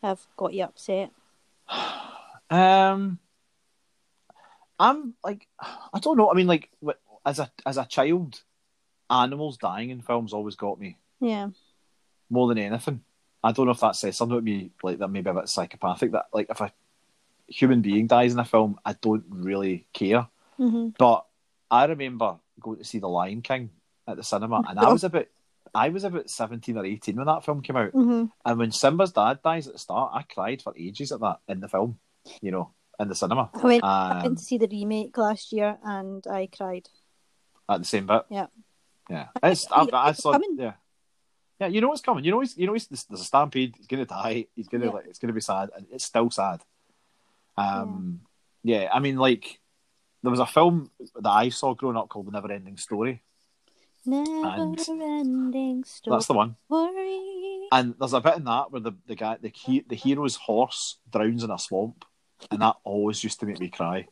have 0.03 0.21
got 0.37 0.55
you 0.55 0.65
upset? 0.65 1.11
Um, 2.51 3.19
I'm 4.79 5.15
like, 5.25 5.47
I 5.61 5.99
don't 6.01 6.19
know. 6.19 6.31
I 6.31 6.35
mean, 6.35 6.47
like 6.47 6.69
as 7.25 7.39
a 7.39 7.51
as 7.65 7.79
a 7.79 7.87
child, 7.87 8.43
animals 9.09 9.57
dying 9.57 9.89
in 9.89 10.03
films 10.03 10.35
always 10.35 10.55
got 10.55 10.79
me 10.79 10.99
Yeah, 11.19 11.49
more 12.29 12.49
than 12.49 12.59
anything. 12.59 13.03
I 13.45 13.53
don't 13.53 13.67
know 13.67 13.73
if 13.73 13.81
that 13.81 13.97
says 13.97 14.17
something 14.17 14.35
about 14.37 14.45
me, 14.45 14.71
like 14.83 14.99
that 14.99 15.09
maybe 15.09 15.31
a 15.31 15.35
bit 15.35 15.49
psychopathic. 15.49 16.13
That 16.13 16.27
like 16.33 16.47
if 16.51 16.61
a 16.61 16.73
human 17.49 17.83
being 17.83 18.07
dies 18.07 18.33
in 18.33 18.39
a 18.39 18.45
film, 18.45 18.79
I 18.85 18.93
don't 18.95 19.25
really 19.29 19.87
care. 19.93 20.29
hmm 20.57 20.89
But 20.99 21.27
I 21.71 21.87
remember 21.87 22.37
going 22.61 22.79
to 22.79 22.85
see 22.85 22.99
The 22.99 23.09
Lion 23.09 23.43
King 23.43 23.71
at 24.07 24.17
the 24.17 24.23
cinema, 24.23 24.63
and 24.69 24.79
I 24.79 24.89
was 24.91 25.05
about 25.05 25.27
I 25.75 25.89
was 25.89 26.05
about 26.05 26.31
seventeen 26.31 26.77
or 26.77 26.85
eighteen 26.85 27.17
when 27.17 27.27
that 27.27 27.45
film 27.45 27.63
came 27.63 27.77
out. 27.77 27.93
hmm 27.93 28.27
And 28.45 28.59
when 28.59 28.73
Simba's 28.73 29.13
dad 29.13 29.41
dies 29.43 29.67
at 29.67 29.73
the 29.73 29.79
start, 29.79 30.13
I 30.15 30.23
cried 30.23 30.63
for 30.63 30.75
ages 30.77 31.13
at 31.13 31.21
that 31.21 31.39
in 31.49 31.61
the 31.61 31.69
film, 31.69 31.99
you 32.41 32.51
know, 32.51 32.73
in 33.01 33.09
the 33.09 33.15
cinema. 33.15 33.51
I 33.55 33.65
went, 33.65 33.85
I 33.85 34.11
Um, 34.17 34.23
went 34.23 34.39
to 34.39 34.45
see 34.45 34.59
the 34.59 34.69
remake 34.69 35.17
last 35.17 35.53
year 35.53 35.79
and 35.83 36.25
I 36.27 36.49
cried. 36.55 36.89
at 37.69 37.79
the 37.81 37.85
same 37.87 38.07
bit. 38.07 38.23
Yeah. 38.31 38.47
yeah. 39.09 39.29
It's 39.43 39.67
I, 39.71 39.87
I 39.93 40.11
It's 40.11 40.23
saw 40.23 40.33
coming. 40.33 40.57
yeah, 40.59 40.75
yeah. 41.63 41.69
You 41.69 41.81
know 41.81 41.89
what's 41.89 42.03
coming. 42.03 42.25
You 42.25 42.33
know 42.33 42.41
he's 42.41 42.57
you 42.57 42.67
know 42.67 42.73
he's 42.75 42.87
there's 42.89 43.07
a 43.21 43.25
stampede. 43.25 43.75
He's 43.77 43.87
gonna 43.87 44.05
die. 44.07 44.47
He's 44.57 44.69
gonna 44.69 44.87
Yeah. 44.87 44.91
like 44.93 45.07
it's 45.07 45.19
gonna 45.19 45.33
be 45.33 45.41
sad, 45.41 45.71
and 45.77 45.87
it's 45.93 46.05
still 46.05 46.31
sad. 46.31 46.61
Um, 47.57 48.21
yeah. 48.63 48.89
I 48.93 48.99
mean, 48.99 49.17
like 49.17 49.61
there 50.23 50.31
was 50.31 50.41
a 50.41 50.47
film 50.47 50.91
that 51.21 51.31
I 51.31 51.49
saw 51.51 51.75
growing 51.75 51.97
up 51.97 52.09
called 52.09 52.27
The 52.27 52.33
Never 52.33 52.51
Ending 52.53 52.77
Story. 52.77 53.23
Never 54.05 54.47
ending 54.47 55.85
story. 55.85 56.15
That's 56.17 56.27
the 56.27 56.35
one. 56.35 56.57
And 57.73 57.95
there's 57.99 58.13
a 58.13 58.21
bit 58.21 58.37
in 58.37 58.45
that 58.45 58.71
where 58.73 58.81
the 58.81 58.93
the 59.07 59.15
guy 59.15 59.39
the 59.41 59.49
he, 59.55 59.81
the 59.81 59.95
hero's 59.97 60.37
horse 60.37 60.99
drowns 61.11 61.45
in 61.45 61.51
a 61.51 61.59
swamp, 61.59 62.05
and 62.51 62.61
that 62.63 62.77
always 62.85 63.23
used 63.25 63.41
to 63.41 63.47
make 63.47 63.61
me 63.61 63.69
cry 63.69 64.07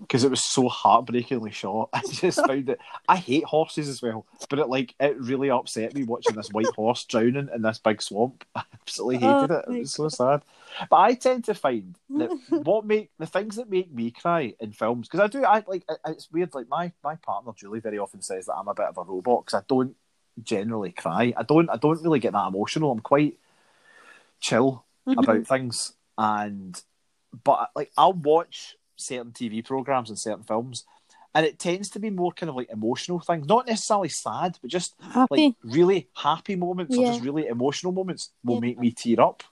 because 0.00 0.24
it 0.24 0.30
was 0.30 0.44
so 0.44 0.68
heartbreakingly 0.68 1.50
shot. 1.52 1.88
I 1.92 2.00
just 2.06 2.44
found 2.44 2.68
it. 2.68 2.80
I 3.08 3.16
hate 3.16 3.44
horses 3.44 3.88
as 3.88 4.02
well, 4.02 4.26
but 4.48 4.58
it 4.58 4.68
like 4.68 4.94
it 5.00 5.18
really 5.20 5.50
upset 5.50 5.94
me 5.94 6.02
watching 6.02 6.36
this 6.36 6.50
white 6.50 6.66
horse 6.70 7.04
drowning 7.04 7.48
in 7.54 7.62
this 7.62 7.78
big 7.78 8.02
swamp. 8.02 8.44
I 8.54 8.62
absolutely 8.80 9.18
hated 9.18 9.50
Oh 9.50 9.56
it. 9.58 9.64
It 9.68 9.78
was 9.80 9.92
so 9.92 10.08
sad. 10.08 10.42
But 10.88 10.96
I 10.96 11.14
tend 11.14 11.44
to 11.44 11.54
find 11.54 11.96
that 12.10 12.30
what 12.50 12.84
make 12.86 13.10
the 13.18 13.26
things 13.26 13.56
that 13.56 13.70
make 13.70 13.92
me 13.92 14.10
cry 14.10 14.54
in 14.60 14.72
films 14.72 15.08
because 15.08 15.20
I 15.20 15.26
do. 15.28 15.44
I 15.44 15.62
like 15.66 15.84
it- 15.88 16.00
it's 16.06 16.30
weird. 16.30 16.54
Like 16.54 16.68
my 16.68 16.92
my 17.04 17.14
partner 17.16 17.52
Julie 17.56 17.80
very 17.80 17.98
often 17.98 18.22
says 18.22 18.46
that 18.46 18.54
I'm 18.54 18.68
a 18.68 18.74
bit 18.74 18.86
of 18.86 18.98
a 18.98 19.02
robot 19.02 19.44
because 19.46 19.60
I 19.60 19.64
don't 19.68 19.96
generally 20.42 20.92
cry. 20.92 21.32
I 21.36 21.42
don't. 21.42 21.68
I 21.70 21.76
don't 21.76 22.02
really 22.02 22.20
get 22.20 22.32
that 22.32 22.48
emotional. 22.48 22.90
I'm 22.92 23.00
quite 23.00 23.38
chill 24.40 24.84
Mhm. 25.06 25.18
about 25.18 25.46
things, 25.46 25.92
and 26.16 26.80
but 27.44 27.70
like 27.74 27.90
I'll 27.96 28.12
watch 28.12 28.76
certain 28.96 29.32
TV 29.32 29.64
programs 29.64 30.10
and 30.10 30.18
certain 30.18 30.44
films, 30.44 30.84
and 31.34 31.46
it 31.46 31.58
tends 31.58 31.90
to 31.90 31.98
be 32.00 32.10
more 32.10 32.32
kind 32.32 32.50
of 32.50 32.56
like 32.56 32.70
emotional 32.70 33.20
things, 33.20 33.46
not 33.46 33.66
necessarily 33.66 34.08
sad, 34.08 34.58
but 34.60 34.70
just 34.70 34.94
Happy. 35.00 35.46
like 35.48 35.54
really 35.74 36.08
happy 36.16 36.56
moments 36.56 36.96
or 36.96 37.04
just 37.04 37.22
really 37.22 37.46
emotional 37.46 37.92
moments 37.92 38.30
will 38.44 38.56
Yeah. 38.56 38.60
make 38.60 38.78
me 38.78 38.90
tear 38.92 39.20
up. 39.20 39.42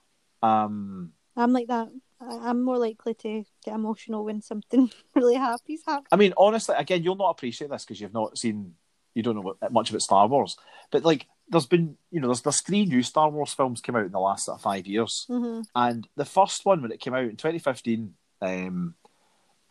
Um, 0.41 1.13
I'm 1.35 1.53
like 1.53 1.67
that. 1.67 1.89
I'm 2.21 2.61
more 2.61 2.77
likely 2.77 3.13
to 3.13 3.45
get 3.63 3.73
emotional 3.73 4.25
when 4.25 4.41
something 4.41 4.91
really 5.15 5.35
happy's 5.35 5.83
happening. 5.85 6.07
I 6.11 6.17
mean, 6.17 6.33
honestly, 6.37 6.75
again, 6.77 7.01
you'll 7.03 7.15
not 7.15 7.29
appreciate 7.29 7.69
this 7.71 7.85
because 7.85 8.01
you've 8.01 8.13
not 8.13 8.37
seen, 8.37 8.75
you 9.15 9.23
don't 9.23 9.35
know 9.35 9.41
what, 9.41 9.71
much 9.71 9.89
about 9.89 10.01
Star 10.01 10.27
Wars, 10.27 10.57
but 10.91 11.05
like, 11.05 11.27
there's 11.49 11.65
been, 11.65 11.97
you 12.11 12.19
know, 12.19 12.27
there's 12.27 12.41
there's 12.41 12.61
three 12.61 12.85
new 12.85 13.01
Star 13.01 13.29
Wars 13.29 13.53
films 13.53 13.81
came 13.81 13.95
out 13.95 14.05
in 14.05 14.11
the 14.11 14.19
last 14.19 14.45
sort 14.45 14.57
of 14.57 14.61
five 14.61 14.85
years, 14.87 15.25
hmm 15.27 15.61
and 15.75 16.07
the 16.15 16.25
first 16.25 16.65
one 16.65 16.81
when 16.81 16.91
it 16.91 16.99
came 16.99 17.13
out 17.13 17.23
in 17.23 17.35
2015, 17.35 18.13
um, 18.41 18.95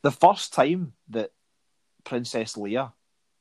the 0.02 0.10
first 0.10 0.52
time 0.52 0.92
that 1.10 1.30
Princess 2.04 2.54
Leia, 2.54 2.92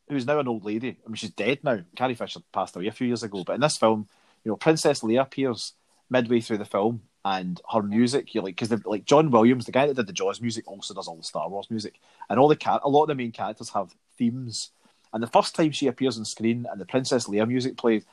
who's 0.10 0.26
now 0.26 0.40
an 0.40 0.48
old 0.48 0.66
lady, 0.66 0.98
I 1.06 1.10
mean, 1.10 1.16
she's 1.16 1.32
dead 1.32 1.60
now. 1.64 1.80
Carrie 1.96 2.16
Fisher 2.16 2.40
passed 2.54 2.76
away 2.76 2.88
a 2.88 2.92
few 2.92 3.08
years 3.08 3.24
ago, 3.24 3.44
but 3.44 3.54
in 3.54 3.62
this 3.62 3.78
film, 3.78 4.08
you 4.44 4.52
know, 4.52 4.56
Princess 4.58 5.02
Leia 5.02 5.22
appears 5.22 5.74
midway 6.10 6.40
through 6.40 6.60
the 6.60 6.66
film, 6.66 7.02
and 7.26 7.60
her 7.72 7.82
music, 7.82 8.34
you 8.34 8.42
like, 8.42 8.56
because 8.56 8.86
like 8.86 9.06
John 9.06 9.32
Williams, 9.32 9.66
the 9.66 9.72
guy 9.72 9.86
that 9.86 9.96
did 9.96 10.08
the 10.08 10.14
Jaws 10.14 10.40
music, 10.40 10.68
also 10.68 10.94
does 10.94 11.08
all 11.08 11.18
the 11.18 11.24
Star 11.24 11.50
Wars 11.50 11.68
music, 11.70 12.00
and 12.30 12.40
all 12.40 12.48
the 12.48 12.56
cat, 12.56 12.82
a 12.84 12.90
lot 12.90 13.04
of 13.04 13.08
the 13.10 13.16
main 13.16 13.32
characters 13.32 13.70
have 13.72 13.96
themes. 14.18 14.72
And 15.14 15.24
the 15.24 15.28
first 15.28 15.56
time 15.56 15.72
she 15.72 15.88
appears 15.88 16.18
on 16.18 16.26
screen 16.26 16.66
and 16.70 16.80
the 16.80 16.86
Princess 16.86 17.28
Leia 17.28 17.48
music 17.48 17.78
plays, 17.78 18.06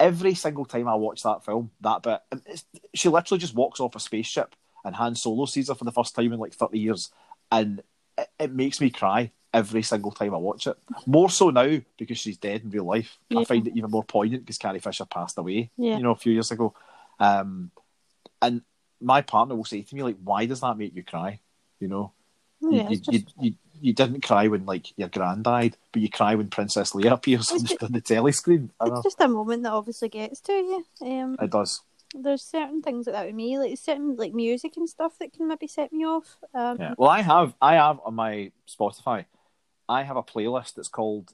every 0.00 0.34
single 0.34 0.64
time 0.64 0.88
I 0.88 0.94
watch 0.94 1.22
that 1.22 1.44
film, 1.44 1.70
that 1.82 2.02
bit, 2.02 2.20
it's, 2.46 2.64
she 2.94 3.08
literally 3.08 3.38
just 3.38 3.54
walks 3.54 3.78
off 3.78 3.94
a 3.94 4.00
spaceship, 4.00 4.56
and 4.84 4.96
Han 4.96 5.14
Solo 5.14 5.44
sees 5.44 5.68
her 5.68 5.74
for 5.76 5.84
the 5.84 5.92
first 5.92 6.16
time 6.16 6.32
in 6.32 6.40
like 6.40 6.54
thirty 6.54 6.80
years, 6.80 7.10
and 7.52 7.82
it, 8.18 8.28
it 8.40 8.52
makes 8.52 8.80
me 8.80 8.90
cry 8.90 9.30
every 9.52 9.82
single 9.82 10.12
time 10.12 10.34
I 10.34 10.38
watch 10.38 10.66
it. 10.66 10.76
More 11.06 11.28
so 11.28 11.50
now 11.50 11.80
because 11.98 12.18
she's 12.18 12.38
dead 12.38 12.62
in 12.62 12.70
real 12.70 12.84
life. 12.84 13.18
I 13.36 13.44
find 13.44 13.66
it 13.66 13.76
even 13.76 13.90
more 13.90 14.04
poignant 14.04 14.44
because 14.44 14.58
Carrie 14.58 14.78
Fisher 14.78 15.04
passed 15.04 15.38
away, 15.38 15.70
Yeah. 15.76 15.96
you 15.96 16.02
know, 16.02 16.12
a 16.12 16.16
few 16.16 16.32
years 16.32 16.50
ago. 16.50 16.74
Um, 17.18 17.70
and 18.40 18.62
my 19.00 19.22
partner 19.22 19.54
will 19.54 19.64
say 19.64 19.82
to 19.82 19.94
me 19.94 20.02
like, 20.02 20.16
"Why 20.22 20.46
does 20.46 20.60
that 20.60 20.78
make 20.78 20.94
you 20.96 21.04
cry?" 21.04 21.40
You 21.78 21.88
know, 21.88 22.12
Yeah, 22.62 22.88
you, 22.88 22.96
just, 22.98 23.34
you, 23.40 23.54
you 23.80 23.92
didn't 23.92 24.22
cry 24.22 24.46
when 24.48 24.66
like 24.66 24.96
your 24.98 25.08
gran 25.08 25.42
died, 25.42 25.76
but 25.92 26.02
you 26.02 26.10
cry 26.10 26.34
when 26.34 26.48
Princess 26.48 26.92
Leia 26.92 27.12
appears 27.12 27.50
on 27.50 27.92
the, 27.92 28.00
telly 28.00 28.32
screen. 28.32 28.70
It's 28.80 29.02
just 29.02 29.20
a 29.20 29.28
moment 29.28 29.62
that 29.62 29.72
obviously 29.72 30.08
gets 30.08 30.40
to 30.42 30.52
you. 30.52 30.84
Um, 31.00 31.36
It 31.40 31.50
does. 31.50 31.82
there's 32.14 32.42
certain 32.42 32.82
things 32.82 33.06
like 33.06 33.14
that 33.14 33.26
with 33.26 33.34
me, 33.34 33.58
like 33.58 33.76
certain 33.78 34.16
like 34.16 34.34
music 34.34 34.76
and 34.76 34.88
stuff 34.88 35.18
that 35.18 35.32
can 35.32 35.48
maybe 35.48 35.66
set 35.66 35.92
me 35.92 36.04
off. 36.04 36.36
Um, 36.54 36.76
Yeah. 36.80 36.94
Well, 36.98 37.10
I 37.10 37.22
have 37.22 37.54
I 37.60 37.74
have 37.74 38.00
on 38.04 38.14
my 38.14 38.52
Spotify, 38.68 39.24
I 39.88 40.02
have 40.02 40.16
a 40.16 40.22
playlist 40.22 40.74
that's 40.74 40.88
called 40.88 41.32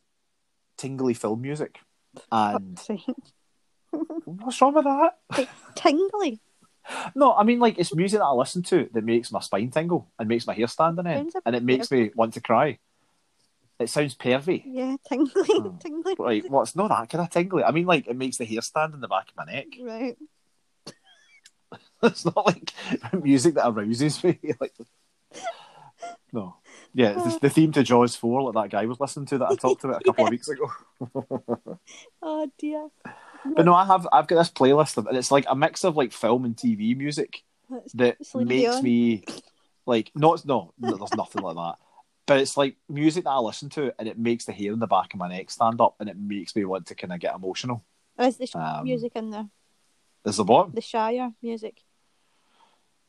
Tingly 0.76 1.14
Film 1.14 1.42
Music, 1.42 1.80
and 2.30 2.80
what's 4.24 4.60
wrong 4.60 4.74
with 4.74 4.84
that? 4.84 5.48
tingly. 5.74 6.40
No, 7.14 7.34
I 7.34 7.42
mean 7.42 7.58
like 7.58 7.78
it's 7.78 7.94
music 7.94 8.20
that 8.20 8.24
I 8.26 8.32
listen 8.32 8.62
to 8.64 8.88
that 8.92 9.04
makes 9.04 9.32
my 9.32 9.40
spine 9.40 9.70
tingle 9.70 10.08
and 10.18 10.28
makes 10.28 10.46
my 10.46 10.54
hair 10.54 10.66
stand 10.68 10.98
on 10.98 11.06
end, 11.06 11.32
and 11.44 11.56
it 11.56 11.62
makes 11.62 11.90
me 11.90 12.10
want 12.14 12.34
to 12.34 12.40
cry. 12.40 12.78
It 13.78 13.90
sounds 13.90 14.14
pervy. 14.14 14.62
Yeah, 14.64 14.96
tingly, 15.06 15.32
Oh. 15.50 15.76
tingly. 15.80 16.14
Right, 16.18 16.48
well, 16.48 16.62
it's 16.62 16.74
not 16.76 16.88
that 16.88 17.10
kind 17.10 17.22
of 17.22 17.30
tingly. 17.30 17.62
I 17.62 17.72
mean, 17.72 17.84
like, 17.84 18.06
it 18.06 18.16
makes 18.16 18.38
the 18.38 18.46
hair 18.46 18.62
stand 18.62 18.94
in 18.94 19.00
the 19.00 19.08
back 19.08 19.28
of 19.28 19.36
my 19.36 19.44
neck. 19.52 19.66
Right. 19.80 20.16
It's 22.02 22.24
not 22.24 22.46
like 22.46 22.72
music 23.22 23.54
that 23.54 23.66
arouses 23.68 24.22
me. 24.22 24.38
like, 24.60 24.74
no. 26.32 26.56
Yeah, 26.96 27.12
it's 27.26 27.38
the 27.40 27.50
theme 27.50 27.72
to 27.72 27.82
Jaws 27.82 28.16
4, 28.16 28.40
like 28.50 28.54
that 28.54 28.74
guy 28.74 28.86
was 28.86 28.98
listening 28.98 29.26
to 29.26 29.38
that 29.38 29.50
I 29.50 29.54
talked 29.54 29.84
about 29.84 30.00
a 30.00 30.04
couple 30.04 30.24
of 30.24 30.30
weeks 30.36 30.48
ago. 30.48 30.70
Oh 32.22 32.50
dear. 32.58 32.88
But 33.54 33.66
no, 33.66 33.74
I 33.74 33.84
have 33.84 34.08
I've 34.10 34.26
got 34.26 34.36
this 34.38 34.50
playlist 34.50 34.96
of, 34.96 35.06
and 35.06 35.16
it's 35.16 35.30
like 35.30 35.44
a 35.46 35.54
mix 35.54 35.84
of 35.84 35.94
like 35.94 36.12
film 36.12 36.46
and 36.46 36.56
TV 36.56 36.96
music 36.96 37.44
That's 37.70 37.92
that 37.92 38.16
makes 38.34 38.82
me 38.82 39.24
like 39.84 40.10
not 40.14 40.44
no, 40.46 40.72
no 40.78 40.96
there's 40.96 41.14
nothing 41.14 41.42
like 41.42 41.54
that. 41.54 41.74
but 42.26 42.40
it's 42.40 42.56
like 42.56 42.76
music 42.88 43.24
that 43.24 43.30
I 43.30 43.38
listen 43.40 43.68
to, 43.70 43.92
and 43.98 44.08
it 44.08 44.18
makes 44.18 44.46
the 44.46 44.52
hair 44.52 44.72
in 44.72 44.78
the 44.80 44.86
back 44.86 45.12
of 45.12 45.20
my 45.20 45.28
neck 45.28 45.50
stand 45.50 45.80
up, 45.82 45.96
and 46.00 46.08
it 46.08 46.16
makes 46.16 46.56
me 46.56 46.64
want 46.64 46.86
to 46.86 46.94
kind 46.94 47.12
of 47.12 47.20
get 47.20 47.34
emotional. 47.34 47.84
Is 48.18 48.38
the 48.38 48.48
Um, 48.58 48.84
music 48.84 49.12
in 49.14 49.30
there? 49.30 49.48
Is 50.24 50.38
the 50.38 50.44
what? 50.44 50.74
The 50.74 50.80
Shire 50.80 51.32
music? 51.42 51.82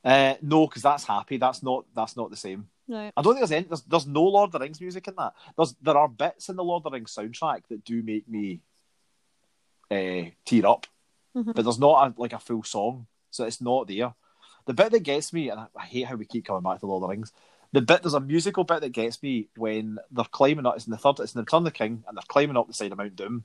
Uh, 0.03 0.35
no, 0.41 0.67
because 0.67 0.83
that's 0.83 1.05
happy. 1.05 1.37
That's 1.37 1.63
not. 1.63 1.85
That's 1.95 2.17
not 2.17 2.29
the 2.29 2.35
same. 2.35 2.67
No. 2.87 3.11
I 3.15 3.21
don't 3.21 3.33
think 3.33 3.39
there's 3.39 3.51
any. 3.51 3.65
There's, 3.67 3.81
there's 3.81 4.07
no 4.07 4.23
Lord 4.23 4.47
of 4.47 4.51
the 4.53 4.59
Rings 4.59 4.79
music 4.79 5.07
in 5.07 5.15
that. 5.17 5.33
There's 5.57 5.75
there 5.81 5.97
are 5.97 6.07
bits 6.07 6.49
in 6.49 6.55
the 6.55 6.63
Lord 6.63 6.79
of 6.81 6.83
the 6.91 6.95
Rings 6.97 7.13
soundtrack 7.13 7.63
that 7.69 7.83
do 7.83 8.01
make 8.01 8.27
me 8.29 8.61
uh, 9.91 10.31
tear 10.45 10.65
up, 10.65 10.87
Mhm. 11.35 11.53
but 11.55 11.63
there's 11.63 11.79
not 11.79 12.07
a, 12.17 12.21
like 12.21 12.33
a 12.33 12.39
full 12.39 12.63
song, 12.63 13.07
so 13.31 13.45
it's 13.45 13.61
not 13.61 13.87
there. 13.87 14.13
The 14.65 14.73
bit 14.73 14.91
that 14.91 15.03
gets 15.03 15.31
me, 15.31 15.49
and 15.49 15.59
I, 15.61 15.67
I 15.77 15.85
hate 15.85 16.07
how 16.07 16.15
we 16.15 16.25
keep 16.25 16.45
coming 16.45 16.63
back 16.63 16.79
to 16.79 16.85
Lord 16.87 17.03
of 17.03 17.09
the 17.09 17.13
Rings. 17.15 17.31
The 17.73 17.81
bit 17.81 18.01
there's 18.03 18.13
a 18.13 18.19
musical 18.19 18.63
bit 18.63 18.81
that 18.81 18.89
gets 18.89 19.21
me 19.21 19.49
when 19.57 19.97
they're 20.11 20.25
climbing 20.25 20.65
up. 20.65 20.75
It's 20.75 20.87
in 20.87 20.91
the 20.91 20.97
third. 20.97 21.19
It's 21.19 21.33
in 21.35 21.39
the 21.39 21.43
Return 21.43 21.59
of 21.59 21.63
the 21.65 21.71
King, 21.71 22.03
and 22.07 22.17
they're 22.17 22.23
climbing 22.27 22.57
up 22.57 22.67
the 22.67 22.73
side 22.73 22.91
of 22.91 22.97
Mount 22.97 23.15
Doom, 23.15 23.43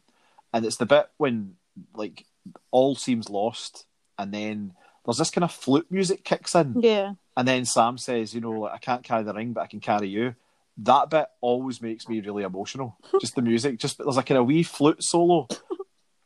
and 0.52 0.64
it's 0.64 0.76
the 0.76 0.86
bit 0.86 1.10
when 1.16 1.56
like 1.94 2.26
all 2.70 2.94
seems 2.94 3.28
lost, 3.30 3.86
and 4.18 4.32
then 4.32 4.74
there's 5.04 5.18
this 5.18 5.30
kind 5.30 5.44
of 5.44 5.52
flute 5.52 5.86
music 5.90 6.24
kicks 6.24 6.54
in, 6.54 6.74
Yeah. 6.80 7.14
and 7.36 7.46
then 7.48 7.64
Sam 7.64 7.98
says, 7.98 8.34
you 8.34 8.40
know, 8.40 8.52
like, 8.52 8.72
I 8.74 8.78
can't 8.78 9.02
carry 9.02 9.22
the 9.24 9.34
ring, 9.34 9.52
but 9.52 9.62
I 9.62 9.66
can 9.66 9.80
carry 9.80 10.08
you. 10.08 10.34
That 10.78 11.10
bit 11.10 11.26
always 11.40 11.82
makes 11.82 12.08
me 12.08 12.20
really 12.20 12.44
emotional. 12.44 12.96
Just 13.20 13.34
the 13.34 13.42
music, 13.42 13.78
just 13.78 13.98
there's 13.98 14.16
like 14.16 14.26
a 14.26 14.28
kind 14.34 14.38
of 14.40 14.46
wee 14.46 14.62
flute 14.62 15.02
solo, 15.02 15.46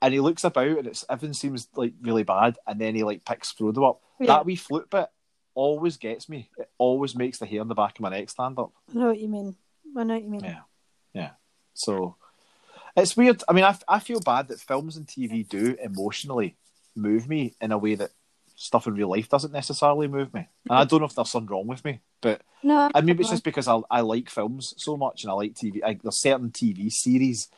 and 0.00 0.14
he 0.14 0.20
looks 0.20 0.44
about, 0.44 0.68
and 0.78 0.86
it's 0.86 1.04
everything 1.10 1.34
seems 1.34 1.68
like 1.74 1.94
really 2.00 2.22
bad, 2.22 2.56
and 2.66 2.80
then 2.80 2.94
he 2.94 3.02
like 3.02 3.24
picks 3.24 3.52
Frodo 3.52 3.88
up. 3.90 4.00
Yeah. 4.20 4.26
That 4.28 4.46
wee 4.46 4.56
flute 4.56 4.88
bit 4.90 5.08
always 5.54 5.96
gets 5.96 6.28
me. 6.28 6.48
It 6.58 6.70
always 6.78 7.16
makes 7.16 7.38
the 7.38 7.46
hair 7.46 7.60
on 7.60 7.68
the 7.68 7.74
back 7.74 7.98
of 7.98 8.02
my 8.02 8.10
neck 8.10 8.30
stand 8.30 8.58
up. 8.58 8.72
I 8.94 8.98
know 8.98 9.06
what 9.08 9.18
you 9.18 9.28
mean. 9.28 9.56
I 9.96 10.04
know 10.04 10.14
what 10.14 10.22
you 10.22 10.30
mean. 10.30 10.44
Yeah, 10.44 10.60
yeah. 11.12 11.30
So 11.74 12.16
it's 12.96 13.16
weird. 13.16 13.42
I 13.48 13.52
mean, 13.52 13.64
I, 13.64 13.76
I 13.88 13.98
feel 13.98 14.20
bad 14.20 14.48
that 14.48 14.60
films 14.60 14.96
and 14.96 15.06
TV 15.06 15.46
do 15.48 15.76
emotionally 15.82 16.56
move 16.94 17.28
me 17.28 17.54
in 17.60 17.72
a 17.72 17.78
way 17.78 17.94
that 17.96 18.10
stuff 18.56 18.86
in 18.86 18.94
real 18.94 19.10
life 19.10 19.28
doesn't 19.28 19.52
necessarily 19.52 20.08
move 20.08 20.32
me. 20.34 20.48
And 20.68 20.78
I 20.78 20.84
don't 20.84 21.00
know 21.00 21.06
if 21.06 21.14
there's 21.14 21.30
something 21.30 21.54
wrong 21.54 21.66
with 21.66 21.84
me, 21.84 22.00
but 22.22 22.42
No, 22.62 22.90
and 22.94 23.06
maybe 23.06 23.20
it's 23.20 23.30
just 23.30 23.44
because 23.44 23.68
I, 23.68 23.80
I 23.90 24.00
like 24.00 24.30
films 24.30 24.74
so 24.78 24.96
much 24.96 25.22
and 25.22 25.30
I 25.30 25.34
like 25.34 25.54
TV. 25.54 25.80
I, 25.84 25.98
there's 26.02 26.20
certain 26.20 26.50
TV 26.50 26.90
series 26.90 27.48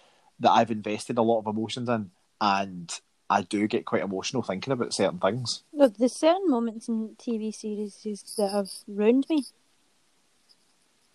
that 0.41 0.51
I've 0.51 0.71
invested 0.71 1.17
a 1.17 1.23
lot 1.23 1.39
of 1.39 1.47
emotions 1.47 1.89
in, 1.89 2.11
and 2.41 3.01
I 3.31 3.43
do 3.43 3.67
get 3.69 3.87
quite 3.87 4.03
emotional 4.03 4.43
thinking 4.43 4.73
about 4.73 4.93
certain 4.93 5.19
things. 5.19 5.63
Look, 5.73 5.97
there's 5.97 6.17
certain 6.17 6.51
moments 6.51 6.89
in 6.89 7.11
TV 7.17 7.55
series 7.55 8.35
that 8.37 8.51
have 8.51 8.71
ruined 8.87 9.27
me. 9.31 9.45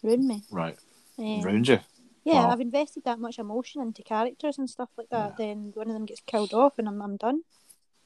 Ruined 0.02 0.28
me. 0.28 0.44
Right, 0.50 0.78
Um, 1.20 1.42
ruined 1.42 1.68
you. 1.68 1.80
Yeah, 2.26 2.46
Wow. 2.46 2.50
I've 2.52 2.62
invested 2.62 3.04
that 3.04 3.20
much 3.20 3.38
emotion 3.38 3.82
into 3.82 4.02
characters 4.02 4.58
and 4.58 4.70
stuff 4.70 4.90
like 4.98 5.10
that. 5.10 5.36
Then 5.38 5.72
one 5.74 5.88
of 5.88 5.94
them 5.94 6.06
gets 6.06 6.22
killed 6.26 6.54
off, 6.54 6.80
and 6.80 6.88
I'm 6.88 7.02
I'm 7.02 7.18
done. 7.18 7.42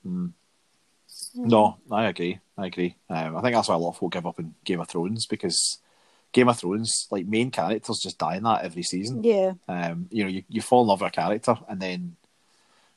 Mm. 0.06 0.34
No, 1.36 1.78
I 1.92 2.08
agree. 2.08 2.40
I 2.58 2.68
agree. 2.68 2.96
Um, 3.10 3.38
I 3.38 3.42
think 3.42 3.56
that's 3.56 3.70
why 3.70 3.76
a 3.76 3.78
lot 3.78 3.90
of 3.90 3.96
people 3.96 4.10
give 4.10 4.26
up 4.28 4.40
in 4.40 4.56
Game 4.64 4.82
of 4.82 4.88
Thrones 4.88 5.26
because 5.26 5.80
Game 6.32 6.50
of 6.50 6.58
Thrones, 6.58 7.08
like 7.12 7.26
main 7.26 7.52
characters, 7.52 8.00
just 8.02 8.18
die 8.18 8.38
in 8.38 8.44
that 8.44 8.64
every 8.64 8.84
season. 8.84 9.24
Yeah. 9.24 9.54
Um, 9.68 10.08
you 10.12 10.24
know, 10.24 10.30
you, 10.30 10.44
you 10.50 10.62
fall 10.62 10.82
in 10.82 10.88
love 10.88 11.02
with 11.02 11.12
a 11.12 11.16
character, 11.16 11.56
and 11.70 11.80
then, 11.80 12.16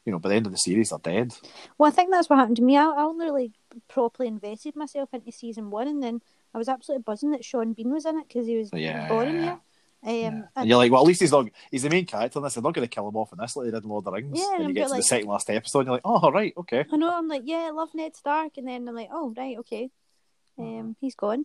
you 0.04 0.12
know, 0.12 0.18
by 0.18 0.30
the 0.30 0.34
end 0.34 0.46
of 0.46 0.52
the 0.52 0.58
series, 0.58 0.90
they're 0.90 0.98
dead. 0.98 1.34
Well, 1.78 1.88
I 1.88 1.94
think 1.94 2.10
that's 2.10 2.28
what 2.28 2.38
happened 2.38 2.56
to 2.56 2.62
me. 2.62 2.76
I, 2.76 2.84
I 2.84 3.02
only 3.02 3.26
really 3.26 3.52
properly 3.88 4.28
invested 4.28 4.76
myself 4.76 5.10
into 5.12 5.32
season 5.32 5.70
one, 5.70 5.88
and 5.88 6.02
then 6.02 6.20
I 6.54 6.58
was 6.58 6.68
absolutely 6.68 7.02
buzzing 7.04 7.30
that 7.32 7.44
Sean 7.44 7.72
Bean 7.72 7.92
was 7.92 8.06
in 8.06 8.18
it 8.18 8.28
because 8.28 8.46
he 8.46 8.56
was 8.56 8.70
Yeah, 8.72 9.08
boring 9.08 9.44
yeah. 9.44 9.56
Um, 10.02 10.12
Yeah. 10.12 10.42
and- 10.56 10.68
you're 10.68 10.78
like, 10.78 10.90
well, 10.90 11.02
at 11.02 11.06
least 11.06 11.20
he's 11.20 11.30
not. 11.32 11.46
He's 11.70 11.82
the 11.82 11.90
main 11.90 12.06
character 12.06 12.38
in 12.38 12.42
this. 12.44 12.54
They're 12.54 12.62
not 12.62 12.74
going 12.74 12.88
to 12.88 12.94
kill 12.94 13.08
him 13.08 13.16
off 13.16 13.32
in 13.32 13.38
this 13.38 13.54
like 13.56 13.66
they 13.66 13.70
did 13.70 13.82
in 13.84 13.88
Lord 13.90 14.00
of 14.02 14.04
the 14.06 14.12
Rings. 14.12 14.38
Yeah, 14.38 14.52
and 14.54 14.60
and 14.60 14.68
you 14.68 14.74
get 14.74 14.88
to 14.88 14.94
bit 14.94 14.96
the 14.98 15.02
second 15.02 15.28
last 15.28 15.50
episode, 15.50 15.80
and 15.80 15.86
you're 15.88 15.94
like, 15.96 16.02
oh, 16.04 16.30
right, 16.32 16.52
okay. 16.56 16.84
I 16.90 16.96
know. 16.96 17.12
I'm 17.14 17.28
like, 17.28 17.42
yeah, 17.44 17.66
I 17.68 17.70
love 17.70 17.90
Ned 17.94 18.16
Stark, 18.16 18.52
and 18.56 18.66
then 18.68 18.88
I'm 18.88 18.94
like, 18.94 19.10
oh 19.12 19.34
right, 19.36 19.58
okay, 19.58 19.90
um, 20.58 20.96
he's 21.00 21.14
gone. 21.14 21.44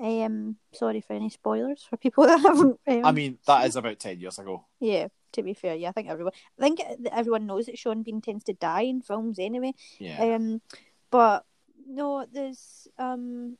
Um, 0.00 0.56
sorry 0.72 1.00
for 1.00 1.14
any 1.14 1.28
spoilers 1.28 1.82
for 1.82 1.96
people 1.96 2.24
that 2.26 2.40
haven't. 2.40 2.78
Um, 2.86 3.04
I 3.04 3.10
mean, 3.10 3.38
that 3.46 3.66
is 3.66 3.74
about 3.74 3.98
ten 3.98 4.20
years 4.20 4.38
ago. 4.38 4.64
yeah. 4.80 5.08
To 5.32 5.42
be 5.42 5.52
fair, 5.52 5.74
yeah, 5.74 5.90
I 5.90 5.92
think 5.92 6.08
everyone, 6.08 6.32
I 6.58 6.62
think 6.62 6.80
everyone 7.12 7.44
knows 7.44 7.66
that 7.66 7.76
Sean 7.78 8.02
Bean 8.02 8.22
tends 8.22 8.44
to 8.44 8.54
die 8.54 8.82
in 8.84 9.02
films 9.02 9.38
anyway. 9.38 9.74
Yeah. 9.98 10.22
Um, 10.36 10.62
but 11.10 11.44
no, 11.86 12.24
there's 12.32 12.88
um, 12.96 13.58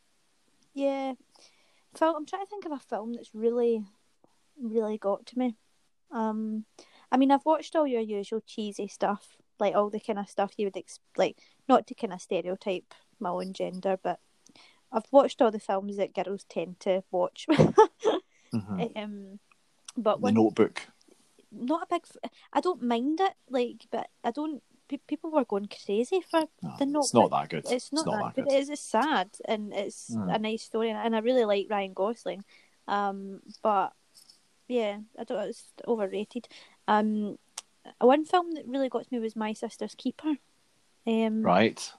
yeah, 0.72 1.12
film. 1.95 2.16
I'm 2.16 2.24
trying 2.26 2.45
to 2.47 2.49
think 2.49 2.64
of 2.64 2.72
a 2.72 2.78
film 2.78 3.12
that's 3.12 3.34
really, 3.34 3.84
really 4.63 4.99
got 4.99 5.27
to 5.27 5.39
me. 5.39 5.57
Um, 6.11 6.65
I 7.13 7.17
mean, 7.17 7.31
I've 7.31 7.45
watched 7.45 7.77
all 7.77 7.87
your 7.87 8.01
usual 8.01 8.43
cheesy 8.47 8.89
stuff, 8.89 9.37
like 9.59 9.75
all 9.75 9.91
the 9.91 10.01
kind 10.01 10.19
of 10.19 10.29
stuff 10.29 10.53
you 10.57 10.67
would 10.67 10.77
ex- 10.77 11.01
like, 11.17 11.39
not 11.69 11.87
to 11.87 11.95
kind 11.95 12.13
of 12.13 12.21
stereotype 12.21 12.95
my 13.21 13.31
own 13.31 13.53
gender, 13.53 13.99
but 14.03 14.21
I've 14.93 15.07
watched 15.11 15.43
all 15.43 15.51
the 15.51 15.59
films 15.61 15.97
that 15.97 16.15
girls 16.15 16.45
tend 16.49 16.81
to 16.81 17.03
watch. 17.11 17.47
Mhm. 18.55 18.97
um, 18.97 19.39
but 19.97 20.23
The 20.23 20.33
Notebook. 20.33 20.89
not 21.53 21.83
a 21.83 21.87
big. 21.95 22.07
I 22.53 22.61
don't 22.61 22.83
mind 22.83 23.21
it, 23.21 23.35
like, 23.51 23.85
but 23.91 24.09
I 24.25 24.31
don't. 24.31 24.63
Pe- 24.89 24.97
people 25.07 25.31
were 25.31 25.45
going 25.45 25.69
crazy 25.69 26.23
for 26.23 26.45
No, 26.63 26.75
the 26.79 26.87
Notebook. 26.87 27.05
it's 27.05 27.15
not 27.15 27.31
that 27.31 27.49
good. 27.51 27.67
It's 27.71 27.93
not, 27.93 28.07
that, 28.07 28.35
good. 28.37 28.45
good. 28.47 28.55
It 28.55 28.59
is 28.61 28.71
it's 28.71 28.81
sad 28.81 29.29
and 29.45 29.75
it's 29.75 30.15
Mm. 30.15 30.35
a 30.35 30.39
nice 30.39 30.63
story, 30.63 30.91
and 30.91 31.15
I 31.15 31.19
really 31.19 31.45
like 31.45 31.67
Ryan 31.69 31.93
Gosling. 31.93 32.43
Um, 32.87 33.43
but 33.63 33.93
yeah, 34.69 34.99
I 35.19 35.25
don't. 35.25 35.49
It's 35.49 35.64
overrated. 35.87 36.49
Um, 36.87 37.39
one 38.01 38.25
film 38.25 38.53
that 38.53 38.66
really 38.66 38.89
got 38.89 39.05
to 39.05 39.09
me 39.14 39.19
was 39.19 39.35
My 39.37 39.53
Sister's 39.53 39.95
Keeper. 39.95 40.37
Um, 41.07 41.43
Right. 41.43 41.91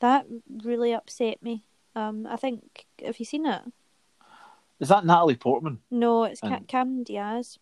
that 0.00 0.26
really 0.64 0.92
upset 0.94 1.42
me. 1.42 1.64
Um, 1.96 2.26
I 2.26 2.36
think 2.36 2.86
have 3.04 3.18
you 3.18 3.24
seen 3.24 3.46
it? 3.46 3.62
Is 4.80 4.88
that 4.88 5.04
Natalie 5.04 5.36
Portman? 5.36 5.80
No, 5.90 6.24
it's 6.24 6.42
And- 6.42 6.66
Cameron 6.66 7.02
Diaz. 7.04 7.58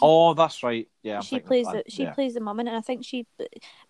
Oh, 0.00 0.34
that's 0.34 0.62
right. 0.62 0.88
Yeah. 1.02 1.16
I'm 1.16 1.22
she 1.22 1.40
plays 1.40 1.66
the 1.66 1.82
she 1.88 2.04
yeah. 2.04 2.12
plays 2.12 2.34
the 2.34 2.40
mum 2.40 2.60
and 2.60 2.68
I 2.68 2.80
think 2.80 3.04
she 3.04 3.26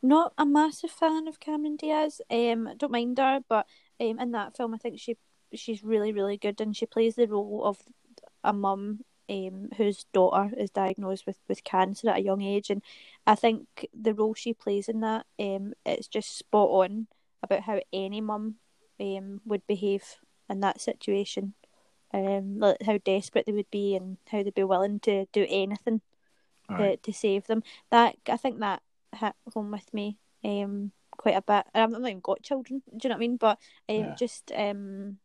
not 0.03 0.33
a 0.39 0.47
massive 0.47 0.91
fan 0.91 1.29
of 1.29 1.39
Cameron 1.41 1.77
Diaz. 1.77 2.23
Um, 2.31 2.71
don't 2.79 2.93
mind 2.93 3.19
her, 3.19 3.41
but 3.47 3.66
um, 4.01 4.19
in 4.19 4.31
that 4.33 4.57
film, 4.57 4.73
I 4.75 4.79
think 4.79 4.99
she 4.99 5.19
she's 5.53 5.83
really 5.85 6.12
really 6.12 6.39
good, 6.39 6.61
and 6.62 6.75
she 6.75 6.87
plays 6.87 7.14
the 7.16 7.27
role 7.27 7.62
of 7.64 7.83
a 8.43 8.53
mum 8.55 9.05
um 9.31 9.68
whose 9.76 10.05
daughter 10.12 10.51
is 10.57 10.70
diagnosed 10.70 11.26
with 11.26 11.39
with 11.49 11.64
cancer 11.64 12.11
at 12.11 12.18
a 12.18 12.22
young 12.22 12.43
age, 12.43 12.70
and 12.70 12.83
I 13.26 13.35
think 13.35 13.89
the 13.95 14.14
role 14.14 14.35
she 14.35 14.55
plays 14.55 14.89
in 14.89 15.01
that 15.01 15.26
um 15.39 15.74
it's 15.85 16.09
just 16.09 16.37
spot 16.39 16.68
on 16.70 17.07
about 17.43 17.62
how 17.62 17.81
any 17.93 18.20
mum 18.20 18.57
um 19.01 19.41
would 19.45 19.66
behave 19.66 20.16
in 20.49 20.61
that 20.61 20.81
situation. 20.81 21.55
Um, 22.12 22.59
like 22.59 22.79
how 22.87 22.97
desperate 23.05 23.45
they 23.45 23.53
would 23.53 23.70
be 23.70 23.95
and 23.95 24.16
how 24.31 24.43
they'd 24.43 24.55
be 24.55 24.64
willing 24.64 24.99
to 25.01 25.26
do 25.33 25.47
anything 25.49 26.01
Right. 26.70 27.03
to, 27.03 27.12
to 27.12 27.18
save 27.18 27.47
them. 27.47 27.62
That 27.91 28.16
I 28.29 28.37
think 28.39 28.61
that 28.61 28.83
hit 29.14 29.35
home 29.55 29.70
with 29.70 29.93
me 29.93 30.18
um 30.45 30.93
quite 31.11 31.37
a 31.37 31.43
bit. 31.43 31.66
I've 31.74 31.91
not 31.91 32.01
even 32.03 32.20
got 32.20 32.43
children. 32.43 32.83
Do 32.91 32.97
you 33.03 33.09
know 33.11 33.14
what 33.14 33.18
I 33.18 33.20
mean? 33.20 33.37
But 33.37 33.59
um, 33.89 33.97
Yeah. 33.97 34.14
just 34.16 34.53
um 34.57 35.18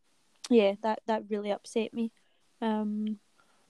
yeah, 0.50 0.74
that 0.82 1.00
that 1.06 1.22
really 1.30 1.50
upset 1.52 1.94
me. 1.94 2.12
Um 2.60 3.18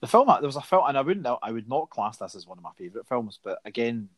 The 0.05 0.09
film 0.11 0.27
there 0.27 0.43
was 0.43 0.57
a 0.57 0.61
film, 0.61 0.85
and 0.87 0.99
I 0.99 1.01
wouldn't 1.01 1.27
I 1.43 1.51
would 1.51 1.67
not 1.67 1.89
class 1.89 2.19
this 2.19 2.35
as 2.35 2.47
one 2.47 2.59
of 2.59 2.65
my 2.65 2.73
favourite 2.77 3.07
films, 3.09 3.39
but 3.43 3.59
again, 3.65 4.11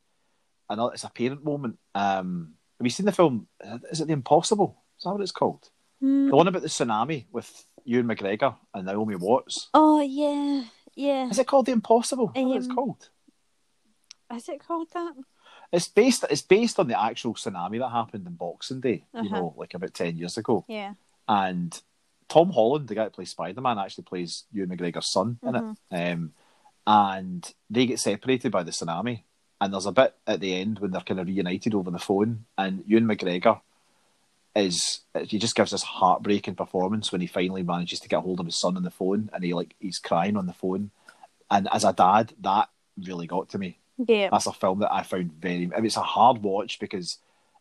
another 0.68 0.92
it's 0.94 1.04
a 1.04 1.08
parent 1.10 1.44
moment. 1.44 1.78
Um, 1.94 2.54
have 2.80 2.84
you 2.84 2.90
seen 2.90 3.06
the 3.06 3.12
film? 3.12 3.46
Is 3.92 4.00
it 4.00 4.08
The 4.08 4.12
Impossible? 4.12 4.82
Is 4.98 5.04
that 5.04 5.12
what 5.12 5.20
it's 5.20 5.30
called? 5.30 5.70
hmm. 6.00 6.28
The 6.28 6.34
one 6.34 6.48
about 6.48 6.62
the 6.62 6.68
tsunami 6.68 7.26
with 7.30 7.48
Ewan 7.84 8.08
McGregor 8.08 8.56
and 8.74 8.84
Naomi 8.86 9.14
Watts. 9.14 9.68
Oh 9.74 10.00
yeah, 10.00 10.64
yeah. 10.96 11.28
Is 11.30 11.38
it 11.38 11.46
called 11.46 11.66
The 11.66 11.72
Impossible? 11.72 12.32
Is 12.34 12.42
that 12.42 12.48
what 12.48 12.56
it's 12.56 12.68
Um, 12.68 12.74
called? 12.74 13.08
Is 14.34 14.48
it 14.48 14.66
called 14.66 14.88
that? 14.92 15.14
It's 15.70 15.86
based. 15.86 16.24
It's 16.28 16.42
based 16.42 16.80
on 16.80 16.88
the 16.88 17.00
actual 17.00 17.34
tsunami 17.34 17.78
that 17.78 17.90
happened 17.90 18.26
in 18.26 18.34
Boxing 18.34 18.80
Day. 18.80 19.04
You 19.14 19.20
Uh-huh. 19.20 19.36
know, 19.36 19.54
like 19.56 19.74
about 19.74 19.94
ten 19.94 20.16
years 20.16 20.36
ago. 20.36 20.64
Yeah. 20.66 20.94
and 21.28 21.80
Tom 22.28 22.50
Holland, 22.50 22.88
the 22.88 22.94
guy 22.94 23.04
that 23.04 23.12
plays 23.12 23.30
Spider 23.30 23.60
Man, 23.60 23.78
actually 23.78 24.04
plays 24.04 24.44
Ewan 24.52 24.70
McGregor's 24.70 25.12
son 25.12 25.38
in 25.42 25.52
Mm-hmm. 25.52 25.94
it. 25.94 26.12
Um, 26.12 26.32
and 26.86 27.52
they 27.68 27.86
get 27.86 27.98
separated 27.98 28.52
by 28.52 28.62
the 28.62 28.70
tsunami. 28.70 29.22
And 29.60 29.72
there's 29.72 29.86
a 29.86 29.92
bit 29.92 30.14
at 30.26 30.40
the 30.40 30.54
end 30.54 30.78
when 30.80 30.90
they're 30.90 31.00
kind 31.00 31.18
of 31.18 31.26
reunited 31.26 31.74
over 31.74 31.90
the 31.90 31.98
phone, 31.98 32.44
and 32.58 32.84
Ewan 32.86 33.06
McGregor 33.06 33.60
is 34.54 35.00
he 35.24 35.38
just 35.38 35.54
gives 35.54 35.70
this 35.70 35.82
heartbreaking 35.82 36.54
performance 36.54 37.12
when 37.12 37.20
he 37.20 37.26
finally 37.26 37.62
manages 37.62 38.00
to 38.00 38.08
get 38.08 38.20
hold 38.20 38.40
of 38.40 38.46
his 38.46 38.58
son 38.60 38.76
on 38.76 38.82
the 38.82 38.90
phone, 38.90 39.30
and 39.32 39.42
he 39.44 39.54
like 39.54 39.74
he's 39.80 39.98
crying 39.98 40.36
on 40.36 40.46
the 40.46 40.52
phone. 40.52 40.90
And 41.50 41.68
as 41.72 41.84
a 41.84 41.92
dad, 41.92 42.32
that 42.40 42.68
really 43.02 43.26
got 43.26 43.48
to 43.50 43.58
me. 43.58 43.78
Yeah. 44.06 44.28
That's 44.30 44.46
a 44.46 44.52
film 44.52 44.80
that 44.80 44.92
I 44.92 45.02
found 45.02 45.32
very. 45.32 45.70
I 45.74 45.76
mean, 45.76 45.86
it's 45.86 45.96
a 45.96 46.02
hard 46.02 46.42
watch 46.42 46.78
because 46.78 47.18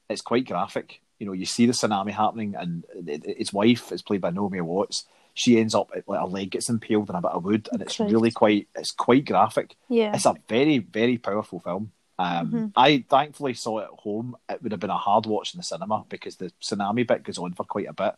it's 0.10 0.22
quite 0.22 0.48
graphic. 0.48 1.00
You 1.20 1.26
know, 1.28 1.34
you 1.34 1.46
see 1.46 1.66
the 1.66 1.72
tsunami 1.74 2.12
happening, 2.12 2.56
and 2.56 2.84
its 3.08 3.54
wife 3.54 3.92
is 3.92 4.02
played 4.02 4.22
by 4.22 4.32
Naomi 4.32 4.62
Watts. 4.62 5.06
she 5.38 5.60
ends 5.60 5.76
up 5.76 5.92
like 6.08 6.20
her 6.20 6.26
leg 6.28 6.52
gets 6.52 6.70
impaled 6.70 7.10
in 7.10 7.16
a 7.16 7.22
bit 7.22 7.32
of 7.32 7.44
wood, 7.44 7.68
and 7.72 7.82
it's 7.82 7.98
Christ. 7.98 8.14
really 8.14 8.32
quite 8.32 8.68
it's 8.76 8.92
quite 8.92 9.26
graphic. 9.26 9.76
Yeah. 9.90 10.14
It's 10.16 10.26
a 10.26 10.36
very 10.48 10.78
very 10.80 11.18
powerful 11.18 11.60
film. 11.60 11.92
Um, 12.18 12.52
Mhm. 12.52 12.72
I 12.78 13.04
thankfully 13.10 13.54
saw 13.54 13.80
it 13.80 13.84
at 13.92 14.00
home. 14.00 14.38
It 14.48 14.64
would 14.64 14.72
have 14.72 14.80
been 14.80 14.90
a 14.90 14.98
hard 14.98 15.26
watch 15.26 15.54
in 15.54 15.58
the 15.58 15.64
cinema 15.64 16.06
because 16.08 16.38
the 16.38 16.52
tsunami 16.62 17.06
bit 17.06 17.24
goes 17.24 17.38
on 17.38 17.54
for 17.54 17.66
quite 17.66 17.88
a 17.90 17.94
bit, 17.94 18.16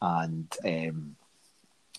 and 0.00 0.54
um, 0.64 1.16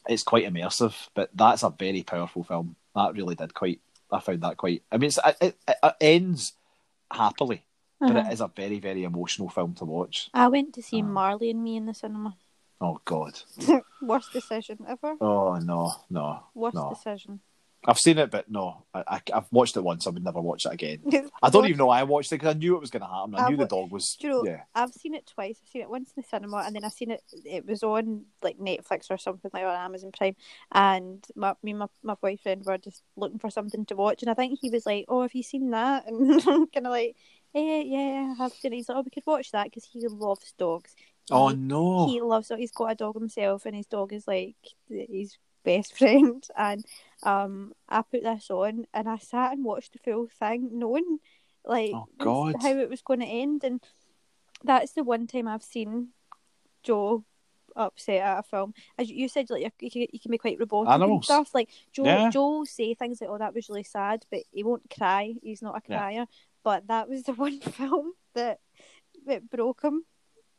it's 0.07 0.23
quite 0.23 0.45
immersive. 0.51 1.09
But 1.13 1.29
that's 1.35 1.61
a 1.63 1.69
very 1.69 2.01
powerful 2.03 2.43
film. 2.43 2.75
That 2.95 3.13
really 3.13 3.35
did 3.35 3.53
quite. 3.53 3.81
I 4.11 4.19
found 4.19 4.41
that 4.41 4.57
quite. 4.57 4.81
I 4.91 4.97
mean, 4.97 5.07
it's, 5.07 5.19
it, 5.25 5.37
it, 5.41 5.57
it 5.83 5.93
ends 6.01 6.53
happily, 7.11 7.64
but 7.99 8.11
Uh-huh. 8.11 8.23
it 8.29 8.33
is 8.33 8.41
a 8.41 8.47
very 8.47 8.79
very 8.79 9.03
emotional 9.03 9.49
film 9.49 9.73
to 9.75 9.85
watch. 9.85 10.29
I 10.33 10.47
went 10.47 10.73
to 10.75 10.81
see 10.81 11.01
Uh. 11.01 11.05
Marley 11.05 11.49
and 11.51 11.63
Me 11.63 11.75
in 11.77 11.85
the 11.85 11.93
cinema. 11.93 12.35
Oh 12.81 12.99
God. 13.05 13.39
Worst 14.01 14.33
decision 14.33 14.79
ever. 14.87 15.15
Oh 15.21 15.55
no 15.55 15.93
no 16.09 16.43
Worst 16.53 16.75
no. 16.75 16.89
decision. 16.89 17.39
I've 17.87 17.99
seen 17.99 18.17
it, 18.17 18.31
but 18.31 18.49
no, 18.49 18.83
I, 18.95 19.21
I've 19.31 19.45
watched 19.51 19.77
it 19.77 19.83
once. 19.83 20.07
I 20.07 20.09
would 20.09 20.23
never 20.23 20.41
watch 20.41 20.65
it 20.65 20.73
again. 20.73 21.01
I 21.43 21.51
don't 21.51 21.65
even 21.67 21.77
know 21.77 21.85
why 21.85 21.99
I 21.99 22.03
watched 22.03 22.31
it 22.31 22.37
because 22.41 22.55
I 22.55 22.57
knew 22.57 22.75
it 22.75 22.79
was 22.81 22.89
going 22.89 23.03
to 23.03 23.07
happen. 23.07 23.35
I 23.35 23.45
I 23.45 23.49
knew 23.49 23.57
the 23.57 23.67
dog 23.67 23.91
was. 23.91 24.17
You 24.21 24.29
know, 24.29 24.43
yeah, 24.43 24.61
I've 24.73 24.91
seen 24.91 25.13
it 25.13 25.27
twice. 25.27 25.59
I've 25.61 25.69
seen 25.69 25.83
it 25.83 25.89
once 25.89 26.11
in 26.17 26.23
the 26.23 26.27
cinema, 26.27 26.63
and 26.65 26.75
then 26.75 26.83
I've 26.83 26.93
seen 26.93 27.11
it. 27.11 27.21
It 27.45 27.67
was 27.67 27.83
on 27.83 28.25
like 28.41 28.57
Netflix 28.57 29.11
or 29.11 29.19
something 29.19 29.51
like 29.53 29.63
on 29.65 29.75
Amazon 29.75 30.11
Prime. 30.17 30.35
And 30.71 31.23
my, 31.35 31.53
me 31.61 31.71
and 31.71 31.79
my, 31.81 31.87
my 32.01 32.15
boyfriend 32.15 32.65
were 32.65 32.79
just 32.79 33.03
looking 33.15 33.37
for 33.37 33.51
something 33.51 33.85
to 33.85 33.95
watch, 33.95 34.23
and 34.23 34.31
I 34.31 34.33
think 34.33 34.57
he 34.59 34.71
was 34.71 34.87
like, 34.87 35.05
"Oh, 35.07 35.21
have 35.21 35.35
you 35.35 35.43
seen 35.43 35.69
that?" 35.69 36.05
And 36.07 36.41
kind 36.73 36.87
of 36.87 36.91
like, 36.91 37.15
"Yeah, 37.55 37.79
yeah, 37.79 38.33
I 38.33 38.43
have 38.43 38.53
seen 38.53 38.73
it." 38.73 38.75
He's 38.77 38.89
like, 38.89 38.97
"Oh, 38.97 39.01
we 39.01 39.09
could 39.11 39.25
watch 39.25 39.51
that 39.51 39.65
because 39.65 39.85
he 39.85 40.07
loves 40.07 40.53
dogs." 40.57 40.95
Oh 41.31 41.47
He- 41.49 41.55
no! 41.55 42.07
He 42.07 42.21
loves 42.21 42.51
it. 42.51 42.59
He's 42.59 42.71
got 42.71 42.91
a 42.91 42.95
dog 42.95 43.15
himself, 43.15 43.65
and 43.65 43.75
his 43.75 43.87
dog 43.87 44.13
is 44.13 44.27
like 44.27 44.55
his 44.89 45.37
best 45.63 45.97
friend. 45.97 46.45
And 46.55 46.85
um, 47.23 47.73
I 47.89 48.01
put 48.03 48.23
this 48.23 48.49
on, 48.51 48.85
and 48.93 49.09
I 49.09 49.17
sat 49.17 49.53
and 49.53 49.63
watched 49.65 49.93
the 49.93 49.99
full 49.99 50.27
thing, 50.27 50.69
knowing 50.73 51.19
like 51.65 51.91
Oh, 51.95 52.05
God. 52.19 52.55
how 52.61 52.77
it 52.77 52.89
was 52.89 53.01
going 53.01 53.21
to 53.21 53.25
end. 53.25 53.63
And 53.63 53.81
that's 54.63 54.91
the 54.91 55.03
one 55.03 55.25
time 55.25 55.47
I've 55.47 55.63
seen 55.63 56.09
Joe 56.83 57.23
upset 57.75 58.21
at 58.21 58.39
a 58.39 58.43
film. 58.43 58.73
As 58.99 59.09
you 59.09 59.27
said, 59.27 59.49
like 59.49 59.73
you 59.81 59.89
can, 59.91 60.05
you 60.11 60.19
can 60.19 60.31
be 60.31 60.37
quite 60.37 60.59
robotic 60.59 60.93
Animals. 60.93 61.17
and 61.17 61.23
stuff. 61.25 61.55
Like 61.55 61.69
Joe, 61.91 62.03
Yeah. 62.05 62.29
Joe 62.29 62.49
will 62.59 62.65
say 62.67 62.93
things 62.93 63.19
like, 63.19 63.29
"Oh, 63.31 63.37
that 63.39 63.55
was 63.55 63.67
really 63.69 63.83
sad," 63.83 64.25
but 64.29 64.41
he 64.51 64.63
won't 64.63 64.87
cry. 64.95 65.33
He's 65.41 65.61
not 65.63 65.75
a 65.75 65.81
Yeah. 65.89 66.25
But 66.65 66.87
that 66.87 67.07
was 67.07 67.23
the 67.23 67.33
one 67.45 67.61
film 67.61 68.11
that 68.33 68.59
that 69.25 69.49
broke 69.49 69.83
him. 69.83 70.03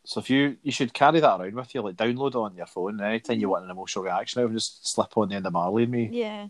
So 0.05 0.21
if 0.21 0.31
you 0.31 0.57
you 0.63 0.71
should 0.71 0.95
carry 0.95 1.19
that 1.19 1.41
around 1.41 1.55
with 1.55 1.75
you, 1.75 1.83
like 1.83 1.97
download 1.97 2.29
it 2.29 2.37
on 2.37 2.57
your 2.57 2.67
phone. 2.67 3.01
Anytime 3.01 3.41
you 3.41 3.47
mm-hmm. 3.47 3.51
want 3.51 3.65
an 3.65 3.73
emotional 3.73 4.05
reaction, 4.05 4.41
out, 4.41 4.53
just 4.53 4.89
slip 4.89 5.17
on 5.19 5.29
the 5.29 5.35
end 5.35 5.47
of 5.47 5.53
Marley 5.53 5.83
and 5.83 5.93
Me. 5.93 6.09
Yeah. 6.13 6.47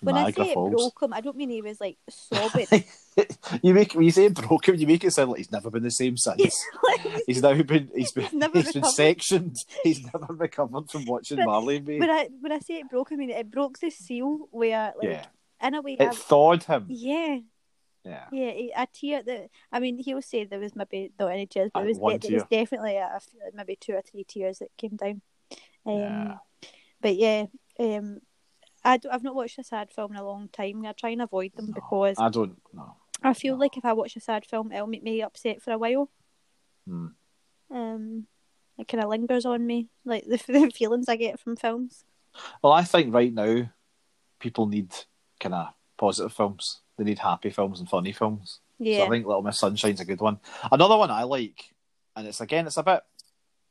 When 0.00 0.14
Niagara 0.14 0.44
I 0.44 0.46
say 0.46 0.54
Falls. 0.54 0.72
it 0.72 0.76
broke 0.76 1.02
him, 1.02 1.12
I 1.12 1.20
don't 1.20 1.36
mean 1.36 1.50
he 1.50 1.60
was 1.60 1.80
like 1.80 1.98
sobbing. 2.08 2.84
you 3.62 3.74
make 3.74 3.94
when 3.94 4.04
you 4.04 4.12
say 4.12 4.28
broken, 4.28 4.78
you 4.78 4.86
make 4.86 5.02
it 5.02 5.10
sound 5.10 5.30
like 5.30 5.38
he's 5.38 5.50
never 5.50 5.70
been 5.70 5.82
the 5.82 5.90
same 5.90 6.16
since. 6.16 6.64
He's 7.26 7.42
now 7.42 7.60
been 7.62 7.90
he's 7.94 8.12
been 8.12 8.24
He's 8.24 8.32
never 8.32 8.60
he's 8.60 8.72
been 8.72 8.84
sectioned. 8.84 9.56
He's 9.82 10.04
never 10.04 10.32
recovered 10.32 10.88
from 10.88 11.04
watching 11.06 11.38
But 11.38 11.46
Marley 11.46 11.76
and 11.78 11.86
Me. 11.86 11.98
when 11.98 12.10
I 12.10 12.28
when 12.40 12.52
I 12.52 12.60
say 12.60 12.74
it 12.74 12.88
broke, 12.88 13.10
I 13.10 13.16
mean 13.16 13.30
it 13.30 13.50
broke 13.50 13.80
the 13.80 13.90
seal 13.90 14.48
where 14.52 14.92
like 14.96 15.08
yeah, 15.08 15.26
in 15.66 15.74
a 15.74 15.82
way. 15.82 15.94
it 15.94 16.02
I've- 16.02 16.16
thawed 16.16 16.62
him. 16.62 16.86
yeah, 16.88 17.38
Yeah, 18.04 18.24
yeah, 18.32 18.82
a 18.82 18.86
tear 18.92 19.22
that 19.22 19.50
I 19.70 19.78
mean 19.78 19.98
he'll 19.98 20.22
say 20.22 20.44
there 20.44 20.58
was 20.58 20.74
maybe 20.74 21.12
not 21.18 21.32
any 21.32 21.46
tears, 21.46 21.70
but 21.72 21.84
it 21.84 21.88
was, 21.88 21.98
de- 21.98 22.28
there 22.28 22.38
was 22.38 22.48
definitely 22.50 22.96
a, 22.96 23.20
maybe 23.54 23.76
two 23.78 23.92
or 23.92 24.02
three 24.02 24.24
tears 24.24 24.60
that 24.60 24.70
came 24.78 24.96
down. 24.96 25.20
Um, 25.84 25.98
Yeah. 25.98 26.34
But 27.02 27.16
yeah, 27.16 27.46
um, 27.78 28.20
I 28.84 28.96
d- 28.96 29.08
I've 29.10 29.22
not 29.22 29.34
watched 29.34 29.58
a 29.58 29.64
sad 29.64 29.90
film 29.90 30.12
in 30.12 30.18
a 30.18 30.24
long 30.24 30.48
time. 30.48 30.84
I 30.86 30.92
try 30.92 31.10
and 31.10 31.22
avoid 31.22 31.52
them 31.54 31.72
because 31.74 32.16
I 32.18 32.28
don't 32.30 32.60
know. 32.72 32.96
I 33.22 33.34
feel 33.34 33.54
no. 33.54 33.60
like 33.60 33.76
if 33.76 33.84
I 33.84 33.92
watch 33.92 34.16
a 34.16 34.20
sad 34.20 34.46
film, 34.46 34.72
it'll 34.72 34.86
make 34.86 35.02
me 35.02 35.22
upset 35.22 35.62
for 35.62 35.72
a 35.72 35.78
while. 35.78 36.10
Hmm. 36.88 37.06
Um, 37.70 38.26
it 38.78 38.88
kind 38.88 39.02
of 39.02 39.10
lingers 39.10 39.44
on 39.44 39.66
me, 39.66 39.88
like 40.04 40.24
the, 40.26 40.40
the 40.46 40.70
feelings 40.74 41.08
I 41.08 41.16
get 41.16 41.38
from 41.38 41.56
films. 41.56 42.04
Well, 42.62 42.72
I 42.72 42.84
think 42.84 43.12
right 43.12 43.32
now 43.32 43.70
people 44.38 44.66
need 44.66 44.94
kind 45.38 45.54
of 45.54 45.68
positive 45.98 46.32
films. 46.32 46.80
They 47.00 47.04
need 47.06 47.18
happy 47.18 47.48
films 47.48 47.80
and 47.80 47.88
funny 47.88 48.12
films. 48.12 48.58
Yeah. 48.78 48.98
So 48.98 49.04
I 49.06 49.08
think 49.08 49.24
Little 49.26 49.40
Miss 49.40 49.58
Sunshine's 49.58 50.00
a 50.00 50.04
good 50.04 50.20
one. 50.20 50.38
Another 50.70 50.98
one 50.98 51.10
I 51.10 51.22
like, 51.22 51.72
and 52.14 52.26
it's 52.26 52.42
again, 52.42 52.66
it's 52.66 52.76
a 52.76 52.82
bit 52.82 53.02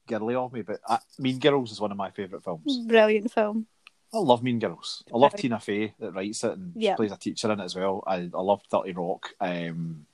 girly 0.07 0.33
of 0.33 0.51
me, 0.51 0.63
but 0.63 0.79
uh, 0.89 0.97
Mean 1.19 1.37
Girls 1.37 1.71
is 1.71 1.79
one 1.79 1.91
of 1.91 1.97
my 1.97 2.09
favourite 2.09 2.43
films. 2.43 2.79
brilliant 2.87 3.31
film. 3.31 3.67
I 4.11 4.17
love 4.17 4.41
Mean 4.41 4.57
Girls. 4.57 5.03
I 5.13 5.17
love. 5.19 5.35
Tina 5.35 5.59
Fey 5.59 5.93
that 5.99 6.15
writes 6.15 6.43
it 6.43 6.53
and 6.53 6.73
she 6.81 6.91
plays 6.95 7.11
a 7.11 7.17
teacher 7.17 7.51
in 7.51 7.59
it 7.59 7.63
as 7.65 7.75
well. 7.75 8.03
I, 8.07 8.31
I 8.33 8.41
love 8.41 8.63
30 8.71 8.93
Rock. 8.93 9.29
Um, 9.39 10.07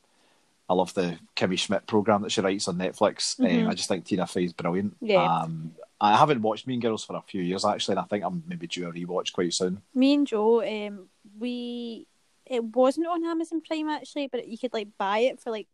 I 0.68 0.74
love 0.74 0.94
the 0.94 1.18
Kimmy 1.38 1.58
Schmidt 1.58 1.88
program 1.88 2.22
that 2.24 2.34
she 2.34 2.42
writes 2.42 2.68
on 2.68 2.76
Netflix. 2.76 3.40
Mhm. 3.40 3.64
Um, 3.64 3.70
I 3.70 3.76
just 3.76 3.88
think 3.88 4.04
Tina 4.04 4.28
Fey's 4.28 4.52
brilliant. 4.52 4.98
Yeah. 5.00 5.24
Um, 5.24 5.74
I 6.02 6.18
haven't 6.18 6.42
watched 6.42 6.68
Mean 6.68 6.82
Girls 6.82 7.06
for 7.06 7.16
a 7.16 7.22
few 7.22 7.42
years 7.42 7.64
actually, 7.64 7.94
and 7.94 8.00
I 8.02 8.04
think 8.04 8.26
I'm 8.26 8.44
maybe 8.46 8.68
due 8.68 8.90
a 8.90 8.92
rewatch 8.92 9.32
quite 9.32 9.54
soon. 9.54 9.82
Me 9.94 10.14
and 10.16 10.28
Joe, 10.28 10.62
um, 10.62 11.08
we 11.40 12.06
it 12.46 12.64
wasn't 12.64 13.08
on 13.08 13.26
Amazon 13.26 13.62
Prime 13.62 13.90
actually, 13.90 14.28
but 14.28 14.48
you 14.48 14.58
could 14.58 14.74
like 14.74 14.90
buy 14.98 15.20
it 15.20 15.40
for 15.40 15.52
like 15.52 15.68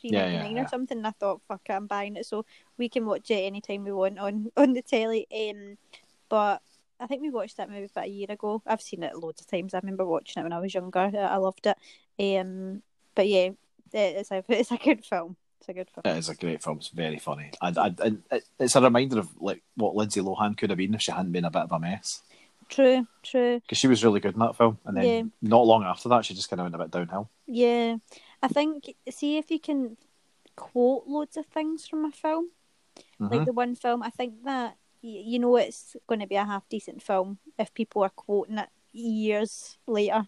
three 0.00 0.10
Yeah, 0.10 0.22
ninety 0.22 0.34
yeah, 0.34 0.42
nine 0.42 0.56
yeah. 0.56 0.64
or 0.64 0.68
something. 0.68 0.98
And 0.98 1.06
I 1.06 1.12
thought, 1.12 1.42
fuck 1.48 1.62
it, 1.68 1.72
I'm 1.72 1.86
buying 1.86 2.16
it, 2.16 2.26
so 2.26 2.44
we 2.78 2.88
can 2.88 3.06
watch 3.06 3.30
it 3.30 3.44
anytime 3.44 3.84
we 3.84 3.92
want 3.92 4.18
on 4.18 4.50
on 4.56 4.72
the 4.72 4.82
telly. 4.82 5.26
Um, 5.32 5.78
but 6.28 6.62
I 6.98 7.06
think 7.06 7.22
we 7.22 7.30
watched 7.30 7.56
that 7.58 7.70
movie 7.70 7.84
about 7.84 8.06
a 8.06 8.08
year 8.08 8.26
ago. 8.30 8.62
I've 8.66 8.80
seen 8.82 9.02
it 9.02 9.16
loads 9.16 9.40
of 9.40 9.46
times. 9.46 9.74
I 9.74 9.78
remember 9.78 10.04
watching 10.06 10.40
it 10.40 10.44
when 10.44 10.52
I 10.52 10.60
was 10.60 10.74
younger. 10.74 10.98
I 10.98 11.10
I 11.10 11.36
loved 11.36 11.66
it. 11.66 11.76
Um, 12.40 12.82
but 13.14 13.28
yeah, 13.28 13.50
it's 13.92 14.30
a 14.30 14.44
it's 14.48 14.72
a 14.72 14.78
good 14.78 15.04
film. 15.04 15.36
It's 15.60 15.68
a 15.68 15.74
good 15.74 15.90
film. 15.90 16.02
It 16.04 16.18
is 16.18 16.28
a 16.28 16.34
great 16.34 16.62
film. 16.62 16.78
It's 16.78 16.88
very 16.88 17.18
funny. 17.18 17.50
And, 17.62 17.76
and, 17.78 18.00
and 18.30 18.42
it's 18.58 18.76
a 18.76 18.80
reminder 18.80 19.18
of 19.18 19.28
like 19.40 19.62
what 19.74 19.94
Lindsay 19.94 20.20
Lohan 20.20 20.56
could 20.56 20.70
have 20.70 20.76
been 20.76 20.94
if 20.94 21.02
she 21.02 21.12
hadn't 21.12 21.32
been 21.32 21.44
a 21.44 21.50
bit 21.50 21.62
of 21.62 21.72
a 21.72 21.78
mess. 21.78 22.22
True, 22.68 23.06
true. 23.22 23.60
Because 23.60 23.78
she 23.78 23.86
was 23.88 24.04
really 24.04 24.20
good 24.20 24.34
in 24.34 24.40
that 24.40 24.56
film. 24.56 24.78
And 24.84 24.96
then 24.96 25.04
Yeah. 25.04 25.22
not 25.42 25.66
long 25.66 25.84
after 25.84 26.08
that, 26.08 26.24
she 26.24 26.34
just 26.34 26.48
kind 26.50 26.60
of 26.60 26.64
went 26.64 26.74
a 26.74 26.78
bit 26.78 26.90
downhill. 26.90 27.30
Yeah, 27.46 27.96
I 28.42 28.48
think 28.48 28.94
see 29.10 29.36
if 29.38 29.50
you 29.50 29.60
can 29.60 29.96
quote 30.56 31.06
loads 31.06 31.36
of 31.36 31.46
things 31.46 31.86
from 31.86 32.04
a 32.04 32.10
film. 32.10 32.50
Mhm. 33.20 33.30
Like 33.30 33.44
the 33.46 33.52
one 33.52 33.74
film, 33.74 34.02
I 34.02 34.10
think 34.10 34.42
that 34.44 34.76
you 35.02 35.38
know 35.38 35.56
it's 35.56 35.94
going 36.08 36.20
to 36.20 36.26
be 36.26 36.34
a 36.34 36.44
half 36.44 36.68
decent 36.68 37.02
film 37.02 37.38
if 37.58 37.72
people 37.74 38.02
are 38.02 38.08
quoting 38.10 38.58
it 38.58 38.68
years 38.92 39.78
later. 39.86 40.26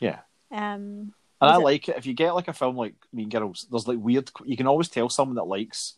yeah. 0.00 0.20
Um, 0.50 1.14
And 1.40 1.50
I 1.50 1.56
it- 1.56 1.62
like 1.62 1.88
it. 1.88 1.96
If 1.96 2.06
you 2.06 2.14
get 2.14 2.34
like 2.34 2.48
a 2.48 2.52
film 2.52 2.76
like 2.76 2.94
Mean 3.12 3.28
Girls, 3.28 3.66
there's 3.70 3.86
like 3.86 3.98
weird. 4.00 4.30
You 4.44 4.56
can 4.56 4.66
always 4.66 4.88
tell 4.88 5.08
someone 5.08 5.36
that 5.36 5.44
likes 5.46 5.96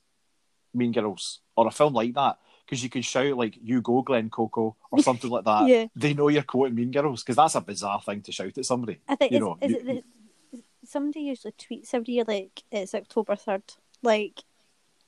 Mean 0.74 0.92
Girls 0.92 1.40
or 1.56 1.66
a 1.66 1.70
film 1.70 1.94
like 1.94 2.14
that 2.14 2.38
because 2.66 2.82
you 2.82 2.88
can 2.90 3.02
shout 3.02 3.36
like 3.36 3.58
"You 3.62 3.80
go, 3.82 4.02
Glen 4.02 4.30
Coco" 4.30 4.76
or 4.90 4.98
something 5.02 5.30
like 5.30 5.44
that. 5.44 5.66
Yeah. 5.68 5.86
They 5.96 6.14
know 6.14 6.28
you're 6.28 6.42
quoting 6.42 6.74
Mean 6.74 6.90
Girls 6.90 7.22
because 7.22 7.36
that's 7.36 7.54
a 7.54 7.60
bizarre 7.60 8.00
thing 8.02 8.22
to 8.22 8.32
shout 8.32 8.56
at 8.58 8.64
somebody. 8.64 8.98
I 9.08 9.14
think 9.16 9.32
You 9.32 9.38
is, 9.38 9.40
know, 9.42 9.58
is 9.60 9.70
you- 9.72 9.78
it 9.78 10.04
the, 10.52 10.62
somebody 10.86 11.20
usually 11.20 11.52
tweets 11.52 11.94
every 11.94 12.14
year 12.14 12.24
like 12.26 12.62
it's 12.70 12.94
October 12.94 13.36
third. 13.36 13.62
Like, 14.02 14.40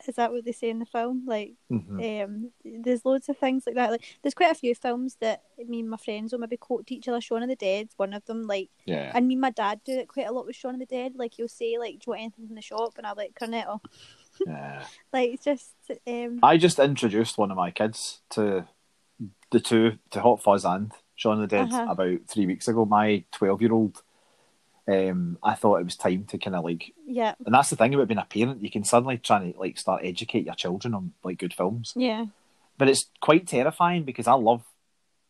is 0.08 0.14
that 0.16 0.32
what 0.32 0.44
they 0.44 0.52
say 0.52 0.70
in 0.70 0.78
the 0.78 0.86
film? 0.86 1.24
Like, 1.26 1.54
Mhm. 1.70 2.24
um, 2.24 2.50
there's 2.64 3.04
loads 3.04 3.28
of 3.28 3.36
things 3.38 3.64
like 3.66 3.74
that. 3.76 3.90
Like, 3.90 4.18
there's 4.22 4.34
quite 4.34 4.50
a 4.52 4.54
few 4.54 4.74
films 4.74 5.16
that 5.20 5.42
me 5.66 5.80
and 5.80 5.90
my 5.90 5.96
friends 5.96 6.32
will 6.32 6.38
maybe 6.40 6.56
quote 6.56 6.86
to 6.86 6.94
each 6.94 7.08
other. 7.08 7.20
Shaun 7.20 7.42
of 7.42 7.48
the 7.48 7.56
Dead's 7.56 7.94
one 7.96 8.12
of 8.14 8.24
them. 8.26 8.42
Like. 8.46 8.70
Yeah. 8.84 9.10
And 9.14 9.26
me 9.28 9.34
and 9.34 9.40
my 9.40 9.50
dad 9.50 9.80
do 9.84 9.92
it 9.98 10.08
quite 10.08 10.26
a 10.28 10.32
lot 10.32 10.46
with 10.46 10.56
Shaun 10.56 10.74
of 10.74 10.80
the 10.80 10.86
Dead. 10.86 11.14
Like 11.16 11.34
he'll 11.34 11.48
say 11.48 11.76
like, 11.78 11.94
"Do 11.98 12.04
you 12.06 12.10
want 12.12 12.20
anything 12.22 12.46
from 12.46 12.56
the 12.56 12.62
shop?" 12.62 12.94
And 12.98 13.06
I'm 13.06 13.16
like, 13.16 13.34
"Cornetto." 13.34 13.80
Yeah. 14.46 14.84
Like 15.12 15.42
just 15.42 15.72
um, 16.06 16.40
I 16.42 16.56
just 16.56 16.78
introduced 16.78 17.38
one 17.38 17.50
of 17.50 17.56
my 17.56 17.70
kids 17.70 18.20
to 18.30 18.66
the 19.50 19.60
two 19.60 19.98
to 20.10 20.20
Hot 20.20 20.42
Fuzz 20.42 20.64
and 20.64 20.92
Shaun 21.14 21.40
of 21.40 21.48
the 21.48 21.56
Dead 21.56 21.72
Uh-huh. 21.72 21.86
about 21.88 22.18
three 22.28 22.46
weeks 22.46 22.68
ago. 22.68 22.84
My 22.84 23.24
twelve-year-old. 23.32 24.02
Um, 24.88 25.36
I 25.42 25.54
thought 25.54 25.78
it 25.80 25.84
was 25.84 25.96
time 25.96 26.24
to 26.28 26.38
kind 26.38 26.54
of 26.54 26.62
like 26.62 26.92
yeah, 27.06 27.34
and 27.44 27.52
that's 27.52 27.70
the 27.70 27.76
thing 27.76 27.92
about 27.94 28.06
being 28.06 28.18
a 28.18 28.24
parent 28.24 28.62
you 28.62 28.70
can 28.70 28.84
suddenly 28.84 29.18
try 29.18 29.50
to 29.50 29.58
like 29.58 29.78
start 29.78 30.02
educate 30.04 30.46
your 30.46 30.54
children 30.54 30.94
on 30.94 31.12
like 31.24 31.38
good 31.38 31.52
films 31.52 31.92
yeah, 31.96 32.26
but 32.78 32.88
it's 32.88 33.06
quite 33.20 33.48
terrifying 33.48 34.04
because 34.04 34.28
I 34.28 34.34
love 34.34 34.62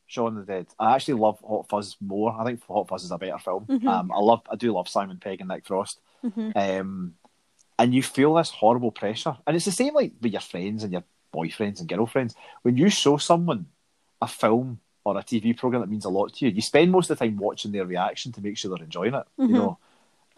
Shaun 0.07 0.37
of 0.37 0.45
the 0.47 0.53
Dead 0.53 0.67
I 0.79 0.95
actually 0.95 1.15
love 1.15 1.39
Hot 1.41 1.67
Fuzz 1.71 1.97
more 2.03 2.37
I 2.39 2.45
think 2.45 2.63
Hot 2.67 2.87
Fuzz 2.87 3.05
is 3.05 3.11
a 3.11 3.17
better 3.17 3.39
film 3.39 3.65
Mhm. 3.67 3.87
um, 3.89 4.13
I 4.13 4.19
love 4.19 4.43
I 4.53 4.57
do 4.57 4.73
love 4.75 4.91
Simon 4.91 5.17
Pegg 5.19 5.41
and 5.41 5.49
Nick 5.49 5.65
Frost 5.65 5.99
hmm 6.21 6.51
um, 6.55 7.15
and 7.79 7.95
you 7.95 8.03
feel 8.03 8.35
this 8.35 8.51
horrible 8.51 8.91
pressure 8.91 9.37
and 9.47 9.55
it's 9.57 9.65
the 9.67 9.71
same 9.73 9.95
like 9.95 10.13
with 10.21 10.33
your 10.33 10.41
friends 10.41 10.83
and 10.83 10.93
your 10.93 11.05
boyfriends 11.35 11.81
and 11.81 11.89
girlfriends 11.89 12.35
when 12.63 12.77
you 12.77 12.89
show 12.89 13.17
someone 13.17 13.67
a 14.23 14.27
film 14.27 14.81
or 15.05 15.17
a 15.19 15.23
TV 15.23 15.57
program 15.57 15.83
that 15.83 15.91
means 15.91 16.05
a 16.05 16.09
lot 16.09 16.33
to 16.33 16.47
you 16.47 16.51
you 16.53 16.63
spend 16.63 16.91
most 16.91 17.11
of 17.11 17.19
the 17.19 17.25
time 17.25 17.37
watching 17.37 17.73
their 17.73 17.85
reaction 17.85 18.33
to 18.33 18.41
make 18.41 18.57
sure 18.57 18.71
they're 18.75 18.85
enjoying 18.85 19.15
it 19.15 19.27
Mhm. 19.39 19.49
you 19.49 19.55
know 19.55 19.79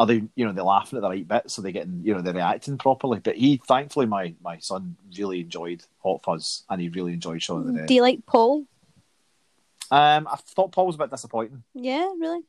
are 0.01 0.07
they 0.07 0.23
you 0.37 0.45
know 0.47 0.53
they're 0.53 0.65
laughing 0.65 0.97
at 0.97 1.03
the 1.03 1.09
right 1.09 1.27
bits 1.27 1.55
so 1.55 1.63
they're 1.63 1.73
getting 1.73 2.01
you 2.05 2.15
know 2.15 2.21
they're 2.23 2.33
reacting 2.35 2.79
properly 2.79 3.19
but 3.21 3.37
he 3.37 3.61
thankfully 3.67 4.07
my 4.07 4.35
my 4.43 4.59
son 4.59 4.97
really 5.17 5.41
enjoyed 5.41 5.85
Hot 6.03 6.23
Fuzz 6.23 6.65
and 6.71 6.81
he 6.81 6.89
really 6.89 7.13
enjoyed 7.13 7.43
Shaun 7.43 7.61
of 7.61 7.67
the 7.67 7.73
Dead 7.73 7.87
Do 7.89 7.95
you 7.95 8.03
like 8.03 8.25
Paul? 8.27 8.65
Um, 9.91 10.29
I 10.31 10.37
thought 10.37 10.73
Paul 10.73 10.87
was 10.87 10.97
a 10.97 10.99
bit 10.99 11.11
disappointing. 11.11 11.63
Yeah, 11.75 12.13
really. 12.19 12.43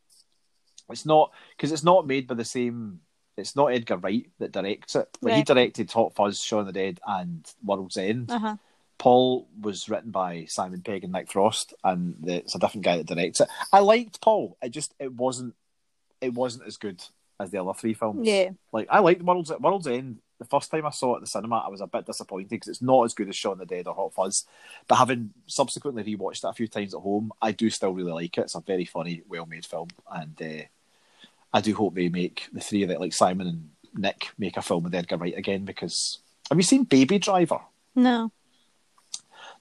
It's 0.90 1.06
not 1.06 1.32
because 1.56 1.72
it's 1.72 1.84
not 1.84 2.06
made 2.06 2.28
by 2.28 2.36
the 2.36 2.44
same. 2.44 3.00
It's 3.40 3.56
not 3.56 3.68
Edgar 3.68 3.98
Wright 3.98 4.30
that 4.40 4.52
directs 4.52 4.96
it. 4.96 5.08
Like, 5.22 5.36
He 5.36 5.44
directed 5.44 5.92
Hot 5.92 6.14
Fuzz, 6.14 6.40
Shaun 6.42 6.66
the 6.66 6.72
Dead, 6.74 7.00
and 7.08 7.46
World's 7.64 7.98
End. 7.98 8.30
Uh 8.32 8.40
huh. 8.40 8.56
Paul 8.98 9.48
was 9.62 9.88
written 9.88 10.12
by 10.12 10.46
Simon 10.46 10.82
Pegg 10.82 11.06
and 11.06 11.14
Nick 11.14 11.32
Frost, 11.32 11.74
and 11.86 12.16
the, 12.20 12.36
it's 12.36 12.56
a 12.56 12.60
different 12.60 12.84
guy 12.84 12.98
that 12.98 13.08
directs 13.08 13.40
it. 13.40 13.48
I 13.72 13.80
liked 13.80 14.20
Paul. 14.22 14.58
It 14.62 14.70
just 14.70 14.94
it 15.00 15.14
wasn't 15.14 15.56
it 16.22 16.34
wasn't 16.34 16.68
as 16.68 16.76
good 16.78 17.02
as 17.40 17.50
the 17.50 17.62
other 17.62 17.74
three 17.74 17.94
films. 17.94 18.28
Yeah. 18.28 18.50
like 18.74 18.88
I 18.92 19.00
liked 19.00 19.24
World's 19.24 19.52
World's 19.60 19.88
End. 19.88 20.18
The 20.38 20.46
first 20.46 20.72
time 20.72 20.86
I 20.86 20.90
saw 20.92 21.14
it 21.14 21.18
at 21.18 21.22
the 21.22 21.28
cinema, 21.28 21.58
I 21.66 21.70
was 21.70 21.82
a 21.82 21.88
bit 21.88 22.06
disappointed 22.06 22.50
because 22.50 22.70
it's 22.70 22.82
not 22.82 23.04
as 23.04 23.14
good 23.14 23.28
as 23.28 23.36
Shaun 23.36 23.58
the 23.58 23.66
Dead 23.66 23.88
or 23.88 23.94
Hot 23.94 24.14
Fuzz. 24.14 24.46
But 24.88 24.96
having 24.96 25.32
subsequently 25.48 26.04
rewatched 26.04 26.46
it 26.46 26.50
a 26.50 26.54
few 26.54 26.68
times 26.68 26.94
at 26.94 27.02
home, 27.02 27.32
I 27.42 27.52
do 27.52 27.70
still 27.70 27.92
really 27.94 28.12
like 28.14 28.38
it. 28.38 28.42
It's 28.42 28.56
a 28.56 28.62
very 28.62 28.86
funny, 28.86 29.22
well-made 29.28 29.66
film, 29.66 29.90
and 30.10 30.42
uh, 30.42 30.64
I 31.54 31.62
do 31.62 31.74
hope 31.74 31.96
they 31.96 32.10
make 32.10 32.48
the 32.54 32.62
three 32.62 32.84
of 32.84 32.90
it, 32.90 33.00
like 33.00 33.14
Simon 33.14 33.48
and 33.48 33.70
Nick, 33.94 34.30
make 34.38 34.58
a 34.58 34.62
film 34.62 34.84
with 34.84 34.96
Edgar 34.96 35.18
Wright 35.18 35.38
again. 35.38 35.66
Because 35.66 36.20
have 36.50 36.58
you 36.58 36.64
seen 36.64 36.84
Baby 36.84 37.20
Driver? 37.20 37.60
No. 37.96 38.32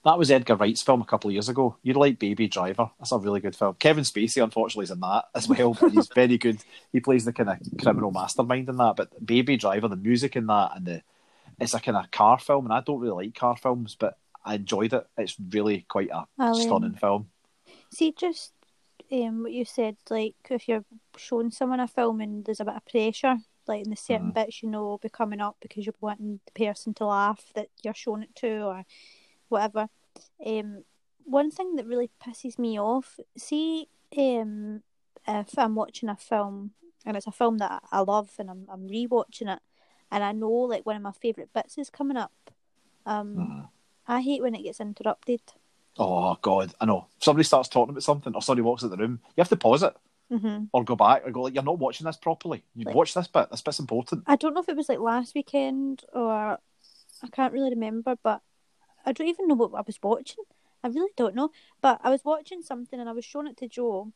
That 0.05 0.17
was 0.17 0.31
Edgar 0.31 0.55
Wright's 0.55 0.81
film 0.81 1.01
a 1.01 1.05
couple 1.05 1.29
of 1.29 1.33
years 1.33 1.49
ago. 1.49 1.75
You'd 1.83 1.97
like 1.97 2.19
Baby 2.19 2.47
Driver. 2.47 2.89
That's 2.99 3.11
a 3.11 3.17
really 3.17 3.41
good 3.41 3.55
film. 3.55 3.75
Kevin 3.79 4.05
Spacey, 4.05 4.41
unfortunately, 4.41 4.85
is 4.85 4.91
in 4.91 5.01
that 5.01 5.25
as 5.35 5.49
well, 5.49 5.73
but 5.73 5.91
he's 5.91 6.07
very 6.15 6.37
good. 6.37 6.63
He 6.93 7.01
plays 7.01 7.25
the 7.25 7.33
kind 7.33 7.49
of 7.49 7.57
criminal 7.81 8.11
mastermind 8.11 8.69
in 8.69 8.77
that. 8.77 8.95
But 8.95 9.25
Baby 9.25 9.57
Driver, 9.57 9.89
the 9.89 9.97
music 9.97 10.35
in 10.35 10.47
that, 10.47 10.71
and 10.75 10.85
the 10.85 11.01
it's 11.59 11.73
a 11.73 11.79
kind 11.79 11.97
of 11.97 12.09
car 12.11 12.39
film, 12.39 12.65
and 12.65 12.73
I 12.73 12.79
don't 12.79 12.99
really 12.99 13.25
like 13.25 13.35
car 13.35 13.57
films, 13.57 13.97
but 13.99 14.17
I 14.45 14.55
enjoyed 14.55 14.93
it. 14.93 15.05
It's 15.17 15.35
really 15.51 15.85
quite 15.89 16.09
a 16.09 16.25
I'll, 16.37 16.55
um, 16.55 16.61
stunning 16.61 16.93
film. 16.93 17.29
See, 17.91 18.13
just 18.17 18.53
um, 19.11 19.43
what 19.43 19.51
you 19.51 19.65
said, 19.65 19.97
like 20.09 20.35
if 20.49 20.67
you're 20.67 20.85
showing 21.17 21.51
someone 21.51 21.79
a 21.79 21.87
film 21.87 22.21
and 22.21 22.45
there's 22.45 22.59
a 22.59 22.65
bit 22.65 22.75
of 22.75 22.85
pressure, 22.85 23.37
like 23.67 23.83
in 23.83 23.89
the 23.91 23.95
certain 23.95 24.31
Mhm. 24.31 24.33
bits 24.33 24.63
you 24.63 24.69
know 24.69 24.83
will 24.83 24.97
be 24.97 25.09
coming 25.09 25.41
up 25.41 25.57
because 25.61 25.85
you're 25.85 25.95
wanting 26.01 26.39
the 26.45 26.65
person 26.65 26.93
to 26.95 27.05
laugh 27.05 27.51
that 27.55 27.69
you're 27.83 27.93
showing 27.93 28.23
it 28.23 28.35
to 28.35 28.61
or 28.63 28.85
whatever. 29.49 29.89
Um, 30.45 30.85
one 31.25 31.51
thing 31.51 31.75
that 31.75 31.85
really 31.85 32.09
pisses 32.23 32.57
me 32.57 32.79
off, 32.79 33.19
see, 33.37 33.87
um, 34.17 34.83
if 35.27 35.57
I'm 35.57 35.75
watching 35.75 36.09
a 36.09 36.15
film 36.15 36.71
and 37.05 37.15
it's 37.17 37.27
a 37.27 37.31
film 37.31 37.57
that 37.59 37.83
I 37.91 37.99
love 38.01 38.31
and 38.39 38.49
I'm 38.49 38.67
I'm 38.69 38.87
rewatching 38.87 39.53
it, 39.55 39.61
and 40.11 40.23
I 40.23 40.31
know 40.31 40.51
like 40.51 40.85
one 40.85 40.95
of 40.95 41.01
my 41.01 41.11
favourite 41.11 41.53
bits 41.53 41.77
is 41.77 41.89
coming 41.89 42.17
up, 42.17 42.33
um, 43.05 43.35
Mhm. 43.35 43.69
I 44.07 44.21
hate 44.21 44.41
when 44.41 44.55
it 44.55 44.63
gets 44.63 44.79
interrupted. 44.79 45.41
Oh 45.97 46.37
God, 46.41 46.73
I 46.79 46.85
know. 46.85 47.07
If 47.17 47.23
somebody 47.23 47.43
starts 47.43 47.67
talking 47.69 47.91
about 47.91 48.03
something, 48.03 48.33
or 48.35 48.41
somebody 48.41 48.61
walks 48.63 48.83
out 48.83 48.91
the 48.91 48.97
room, 48.97 49.19
you 49.35 49.41
have 49.41 49.49
to 49.49 49.55
pause 49.57 49.83
it 49.83 49.95
hmm 50.31 50.65
or 50.73 50.83
go 50.83 50.95
back 50.95 51.23
or 51.25 51.31
go 51.31 51.41
like, 51.41 51.55
"You're 51.55 51.63
not 51.63 51.79
watching 51.79 52.05
this 52.05 52.15
properly. 52.17 52.63
You 52.75 52.85
Like- 52.85 52.95
watch 52.95 53.13
this 53.15 53.27
bit. 53.27 53.49
This 53.49 53.61
bit's 53.61 53.79
important." 53.79 54.23
I 54.27 54.35
don't 54.35 54.53
know 54.53 54.61
if 54.61 54.69
it 54.69 54.77
was 54.77 54.87
like 54.87 54.99
last 54.99 55.33
weekend 55.33 56.03
or 56.13 56.31
I 57.21 57.27
can't 57.31 57.51
really 57.51 57.71
remember, 57.71 58.15
but 58.21 58.41
I 59.05 59.11
don't 59.11 59.27
even 59.27 59.47
know 59.47 59.55
what 59.55 59.73
I 59.73 59.81
was 59.81 59.99
watching. 60.01 60.43
I 60.83 60.87
really 60.87 61.11
don't 61.17 61.35
know. 61.35 61.49
But 61.81 61.99
I 62.03 62.09
was 62.11 62.23
watching 62.23 62.61
something 62.61 62.99
and 62.99 63.09
I 63.09 63.13
was 63.13 63.25
showing 63.25 63.47
it 63.47 63.57
to 63.57 63.67
Joe, 63.67 64.13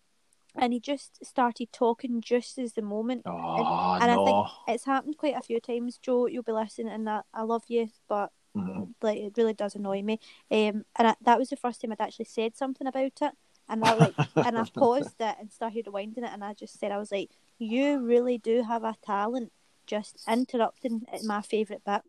and 0.55 0.71
he 0.71 0.79
just 0.79 1.25
started 1.25 1.73
talking 1.73 2.21
just 2.21 2.57
as 2.59 2.73
the 2.73 2.81
moment. 2.83 3.23
Oh 3.25 3.97
and 3.99 4.11
I 4.11 4.15
no. 4.15 4.25
think 4.25 4.47
it's 4.67 4.85
happened 4.85 5.17
quite 5.17 5.35
a 5.35 5.41
few 5.41 5.59
times, 5.59 5.97
Joe. 5.97 6.27
You'll 6.27 6.43
be 6.43 6.51
listening, 6.51 6.93
and 6.93 7.07
that 7.07 7.25
I 7.33 7.41
love 7.41 7.63
you, 7.69 7.89
but 8.07 8.31
Mhm. 8.55 8.93
like 9.01 9.17
it 9.17 9.33
really 9.37 9.53
does 9.53 9.75
annoy 9.75 10.01
me. 10.03 10.19
Um, 10.51 10.85
and 10.95 11.07
I, 11.07 11.15
that 11.21 11.39
was 11.39 11.49
the 11.49 11.55
first 11.55 11.81
time 11.81 11.91
I'd 11.91 12.01
actually 12.01 12.25
said 12.25 12.55
something 12.55 12.85
about 12.87 13.21
it, 13.21 13.31
and 13.69 13.83
I 13.83 13.93
like, 13.95 14.13
and 14.35 14.57
I 14.57 14.63
paused 14.73 15.15
it 15.19 15.35
and 15.39 15.51
started 15.51 15.85
rewinding 15.85 16.19
it, 16.19 16.31
and 16.31 16.43
I 16.43 16.53
just 16.53 16.79
said, 16.79 16.91
I 16.91 16.97
was 16.97 17.11
like, 17.11 17.31
you 17.57 17.99
really 17.99 18.37
do 18.37 18.61
have 18.63 18.83
a 18.83 18.95
talent, 19.03 19.51
just 19.87 20.17
interrupting 20.27 21.05
at 21.11 21.23
my 21.23 21.41
favourite 21.41 21.83
bit. 21.83 22.01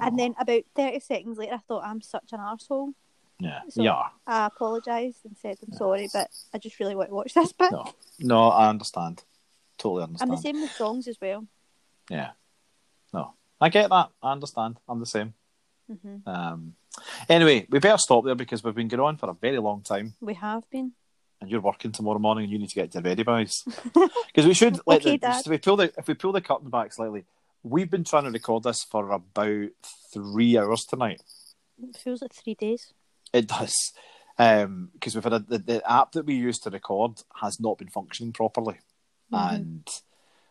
And 0.00 0.18
then 0.18 0.34
about 0.38 0.62
thirty 0.74 1.00
seconds 1.00 1.36
later, 1.38 1.54
I 1.54 1.58
thought 1.58 1.84
I'm 1.84 2.00
such 2.00 2.32
an 2.32 2.40
asshole." 2.40 2.94
Yeah, 3.38 3.60
so- 3.68 3.82
yeah. 3.82 4.08
I 4.26 4.46
apologised 4.46 5.24
and 5.24 5.36
said 5.36 5.58
I'm 5.66 5.72
sorry, 5.76 6.08
but 6.12 6.30
I 6.54 6.58
just 6.58 6.78
really 6.80 6.94
want 6.94 7.10
to 7.10 7.14
watch 7.14 7.34
this 7.34 7.52
bit. 7.52 7.72
No, 7.72 7.84
no, 8.20 8.48
I 8.48 8.68
understand. 8.68 9.24
Totally 9.76 10.04
understand. 10.04 10.30
I'm 10.30 10.36
the 10.36 10.42
same 10.42 10.60
with 10.62 10.70
songs 10.72 11.08
as 11.08 11.20
well. 11.20 11.46
Yeah. 12.08 12.32
No, 13.12 13.34
I 13.60 13.68
get 13.68 13.90
that. 13.90 14.10
I 14.22 14.32
understand. 14.32 14.78
I'm 14.88 15.00
the 15.00 15.06
same. 15.06 15.34
Hmm 15.94 16.16
Um, 16.28 16.74
anyway, 17.28 17.66
we 17.70 17.78
better 17.78 17.98
stop 17.98 18.24
there 18.24 18.34
because 18.34 18.62
we've 18.62 18.74
been 18.74 18.88
going 18.88 19.00
on 19.00 19.16
for 19.16 19.30
a 19.30 19.34
very 19.34 19.58
long 19.58 19.82
time, 19.82 20.14
We 20.20 20.34
have 20.34 20.68
been. 20.70 20.92
and 21.40 21.50
you're 21.50 21.60
working 21.60 21.92
tomorrow 21.92 22.18
morning, 22.18 22.44
and 22.44 22.52
you 22.52 22.58
need 22.58 22.68
to 22.68 22.74
get 22.74 22.92
to 22.92 23.00
ready, 23.00 23.22
boys. 23.22 23.52
Because 24.26 24.46
we 24.46 24.54
should 24.54 24.78
let 24.86 25.02
Okay, 25.02 25.16
the, 25.18 25.28
if 25.38 25.46
we 25.46 25.58
pull 25.58 25.76
the 25.76 25.92
if 25.98 26.06
we 26.08 26.14
pull 26.14 26.32
the 26.32 26.40
curtain 26.40 26.70
back 26.70 26.92
slightly. 26.92 27.24
We've 27.64 27.90
been 27.90 28.02
trying 28.04 28.24
to 28.24 28.30
record 28.30 28.64
this 28.64 28.82
for 28.82 29.10
about 29.12 29.68
three 30.12 30.58
hours 30.58 30.84
tonight. 30.84 31.22
It 31.80 31.96
feels 31.96 32.20
like 32.20 32.32
three 32.34 32.54
days. 32.54 32.92
It 33.32 33.46
does. 33.46 33.74
Because 34.36 35.14
we've 35.14 35.22
had 35.22 35.32
a, 35.34 35.38
the, 35.38 35.58
the 35.58 35.90
app 35.90 36.12
that 36.12 36.26
we 36.26 36.34
use 36.34 36.58
to 36.60 36.70
record 36.70 37.22
has 37.40 37.60
not 37.60 37.78
been 37.78 37.88
functioning 37.88 38.32
properly, 38.32 38.78
Mhm. 39.32 39.54
and 39.54 39.88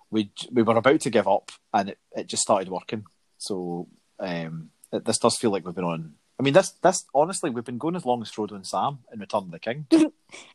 we 0.10 0.32
we 0.52 0.62
were 0.64 0.78
about 0.78 1.02
to 1.02 1.10
give 1.10 1.28
up, 1.28 1.52
and 1.74 1.90
it, 1.90 2.00
it 2.16 2.28
just 2.28 2.44
started 2.44 2.70
working. 2.70 3.04
So 3.38 3.88
um, 4.20 4.70
this 4.92 5.18
does 5.18 5.38
feel 5.38 5.52
like 5.52 5.66
we've 5.66 5.76
been 5.76 5.84
on. 5.84 6.14
I 6.40 6.44
mean, 6.44 6.54
this 6.54 6.72
this 6.82 7.06
honestly, 7.14 7.50
we've 7.50 7.64
been 7.64 7.78
going 7.78 7.96
as 7.96 8.06
long 8.06 8.22
as 8.22 8.32
Frodo 8.32 8.54
and 8.54 8.66
Sam 8.66 9.00
in 9.14 9.20
Return 9.20 9.44
of 9.44 9.52
the 9.52 9.60
King. 9.60 9.86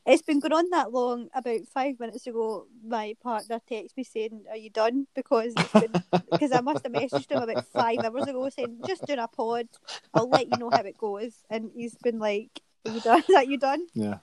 It's 0.07 0.23
been 0.23 0.41
going 0.41 0.55
on 0.55 0.71
that 0.71 0.91
long. 0.91 1.29
About 1.35 1.61
five 1.75 2.01
minutes 2.01 2.27
ago, 2.27 2.67
my 2.83 3.15
partner 3.23 3.61
texted 3.71 3.95
me 3.97 4.05
saying, 4.05 4.45
"Are 4.51 4.57
you 4.57 4.71
done?" 4.71 5.07
Because 5.15 5.53
because 6.33 6.51
I 6.53 6.63
must 6.63 6.83
have 6.85 6.93
messaged 6.93 7.31
him 7.31 7.43
about 7.43 7.67
five 7.67 7.99
hours 7.99 8.23
ago 8.27 8.49
saying, 8.49 8.81
"Just 8.87 9.07
doing 9.07 9.19
a 9.19 9.29
pod. 9.29 9.69
I'll 10.15 10.31
let 10.31 10.49
you 10.49 10.57
know 10.57 10.71
how 10.71 10.81
it 10.81 10.97
goes." 10.97 11.35
And 11.51 11.71
he's 11.75 11.95
been 11.97 12.19
like, 12.19 12.63
"Are 12.87 12.93
you 12.93 13.01
done? 13.01 13.23
Are 13.37 13.45
you 13.45 13.59
done?" 13.59 13.87
Yeah. 13.93 14.19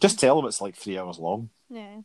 Just 0.00 0.20
tell 0.20 0.38
him 0.38 0.46
it's 0.46 0.60
like 0.60 0.76
three 0.76 0.96
hours 0.98 1.18
long. 1.18 1.50
Yeah. 1.68 2.02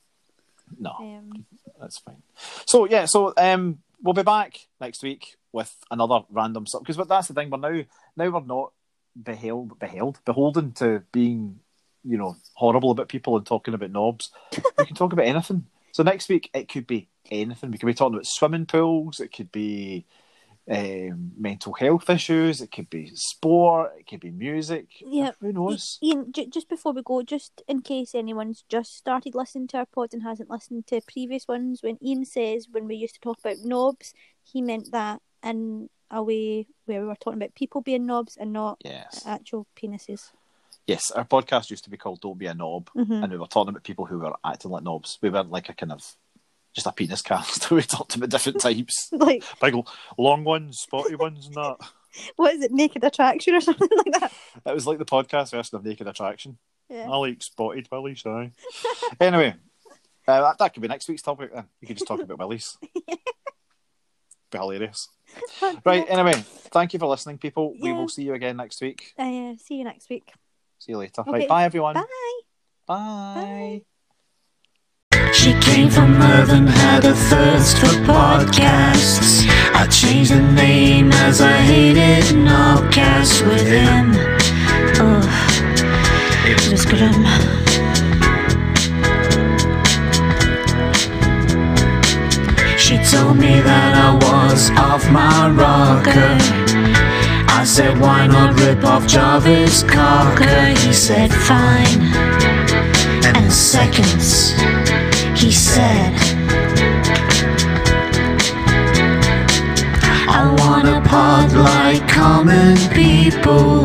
No, 0.80 0.96
Um, 1.00 1.46
that's 1.80 2.00
fine. 2.00 2.24
So 2.66 2.86
yeah, 2.86 3.06
so 3.06 3.34
um, 3.38 3.78
we'll 4.04 4.14
be 4.14 4.22
back 4.24 4.68
next 4.80 5.02
week 5.02 5.38
with 5.52 5.76
another 5.90 6.22
random 6.30 6.68
stuff 6.68 6.84
because 6.86 7.08
that's 7.08 7.30
the 7.30 7.34
thing. 7.34 7.50
We're 7.50 7.58
now 7.58 7.84
now 8.16 8.30
we're 8.30 8.46
not 8.46 8.74
beheld 9.22 9.80
beheld 9.80 10.20
beholden 10.26 10.74
to 10.74 11.04
being 11.12 11.60
you 12.04 12.18
know 12.18 12.36
horrible 12.54 12.92
about 12.92 13.08
people 13.08 13.38
and 13.38 13.46
talking 13.46 13.74
about 13.74 13.92
knobs. 13.92 14.32
we 14.78 14.86
can 14.86 14.96
talk 14.96 15.14
about 15.14 15.26
anything. 15.26 15.66
So 15.94 16.04
next 16.04 16.30
week 16.30 16.50
it 16.54 16.70
could 16.70 16.86
be 16.86 17.08
anything. 17.32 17.72
We 17.72 17.78
could 17.78 17.88
be 17.88 17.94
talking 17.94 18.16
about 18.16 18.28
swimming 18.28 18.66
pools. 18.66 19.20
It 19.20 19.34
could 19.34 19.52
be 19.52 20.06
um, 20.70 21.32
mental 21.38 21.74
health 21.74 22.10
issues. 22.10 22.62
It 22.62 22.72
could 22.72 22.90
be 22.90 23.12
sport. 23.16 23.92
It 24.00 24.08
could 24.08 24.20
be 24.22 24.32
music. 24.32 24.88
Yeah. 25.02 25.32
Who 25.42 25.52
knows? 25.54 26.00
Ian, 26.02 26.32
j- 26.32 26.48
just 26.48 26.70
before 26.70 26.94
we 26.94 27.02
go, 27.04 27.22
just 27.24 27.62
in 27.68 27.82
case 27.82 28.16
anyone's 28.16 28.64
just 28.70 28.96
started 28.96 29.36
listening 29.36 29.68
to 29.70 29.78
our 29.80 29.86
pod 29.86 30.14
and 30.14 30.24
hasn't 30.24 30.50
listened 30.50 30.88
to 30.88 31.02
previous 31.02 31.48
ones, 31.48 31.84
when 31.84 31.98
Ian 32.04 32.26
says 32.26 32.68
when 32.72 32.88
we 32.88 32.96
used 32.96 33.16
to 33.16 33.22
talk 33.22 33.40
about 33.40 33.58
knobs, 33.64 34.14
he 34.44 34.62
meant 34.62 34.92
that 34.92 35.22
in 35.44 35.90
a 36.10 36.24
way 36.24 36.68
where 36.86 37.02
we 37.02 37.08
were 37.08 37.16
talking 37.16 37.42
about 37.42 37.56
people 37.56 37.82
being 37.82 38.06
knobs 38.06 38.38
and 38.38 38.54
not 38.54 38.80
Yes. 38.86 39.24
actual 39.26 39.68
penises. 39.76 40.32
Yes. 40.88 41.12
Our 41.12 41.26
podcast 41.26 41.70
used 41.72 41.84
to 41.86 41.90
be 41.90 41.98
called 41.98 42.22
"Don't 42.22 42.38
Be 42.38 42.46
a 42.48 42.54
Knob." 42.54 42.90
hmm 42.94 43.12
and 43.24 43.32
we 43.32 43.38
were 43.38 43.48
talking 43.48 43.70
about 43.70 43.84
people 43.84 44.06
who 44.06 44.20
were 44.20 44.34
acting 44.46 44.72
like 44.72 44.84
knobs. 44.84 45.18
We 45.22 45.30
weren't 45.30 45.52
like 45.52 45.70
a 45.70 45.74
kind 45.74 45.92
of 45.92 46.04
just 46.74 46.88
a 46.88 46.92
penis 46.92 47.22
cast. 47.22 47.70
we 47.72 47.82
talked 47.82 48.16
about 48.16 48.30
different 48.30 48.60
types, 48.60 49.10
Like, 49.12 49.44
big 49.62 49.76
long 50.18 50.44
ones, 50.44 50.80
spotty 50.80 51.16
ones, 51.16 51.46
and 51.48 51.56
that. 51.56 51.78
what 52.36 52.56
is 52.56 52.64
it, 52.64 52.72
naked 52.72 53.04
attraction 53.04 53.56
or 53.56 53.62
something 53.62 53.90
like 53.96 54.20
that? 54.20 54.32
It 54.66 54.74
was 54.74 54.88
like 54.88 54.98
the 54.98 55.06
podcast 55.06 55.52
version 55.52 55.76
of 55.76 55.86
Naked 55.86 56.08
Attraction. 56.08 56.58
Yeah. 56.90 57.10
I 57.10 57.16
like 57.18 57.42
spotted 57.42 57.88
willies. 57.92 58.22
sorry. 58.22 58.52
anyway, 59.20 59.56
uh, 60.28 60.42
that, 60.42 60.58
that 60.60 60.74
could 60.74 60.82
be 60.82 60.88
next 60.88 61.08
week's 61.08 61.22
topic. 61.22 61.54
Then 61.54 61.66
you 61.82 61.88
could 61.88 61.98
just 61.98 62.08
talk 62.08 62.22
about 62.22 62.38
willies. 62.38 62.78
be 63.08 64.58
hilarious. 64.58 65.10
Right. 65.84 66.06
Anyway, 66.08 66.44
thank 66.72 66.94
you 66.94 67.00
for 67.00 67.08
listening, 67.08 67.38
people. 67.40 67.74
We 67.82 67.92
will 67.92 68.10
see 68.10 68.24
you 68.24 68.34
again 68.34 68.58
next 68.58 68.82
week. 68.82 69.14
Uh, 69.18 69.56
see 69.58 69.76
you 69.76 69.84
next 69.84 70.10
week. 70.10 70.32
See 70.80 70.92
you 70.92 70.98
later. 70.98 71.22
Okay. 71.22 71.32
Right. 71.32 71.50
Bye, 71.50 71.64
everyone. 71.64 71.96
Bye. 71.96 72.40
Bye. 72.86 73.82
She 75.44 75.52
came 75.60 75.90
from 75.90 76.22
Earth 76.22 76.52
had 76.70 77.04
a 77.04 77.14
thirst 77.14 77.78
for 77.78 77.94
podcasts. 78.08 79.46
I 79.74 79.86
changed 79.88 80.32
the 80.32 80.40
name 80.40 81.12
as 81.12 81.42
I 81.42 81.58
hated 81.58 82.34
Knobcast 82.34 83.46
with 83.46 83.68
him. 83.68 84.14
Oh, 85.04 85.22
it 86.48 86.72
was 86.72 86.86
grim. 86.86 87.26
She 92.78 92.96
told 93.12 93.36
me 93.36 93.60
that 93.60 93.96
I 93.96 94.14
was 94.14 94.70
off 94.78 95.12
my 95.12 95.50
rocker. 95.50 96.38
I 97.52 97.66
said, 97.66 98.00
why 98.00 98.28
not 98.28 98.58
rip 98.62 98.86
off 98.86 99.06
Jarvis 99.06 99.84
Cocker? 99.84 100.68
He 100.80 100.94
said, 100.94 101.34
fine. 101.34 102.02
And 103.36 103.52
seconds, 103.52 104.54
he 105.44 105.52
said, 105.52 106.14
I 110.30 110.56
wanna 110.60 111.02
pod 111.02 111.52
like 111.52 112.08
common 112.08 112.78
people. 112.92 113.84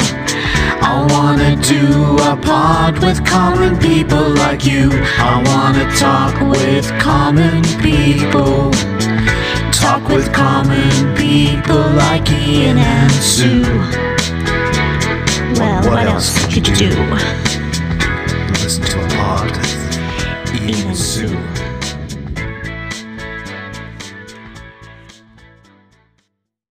I 0.81 1.05
wanna 1.11 1.57
do 1.57 2.17
a 2.31 2.37
pod 2.37 3.03
with 3.03 3.25
common 3.27 3.77
people 3.81 4.29
like 4.35 4.65
you. 4.65 4.91
I 5.19 5.43
wanna 5.51 5.91
talk 5.97 6.41
with 6.41 6.87
common 7.01 7.65
people. 7.83 8.71
Talk 9.73 10.09
with 10.09 10.33
common 10.33 11.17
people 11.17 11.83
like 12.05 12.31
Ian 12.31 12.79
and 12.79 13.13
Sue. 13.13 13.63
Well, 15.59 15.91
what 15.91 16.07
else 16.07 16.39
could 16.55 16.69
you 16.69 16.75
do? 16.93 17.47
Even 20.69 20.95
soon. 20.95 21.58